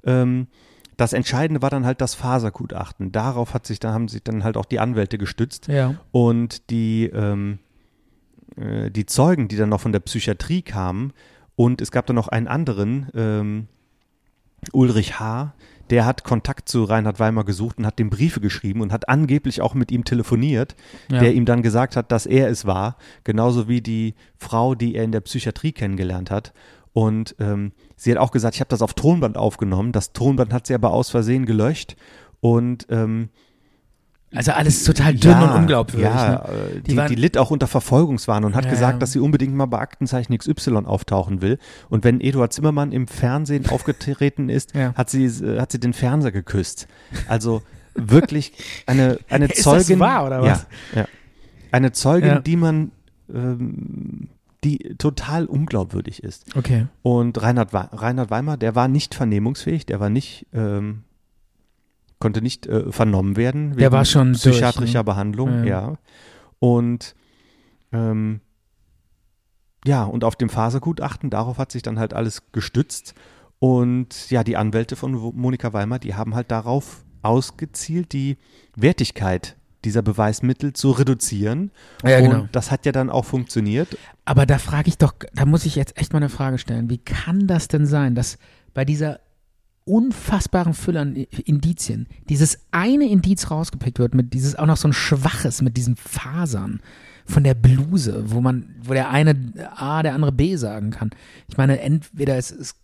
[0.05, 0.47] Ähm,
[0.95, 3.11] das Entscheidende war dann halt das Fasergutachten.
[3.11, 5.67] Darauf hat sich, da haben sich dann halt auch die Anwälte gestützt.
[5.67, 5.95] Ja.
[6.11, 7.59] Und die, ähm,
[8.57, 11.13] äh, die Zeugen, die dann noch von der Psychiatrie kamen,
[11.55, 13.67] und es gab dann noch einen anderen, ähm,
[14.73, 15.53] Ulrich H.,
[15.89, 19.61] der hat Kontakt zu Reinhard Weimar gesucht und hat dem Briefe geschrieben und hat angeblich
[19.61, 20.75] auch mit ihm telefoniert,
[21.09, 21.19] Ja.
[21.19, 25.05] der ihm dann gesagt hat, dass er es war, genauso wie die Frau, die er
[25.05, 26.53] in der Psychiatrie kennengelernt hat.
[26.91, 29.93] Und ähm, sie hat auch gesagt, ich habe das auf Tonband aufgenommen.
[29.93, 31.95] Das Tonband hat sie aber aus Versehen gelöscht.
[32.41, 33.29] Und ähm,
[34.35, 36.03] Also alles total dünn ja, und unglaubwürdig.
[36.09, 36.43] Ja, ne?
[36.49, 39.19] äh, Die die, die, waren- litt auch unter Verfolgungswahn und hat Ja, gesagt, dass sie
[39.19, 41.59] unbedingt mal bei Aktenzeichen XY auftauchen will.
[41.89, 46.31] Und wenn Eduard Zimmermann im Fernsehen aufgetreten ist, hat sie äh, hat sie den Fernseher
[46.33, 46.87] geküsst.
[47.29, 47.61] Also
[47.95, 48.51] wirklich
[48.85, 49.99] eine eine Ist das Zeugin.
[49.99, 50.67] wahr, oder was?
[50.93, 51.05] Ja.
[51.71, 52.91] Eine Zeugin, die man
[53.33, 54.27] ähm,
[54.63, 56.45] die total unglaubwürdig ist.
[56.55, 56.87] Okay.
[57.03, 61.03] Und Reinhard, Reinhard Weimar, der war nicht vernehmungsfähig, der war nicht, ähm,
[62.19, 63.75] konnte nicht äh, vernommen werden.
[63.77, 65.03] Der war schon durch, psychiatrischer ne?
[65.03, 65.89] Behandlung, Ja.
[65.89, 65.97] ja.
[66.59, 67.15] Und
[67.91, 68.41] ähm,
[69.85, 73.13] ja, und auf dem Fasergutachten, darauf hat sich dann halt alles gestützt.
[73.59, 78.37] Und ja, die Anwälte von Monika Weimar, die haben halt darauf ausgezielt, die
[78.75, 81.71] Wertigkeit dieser Beweismittel zu reduzieren.
[82.03, 82.41] Ja, genau.
[82.41, 83.97] Und das hat ja dann auch funktioniert.
[84.25, 86.89] Aber da frage ich doch, da muss ich jetzt echt mal eine Frage stellen.
[86.89, 88.37] Wie kann das denn sein, dass
[88.73, 89.19] bei dieser
[89.87, 94.93] unfassbaren Fülle an Indizien dieses eine Indiz rausgepickt wird, mit dieses auch noch so ein
[94.93, 96.81] schwaches, mit diesen Fasern
[97.25, 99.35] von der Bluse, wo man, wo der eine
[99.75, 101.11] A, der andere B sagen kann.
[101.47, 102.75] Ich meine, entweder es, es,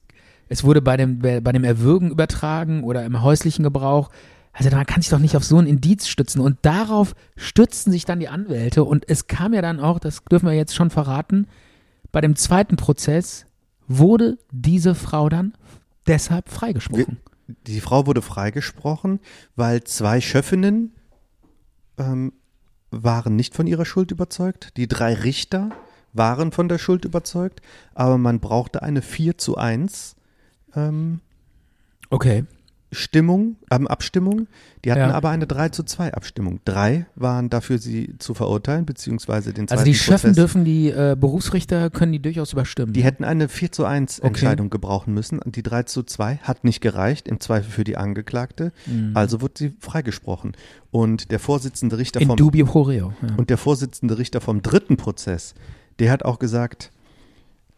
[0.49, 4.09] es wurde bei dem, bei dem Erwürgen übertragen oder im häuslichen Gebrauch.
[4.51, 6.41] Also man kann sich doch nicht auf so ein Indiz stützen.
[6.41, 8.83] Und darauf stützten sich dann die Anwälte.
[8.83, 11.47] Und es kam ja dann auch, das dürfen wir jetzt schon verraten,
[12.11, 13.47] bei dem zweiten Prozess
[13.87, 15.53] wurde diese Frau dann
[16.07, 17.19] deshalb freigesprochen.
[17.67, 19.19] Die Frau wurde freigesprochen,
[19.55, 20.93] weil zwei Schöffinnen
[21.97, 22.33] ähm,
[22.89, 24.77] waren nicht von ihrer Schuld überzeugt.
[24.77, 25.71] Die drei Richter
[26.13, 27.61] waren von der Schuld überzeugt,
[27.95, 30.15] aber man brauchte eine 4 zu 1
[30.75, 31.21] ähm,
[32.09, 32.45] Okay.
[32.93, 34.47] Stimmung, ähm, Abstimmung.
[34.85, 35.11] Die hatten Ja.
[35.11, 36.59] aber eine 3 zu 2 Abstimmung.
[36.65, 41.15] Drei waren dafür, sie zu verurteilen, beziehungsweise den zweiten Also die Schöffen dürfen die äh,
[41.19, 42.93] Berufsrichter, können die durchaus überstimmen.
[42.93, 44.27] Die hätten eine 4 zu 1 Okay.
[44.27, 45.39] Entscheidung gebrauchen müssen.
[45.45, 48.71] Die 3 zu 2 hat nicht gereicht, im Zweifel für die Angeklagte.
[48.85, 49.11] Mhm.
[49.13, 50.53] Also wurde sie freigesprochen.
[50.91, 53.13] Und der Vorsitzende Richter In vom dubio pro reo.
[53.21, 53.35] Ja.
[53.37, 55.53] und der Vorsitzende Richter vom dritten Prozess,
[55.99, 56.91] der hat auch gesagt,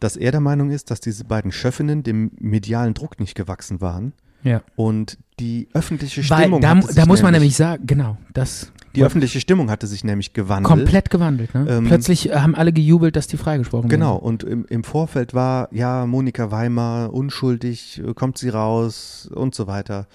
[0.02, 4.14] dass er der Meinung ist, dass diese beiden Schöffinnen dem medialen Druck nicht gewachsen waren
[4.46, 4.62] ja.
[4.78, 8.72] und die öffentliche Weil Stimmung da, hatte sich da muss man nämlich sagen, genau, das
[8.96, 10.68] die öffentliche Stimmung hatte sich nämlich gewandelt.
[10.74, 11.54] komplett gewandelt.
[11.54, 11.66] Ne?
[11.68, 14.26] Ähm, Plötzlich äh, haben alle gejubelt, dass die freigesprochen Genau, wurden.
[14.26, 19.68] und im, im Vorfeld war, ja, Monika Weimar, unschuldig, äh, kommt sie raus und so
[19.68, 20.08] weiter.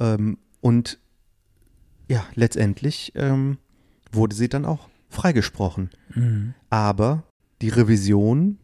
[0.00, 0.98] Ähm, und
[2.08, 3.58] ja, letztendlich ähm,
[4.12, 5.90] wurde sie dann auch freigesprochen.
[6.14, 6.54] Mhm.
[6.70, 7.24] Aber
[7.60, 8.56] die Revision,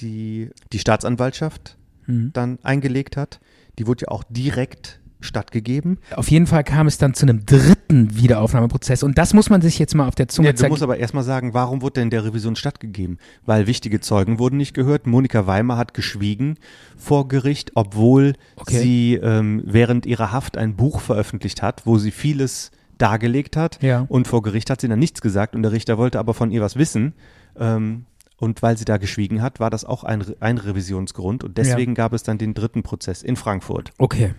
[0.00, 1.76] die die Staatsanwaltschaft
[2.06, 2.30] Mhm.
[2.34, 3.40] dann eingelegt hat,
[3.78, 5.98] die wurde ja auch direkt stattgegeben.
[6.14, 9.78] Auf jeden Fall kam es dann zu einem dritten Wiederaufnahmeprozess und das muss man sich
[9.78, 10.72] jetzt mal auf der Zunge Ja, du zergehen.
[10.72, 13.16] musst aber erstmal sagen, warum wurde denn der Revision stattgegeben?
[13.46, 15.06] Weil wichtige Zeugen wurden nicht gehört.
[15.06, 16.58] Monika Weimar hat geschwiegen
[16.98, 18.78] vor Gericht, obwohl Okay.
[18.78, 23.82] sie ähm, während ihrer Haft ein Buch veröffentlicht hat, wo sie vieles dargelegt hat.
[23.82, 24.04] Ja.
[24.08, 26.60] Und vor Gericht hat sie dann nichts gesagt und der Richter wollte aber von ihr
[26.60, 27.14] was wissen.
[27.58, 28.04] Ähm,
[28.36, 31.44] und weil sie da geschwiegen hat, war das auch ein, ein Revisionsgrund.
[31.44, 33.92] Und deswegen gab es dann den dritten Prozess in Frankfurt.
[33.98, 34.34] Okay.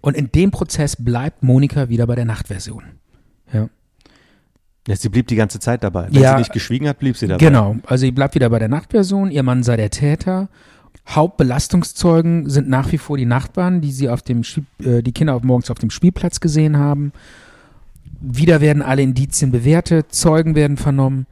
[0.00, 2.82] Und in dem Prozess bleibt Monika wieder bei der Nachtversion.
[3.52, 3.68] Ja.
[4.88, 6.06] Ja, sie blieb die ganze Zeit dabei.
[6.10, 6.32] Wenn Ja.
[6.32, 7.44] sie nicht geschwiegen hat, blieb sie dabei.
[7.44, 7.76] Genau.
[7.86, 9.30] Also sie bleibt wieder bei der Nachtversion.
[9.30, 10.48] Ihr Mann sei der Täter.
[11.08, 14.42] Hauptbelastungszeugen sind nach wie vor die Nachbarn, die sie auf dem
[14.82, 17.12] äh, die Kinder morgens auf dem Spielplatz gesehen haben.
[18.20, 21.26] Wieder werden alle Indizien bewertet, Zeugen werden vernommen.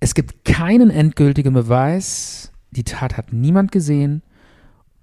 [0.00, 2.52] Es gibt keinen endgültigen Beweis.
[2.70, 4.22] Die Tat hat niemand gesehen.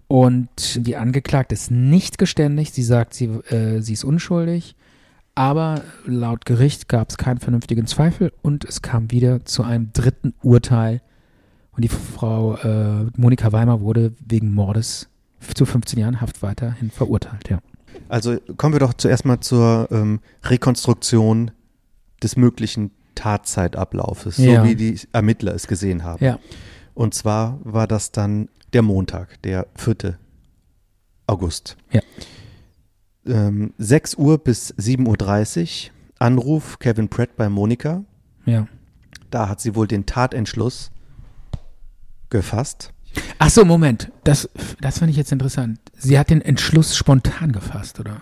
[0.08, 2.72] Und die Angeklagte ist nicht geständig.
[2.72, 4.76] Sie sagt, sie, äh, sie ist unschuldig.
[5.36, 10.36] Aber laut Gericht gab es keinen vernünftigen Zweifel und es kam wieder zu einem dritten
[10.44, 11.02] Urteil,
[11.72, 15.10] Und die Frau äh, Monika Weimer wurde wegen Mordes
[15.56, 17.60] zu 15 Jahren Haft weiterhin verurteilt, ja.
[18.10, 21.52] Also kommen wir doch zuerst mal zur ähm, Rekonstruktion
[22.22, 24.62] des möglichen Tatzeitablaufes, Ja.
[24.64, 26.24] so wie die Ermittler es gesehen haben.
[26.24, 26.40] Ja,
[26.94, 30.18] Und zwar war das dann der Montag, der 4.
[31.28, 31.78] August.
[31.92, 32.02] Ja.
[33.26, 38.04] Ähm, 6 Uhr bis 7.30 Uhr, Anruf Kevin Pratt bei Monika.
[38.46, 38.68] ja.
[39.30, 40.92] Da hat sie wohl den Tatentschluss
[42.30, 42.92] gefasst.
[43.40, 44.12] Ach so, Moment.
[44.24, 44.48] Das,
[44.80, 45.80] das fand ich jetzt interessant.
[45.98, 48.22] Sie hat den Entschluss spontan gefasst, oder?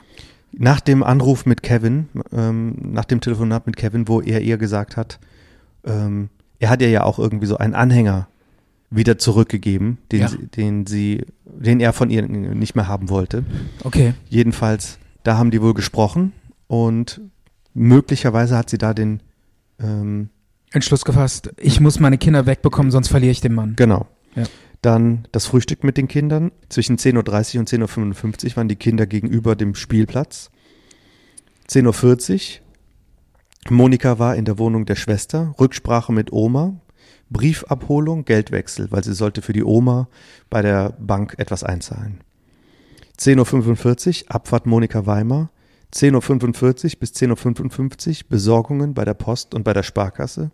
[0.53, 4.97] Nach dem Anruf mit Kevin, ähm, nach dem Telefonat mit Kevin, wo er ihr gesagt
[4.97, 5.19] hat,
[5.85, 6.29] ähm,
[6.59, 8.27] er hat ihr ja auch irgendwie so einen Anhänger
[8.89, 10.27] wieder zurückgegeben, den, Ja.
[10.27, 13.45] sie, den sie, den er von ihr nicht mehr haben wollte.
[13.83, 14.13] Okay.
[14.29, 16.33] Jedenfalls, da haben die wohl gesprochen
[16.67, 17.21] und
[17.73, 19.21] möglicherweise hat sie da den,
[19.81, 20.29] ähm,
[20.73, 21.51] Entschluss gefasst.
[21.57, 23.73] Ich muss meine Kinder wegbekommen, sonst verliere ich den Mann.
[23.77, 24.07] genau.
[24.35, 24.43] Ja.
[24.81, 26.51] Dann das Frühstück mit den Kindern.
[26.69, 30.49] Zwischen 10.30 Uhr und 10.55 Uhr waren die Kinder gegenüber dem Spielplatz.
[31.69, 33.75] 10.40 Uhr.
[33.75, 35.53] Monika war in der Wohnung der Schwester.
[35.59, 36.75] Rücksprache mit Oma.
[37.29, 40.09] Briefabholung, Geldwechsel, weil sie sollte für die Oma
[40.49, 42.21] bei der Bank etwas einzahlen.
[43.19, 45.51] 10.45 Uhr, Abfahrt Monika Weimar.
[45.93, 50.51] 10.45 Uhr bis 10.55 Uhr, Besorgungen bei der Post und bei der Sparkasse.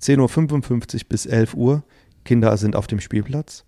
[0.00, 1.84] 10.55 Uhr bis 11 Uhr,
[2.24, 3.64] Kinder sind auf dem Spielplatz.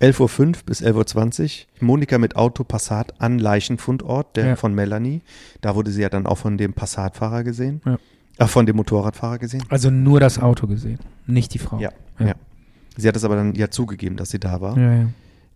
[0.00, 1.42] 11.05 Uhr bis 11.20
[1.80, 4.56] Uhr, Monika mit Auto Passat an Leichenfundort der, Ja.
[4.56, 5.22] von Melanie.
[5.60, 7.80] Da wurde sie ja dann auch von dem Passatfahrer gesehen.
[7.84, 7.98] Ja.
[8.38, 9.64] Ach, von dem Motorradfahrer gesehen.
[9.68, 11.80] Also nur das Auto gesehen, nicht die Frau.
[11.80, 11.90] Ja,
[12.20, 12.34] Ja.
[12.96, 14.76] Sie hat es aber dann ja zugegeben, dass sie da war.
[14.78, 15.08] Ja, ja.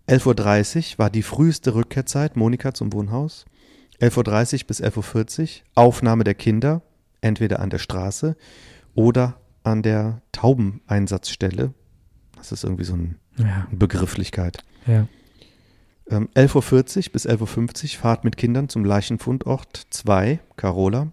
[0.07, 3.45] 11.30 Uhr war die früheste Rückkehrzeit Monika zum Wohnhaus.
[4.01, 6.81] 11.30 Uhr bis 11.40 Uhr Aufnahme der Kinder,
[7.21, 8.35] entweder an der Straße
[8.95, 11.73] oder an der Taubeneinsatzstelle.
[12.43, 14.57] Das ist irgendwie so ein- Ja, eine Begrifflichkeit.
[14.85, 15.07] ja.
[16.09, 21.07] Ähm, 11.40 Uhr bis 11.50 Uhr Fahrt mit Kindern zum Leichenfundort 2, Carola.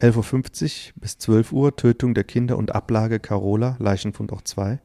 [0.00, 4.80] 11.50 Uhr bis 12 Uhr Tötung der Kinder und Ablage Carola, Leichenfundort 2.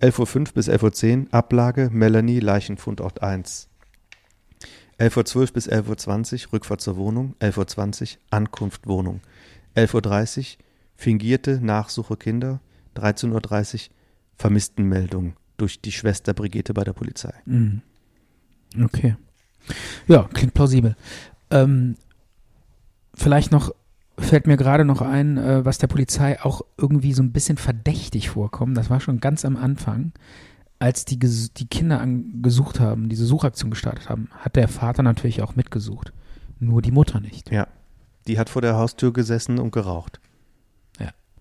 [0.00, 3.68] 11.05 Uhr bis 11.10 Uhr Ablage Melanie, Leichenfundort 1.
[5.00, 7.34] 11.12 Uhr bis 11.20 Uhr Rückfahrt zur Wohnung.
[7.40, 9.20] 11.20 Uhr Ankunft Wohnung.
[9.74, 10.64] 11.30 Uhr
[10.94, 12.60] fingierte Nachsuche Kinder.
[12.96, 13.94] 13.30 Uhr
[14.44, 17.32] Vermisstenmeldung durch die Schwester Brigitte bei der Polizei.
[17.46, 17.80] Mhm.
[18.78, 19.16] Okay.
[20.06, 20.96] Ja, klingt plausibel.
[21.50, 21.96] Ähm,
[23.14, 23.74] vielleicht noch
[24.18, 28.28] fällt mir gerade noch ein, äh, was der Polizei auch irgendwie so ein bisschen verdächtig
[28.28, 28.76] vorkommt.
[28.76, 30.12] Das war schon ganz am Anfang,
[30.78, 35.40] als die, die Kinder an, gesucht haben, diese Suchaktion gestartet haben, hat der Vater natürlich
[35.40, 36.12] auch mitgesucht.
[36.60, 37.50] Nur die Mutter nicht.
[37.50, 37.66] Ja.
[38.26, 40.20] Die hat vor der Haustür gesessen und geraucht.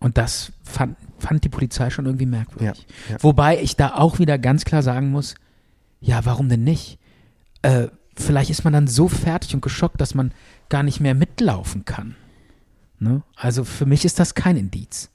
[0.03, 2.85] Und das fand, fand die Polizei schon irgendwie merkwürdig.
[3.07, 3.23] Ja, ja.
[3.23, 5.35] Wobei ich da auch wieder ganz klar sagen muss,
[5.99, 6.99] ja, warum denn nicht?
[7.61, 10.33] Äh, vielleicht ist man dann so fertig und geschockt, dass man
[10.69, 12.15] gar nicht mehr mitlaufen kann.
[12.99, 13.23] Ne?
[13.35, 15.09] Also für mich ist das kein Indiz.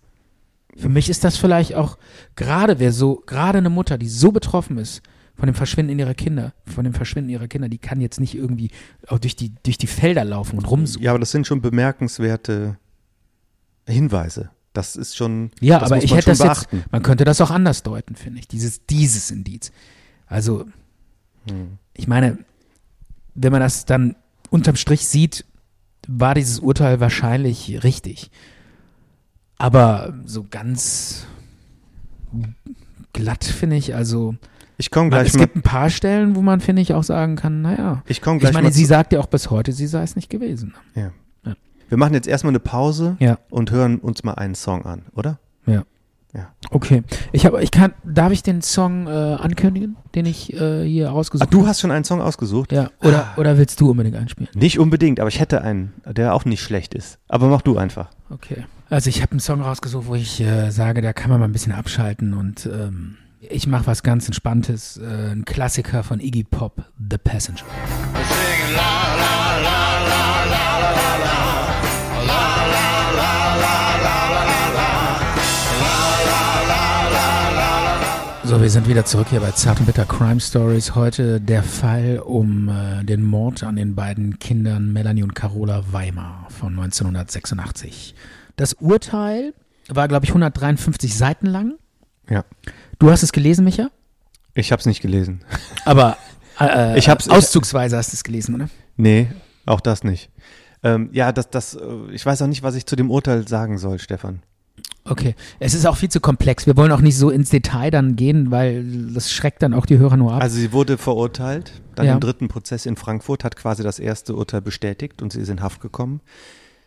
[0.77, 1.99] Für mich ist das vielleicht auch
[2.37, 5.03] gerade wer so, gerade eine Mutter, die so betroffen ist
[5.35, 8.71] von dem Verschwinden ihrer Kinder, von dem Verschwinden ihrer Kinder, die kann jetzt nicht irgendwie
[9.07, 11.03] auch durch die, durch die Felder laufen und rumsuchen.
[11.03, 12.79] Ja, aber das sind schon bemerkenswerte
[13.87, 14.51] Hinweise.
[14.79, 15.51] Das ist schon.
[15.61, 16.77] Ja, aber ich man hätte das beachten.
[16.79, 19.73] jetzt, man könnte das auch anders deuten, finde ich, dieses, dieses Indiz.
[20.29, 20.67] Also,
[21.49, 21.79] Hm.
[21.95, 22.39] ich meine,
[23.35, 24.15] wenn man das dann
[24.51, 25.45] unterm Strich sieht,
[26.07, 28.31] war dieses Urteil wahrscheinlich richtig.
[29.57, 31.27] Aber so ganz
[33.13, 34.37] glatt finde ich, also
[34.77, 35.41] Ich komme man, gleich es mal.
[35.41, 38.43] gibt ein paar Stellen, wo man, finde ich, auch sagen kann, naja, Ich komme ich
[38.43, 38.73] gleich meine, mal.
[38.73, 40.75] sie sagt ja auch bis heute, sie sei es nicht gewesen.
[40.95, 41.11] ja.
[41.89, 45.39] Wir machen jetzt erstmal eine Pause Ja, und hören uns mal einen Song an, oder?
[45.67, 45.83] ja.
[46.35, 46.49] Ja.
[46.71, 47.05] Okay.
[47.33, 51.13] Ich habe, ich kann, darf ich den Song äh, ankündigen, den ich äh, hier Ah,
[51.13, 51.69] ausgesucht du habe?
[51.69, 52.71] hast schon einen Song ausgesucht?
[52.71, 54.51] Ja, oder, oder willst du unbedingt einspielen?
[54.55, 57.19] Nicht unbedingt, aber ich hätte einen, der auch nicht schlecht ist.
[57.29, 58.11] Aber mach du einfach.
[58.29, 58.67] Okay.
[58.91, 61.53] Also ich habe einen Song rausgesucht, wo ich äh, sage, da kann man mal ein
[61.53, 64.99] bisschen abschalten und ähm, ich mache was ganz Entspanntes.
[64.99, 67.65] Äh, ein Klassiker von Iggy Pop, The Passenger.
[78.49, 80.95] So, wir sind wieder zurück hier bei Zart und Bitter Crime Stories.
[80.95, 86.47] Heute der Fall um äh, den Mord an den beiden Kindern Melanie und Carola Weimar
[86.49, 88.15] von 1986.
[88.57, 89.53] Das Urteil
[89.89, 91.75] war, glaube ich, 153 Seiten lang.
[92.31, 92.45] Ja.
[92.99, 93.91] Du hast es gelesen, Micha?
[94.55, 95.45] Ich hab's nicht gelesen.
[95.85, 96.17] Aber
[96.61, 98.69] äh, Ich hab's- ich- auszugsweise hast du es gelesen, oder?
[98.97, 99.29] Nee,
[99.67, 100.31] auch das nicht.
[100.83, 103.77] Ähm, ja, das, das, äh, ich weiß auch nicht, was ich zu dem Urteil sagen
[103.77, 104.41] soll, Stefan.
[105.11, 105.35] Okay.
[105.59, 106.67] Es ist auch viel zu komplex.
[106.67, 109.99] Wir wollen auch nicht so ins Detail dann gehen, weil das schreckt dann auch die
[109.99, 110.43] Hörer nur ab.
[110.43, 112.15] Also sie wurde verurteilt, dann Ja.
[112.15, 115.63] im dritten Prozess in Frankfurt, hat quasi das erste Urteil bestätigt und sie ist in
[115.63, 116.21] Haft gekommen.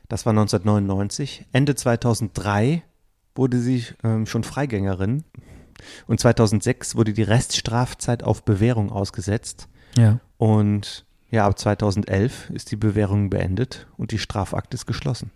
[0.09, 1.45] Das war 1999.
[1.51, 2.83] Ende 2003
[3.35, 5.23] wurde sie ähm, schon Freigängerin
[6.07, 9.67] und 2006 wurde die Reststrafzeit auf Bewährung ausgesetzt
[9.97, 10.19] ja.
[10.37, 15.31] und ja, ab 2011 ist die Bewährung beendet und die Strafakt ist geschlossen.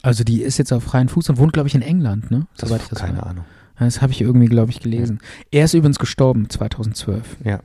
[0.00, 2.46] Also die ist jetzt auf freien Fuß und wohnt, glaube ich, in England, ne?
[2.56, 3.24] Das Soweit ich das keine weiß.
[3.26, 3.44] Ahnung.
[3.78, 5.20] Ja, Das habe ich irgendwie, glaube ich, gelesen.
[5.50, 7.36] Er ist übrigens gestorben 2012.
[7.44, 7.60] Ja,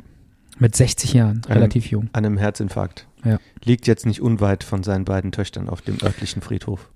[0.59, 2.09] Mit 60 Jahren, relativ jung.
[2.13, 3.07] an einem Herzinfarkt.
[3.23, 3.39] Ja.
[3.63, 6.89] Liegt jetzt nicht unweit von seinen beiden Töchtern auf dem örtlichen Friedhof.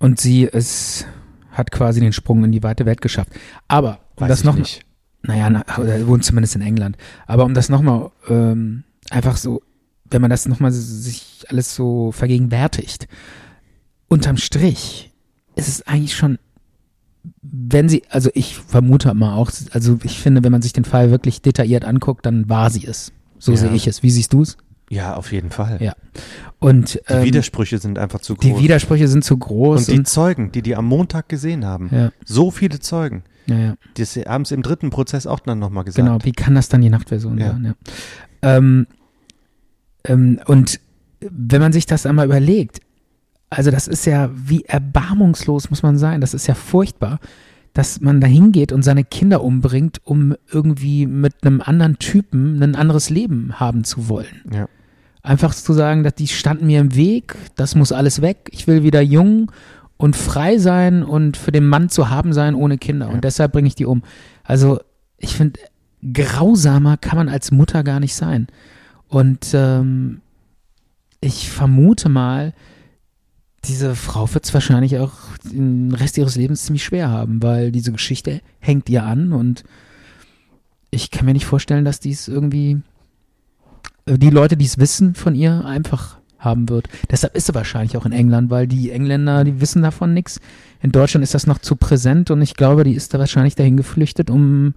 [0.00, 1.06] Und sie ist,
[1.52, 3.30] hat quasi den Sprung in die weite Welt geschafft.
[3.68, 4.82] Aber, um Weiß das ich noch, nicht.
[5.22, 6.96] naja, na, oder wohnt zumindest in England.
[7.28, 9.62] Aber um das nochmal, ähm, einfach so,
[10.10, 13.06] wenn man das nochmal sich alles so vergegenwärtigt,
[14.08, 15.10] unterm Strich
[15.56, 16.38] ist es eigentlich schon,
[17.42, 21.10] wenn sie, also ich vermute mal auch, also ich finde, wenn man sich den Fall
[21.10, 23.12] wirklich detailliert anguckt, dann war sie es.
[23.38, 23.58] So Ja.
[23.58, 24.02] sehe ich es.
[24.02, 24.56] Wie siehst du es?
[24.90, 25.78] Ja, auf jeden Fall.
[25.80, 25.94] Ja.
[26.58, 28.44] Und Die ähm, Widersprüche sind einfach zu groß.
[28.44, 29.88] die Widersprüche sind zu groß.
[29.88, 33.74] und die Zeugen, die die am Montag gesehen haben, ja, so viele Zeugen, ja, ja.
[33.96, 36.06] die haben es im dritten Prozess auch dann nochmal gesagt.
[36.06, 37.52] Genau, wie kann das dann die Nachtversion Ja.
[37.52, 37.64] sein?
[38.42, 38.56] Ja.
[38.56, 38.86] Ähm,
[40.04, 40.80] ähm, und
[41.20, 42.80] wenn man sich das einmal überlegt,
[43.56, 47.20] also das ist ja, wie erbarmungslos muss man sein, das ist ja furchtbar,
[47.72, 52.76] dass man da hingeht und seine Kinder umbringt, um irgendwie mit einem anderen Typen ein
[52.76, 54.42] anderes Leben haben zu wollen.
[54.52, 54.68] Ja.
[55.22, 58.82] Einfach zu sagen, dass die standen mir im Weg, das muss alles weg, ich will
[58.82, 59.50] wieder jung
[59.96, 63.08] und frei sein und für den Mann zu haben sein ohne Kinder.
[63.08, 63.12] Ja.
[63.12, 64.02] Und deshalb bringe ich die um.
[64.44, 64.80] Also
[65.18, 65.60] ich finde,
[66.12, 68.46] grausamer kann man als Mutter gar nicht sein.
[69.08, 70.20] Und ähm,
[71.20, 72.52] ich vermute mal,
[73.66, 75.12] diese Frau wird es wahrscheinlich auch
[75.44, 79.64] den Rest ihres Lebens ziemlich schwer haben, weil diese Geschichte hängt ihr an und
[80.90, 82.80] ich kann mir nicht vorstellen, dass dies irgendwie
[84.06, 86.88] äh, die Leute, die es wissen von ihr, einfach haben wird.
[87.10, 90.40] Deshalb ist sie wahrscheinlich auch in England, weil die Engländer, die wissen davon nichts.
[90.82, 93.76] In Deutschland ist das noch zu präsent und ich glaube, die ist da wahrscheinlich dahin
[93.76, 94.74] geflüchtet, um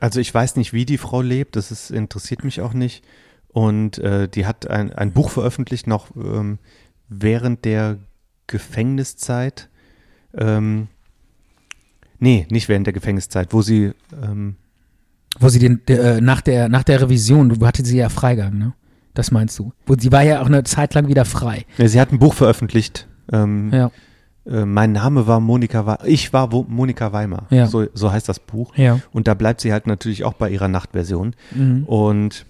[0.00, 3.04] Also ich weiß nicht, wie die Frau lebt, das ist, interessiert mich auch nicht.
[3.48, 6.58] Und äh, die hat ein, ein Buch veröffentlicht, noch ähm,
[7.08, 7.98] während der
[8.46, 9.68] Gefängniszeit.
[10.36, 10.88] Ähm,
[12.18, 14.56] nee, nicht während der Gefängniszeit, wo sie, ähm,
[15.40, 18.58] Wo sie den, der, äh, nach der, nach der Revision, du hatte sie ja Freigang,
[18.58, 18.74] ne?
[19.14, 19.72] Das meinst du?
[19.86, 21.64] Wo, sie war ja auch eine Zeit lang wieder frei.
[21.76, 23.08] ja, sie hat ein Buch veröffentlicht.
[23.32, 23.90] Ähm, Ja.
[24.46, 26.04] äh, mein Name war Monika Weimar.
[26.06, 27.46] Ich war Wo Monika Weimar.
[27.50, 27.66] Ja.
[27.66, 28.76] So, so heißt das Buch.
[28.76, 29.00] Ja.
[29.12, 31.34] Und da bleibt sie halt natürlich auch bei ihrer Nachtversion.
[31.54, 31.84] Mhm.
[31.84, 32.46] Und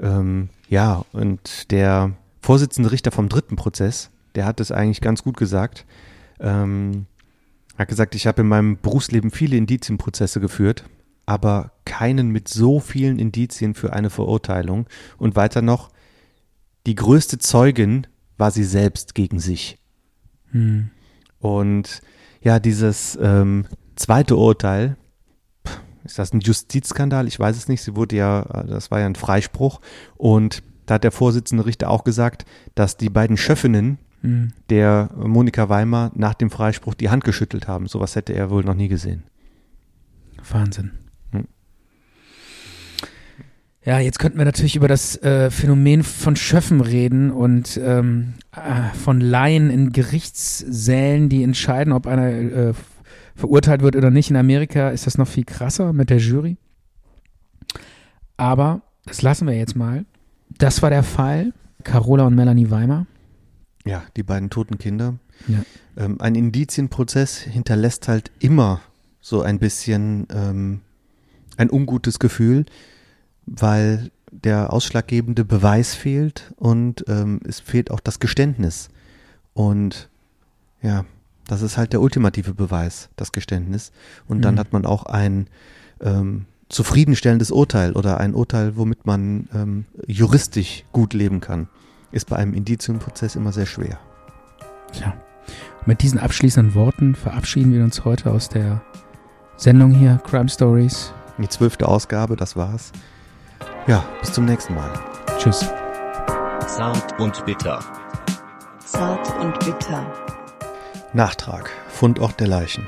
[0.00, 5.36] ähm, ja, und der Vorsitzende Richter vom dritten Prozess, der hat es eigentlich ganz gut
[5.36, 5.86] gesagt.
[6.40, 7.06] Ähm,
[7.76, 10.84] hat gesagt, ich habe in meinem Berufsleben viele Indizienprozesse geführt,
[11.26, 14.86] aber keinen mit so vielen Indizien für eine Verurteilung.
[15.16, 15.90] Und weiter noch,
[16.86, 18.06] die größte Zeugin
[18.36, 19.78] war sie selbst gegen sich.
[20.52, 20.90] Mhm.
[21.38, 22.00] Und
[22.40, 23.66] ja, dieses ähm,
[23.96, 24.96] zweite Urteil,
[26.04, 27.28] ist das ein Justizskandal?
[27.28, 27.82] Ich weiß es nicht.
[27.82, 29.80] Sie wurde ja, äh, das war ja ein Freispruch.
[30.16, 32.44] Und da hat der Vorsitzende Richter auch gesagt,
[32.74, 34.52] dass die beiden Schöffinnen Mhm.
[34.68, 37.86] der Monika Weimar nach dem Freispruch die Hand geschüttelt haben.
[37.86, 39.22] Sowas hätte er wohl noch nie gesehen.
[40.50, 40.90] Wahnsinn.
[41.32, 41.46] Hm.
[43.84, 48.94] Ja, jetzt könnten wir natürlich über das äh, Phänomen von Schöffen reden und ähm, äh,
[48.96, 52.74] von Laien in Gerichtssälen, die entscheiden, ob einer äh,
[53.36, 54.30] verurteilt wird oder nicht.
[54.30, 56.56] In Amerika ist das noch viel krasser mit der Jury.
[58.36, 60.04] Aber das lassen wir jetzt mal.
[60.58, 61.52] Das war der Fall.
[61.84, 63.06] Carola und Melanie Weimar.
[63.84, 65.14] Ja, die beiden toten Kinder.
[65.46, 65.62] Ja.
[65.96, 68.80] Ähm, ein Indizienprozess hinterlässt halt immer
[69.20, 70.80] so ein bisschen ähm,
[71.56, 72.66] ein ungutes Gefühl,
[73.46, 78.90] weil der ausschlaggebende Beweis fehlt und ähm, es fehlt auch das Geständnis.
[79.54, 80.08] Und
[80.82, 81.04] ja,
[81.46, 83.90] das ist halt der ultimative Beweis, das Geständnis.
[84.26, 84.58] Und dann Mhm.
[84.58, 85.46] hat man auch ein
[86.00, 91.68] ähm, zufriedenstellendes Urteil oder ein Urteil, womit man ähm, juristisch gut leben kann.
[92.12, 93.98] Ist bei einem Indizienprozess immer sehr schwer.
[94.92, 95.14] Tja.
[95.86, 98.82] Mit diesen abschließenden Worten verabschieden wir uns heute aus der
[99.56, 101.12] Sendung hier, Crime Stories.
[101.38, 102.92] Die zwölfte Ausgabe, das war's.
[103.86, 104.92] Ja, bis zum nächsten Mal.
[105.38, 105.60] Tschüss.
[106.66, 107.80] Zart und bitter.
[108.84, 110.06] Zart und bitter.
[111.12, 111.70] Nachtrag.
[111.88, 112.86] Fundort der Leichen.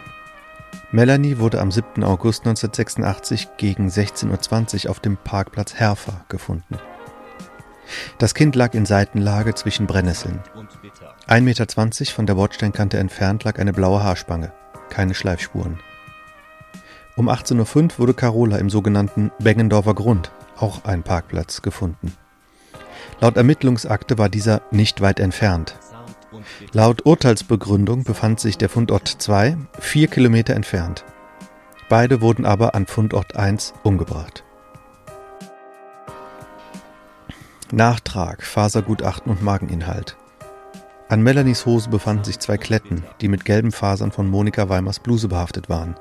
[0.92, 2.02] Melanie wurde am 7.
[2.02, 6.78] August 1986 gegen 16.20 Uhr auf dem Parkplatz Herfer gefunden.
[8.18, 10.40] Das Kind lag in Seitenlage zwischen Brennnesseln.
[10.54, 11.14] Und bitter.
[11.28, 14.52] 1,20 Meter von der Bordsteinkante entfernt lag eine blaue Haarspange.
[14.88, 15.78] keine Schleifspuren.
[17.14, 22.16] Um 18.05 Uhr wurde Carola im sogenannten Bengendorfer Grund, auch ein Parkplatz, gefunden.
[23.20, 25.76] Laut Ermittlungsakte war dieser nicht weit entfernt.
[26.72, 31.04] Laut Urteilsbegründung befand sich der Fundort 2 vier Kilometer entfernt.
[31.88, 34.44] Beide wurden aber an Fundort 1 umgebracht.
[37.72, 40.16] Nachtrag, Fasergutachten und Mageninhalt.
[41.08, 45.28] An Melanies Hose befanden sich zwei Kletten, die mit gelben Fasern von Monika Weimers Bluse
[45.28, 45.96] behaftet waren.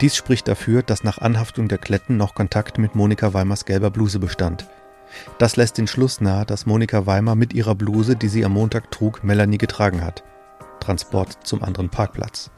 [0.00, 4.18] Dies spricht dafür, dass nach Anhaftung der Kletten noch Kontakt mit Monika Weimers gelber Bluse
[4.18, 4.66] bestand.
[5.38, 8.90] Das lässt den Schluss nahe, dass Monika Weimer mit ihrer Bluse, die sie am Montag
[8.90, 10.22] trug, Melanie getragen hat.
[10.80, 12.50] Transport zum anderen Parkplatz.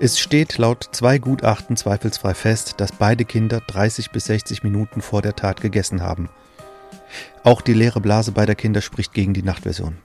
[0.00, 5.22] Es steht laut zwei Gutachten zweifelsfrei fest, dass beide Kinder 30 bis 60 Minuten vor
[5.22, 6.28] der Tat gegessen haben.
[7.44, 9.98] Auch die leere Blase beider Kinder spricht gegen die Nachtversion.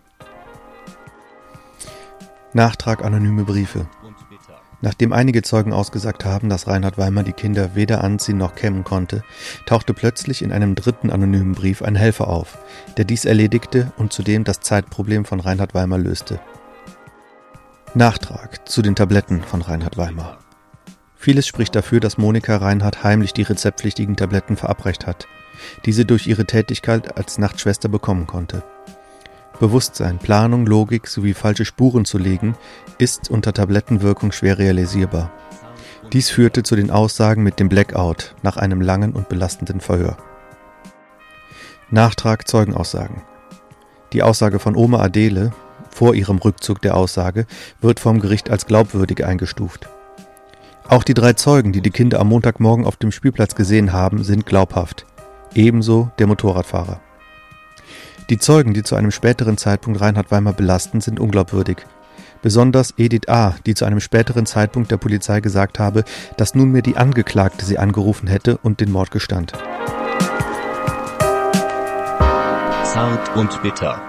[2.53, 3.87] Nachtrag anonyme Briefe.
[4.81, 9.23] Nachdem einige Zeugen ausgesagt haben, dass Reinhard Weimer die Kinder weder anziehen noch kämmen konnte,
[9.65, 12.57] tauchte plötzlich in einem dritten anonymen Brief ein Helfer auf,
[12.95, 16.39] der dies erledigte und zudem das Zeitproblem von Reinhard Weimer löste.
[17.93, 20.37] Nachtrag zu den Tabletten von Reinhard Weimer.
[21.15, 25.27] Vieles spricht dafür, dass Monika Reinhard heimlich die rezeptpflichtigen Tabletten verabreicht hat,
[25.85, 28.63] die sie durch ihre Tätigkeit als Nachtschwester bekommen konnte.
[29.59, 32.55] Bewusstsein, Planung, Logik sowie falsche Spuren zu legen,
[32.97, 35.31] ist unter Tablettenwirkung schwer realisierbar.
[36.13, 40.17] Dies führte zu den Aussagen mit dem Blackout nach einem langen und belastenden Verhör.
[41.91, 43.21] Nachtrag Zeugenaussagen.
[44.13, 45.51] Die Aussage von Oma Adele
[45.89, 47.45] vor ihrem Rückzug der Aussage
[47.81, 49.89] wird vom Gericht als glaubwürdig eingestuft.
[50.87, 54.45] Auch die drei Zeugen, die die Kinder am Montagmorgen auf dem Spielplatz gesehen haben, sind
[54.45, 55.05] glaubhaft.
[55.53, 57.01] Ebenso der Motorradfahrer.
[58.29, 61.77] Die Zeugen, die zu einem späteren Zeitpunkt Reinhard Weimer belasten, sind unglaubwürdig.
[62.43, 66.03] Besonders Edith A., die zu einem späteren Zeitpunkt der Polizei gesagt habe,
[66.37, 69.53] dass nunmehr die Angeklagte sie angerufen hätte und den Mord gestand.
[72.83, 74.08] Zart und bitter.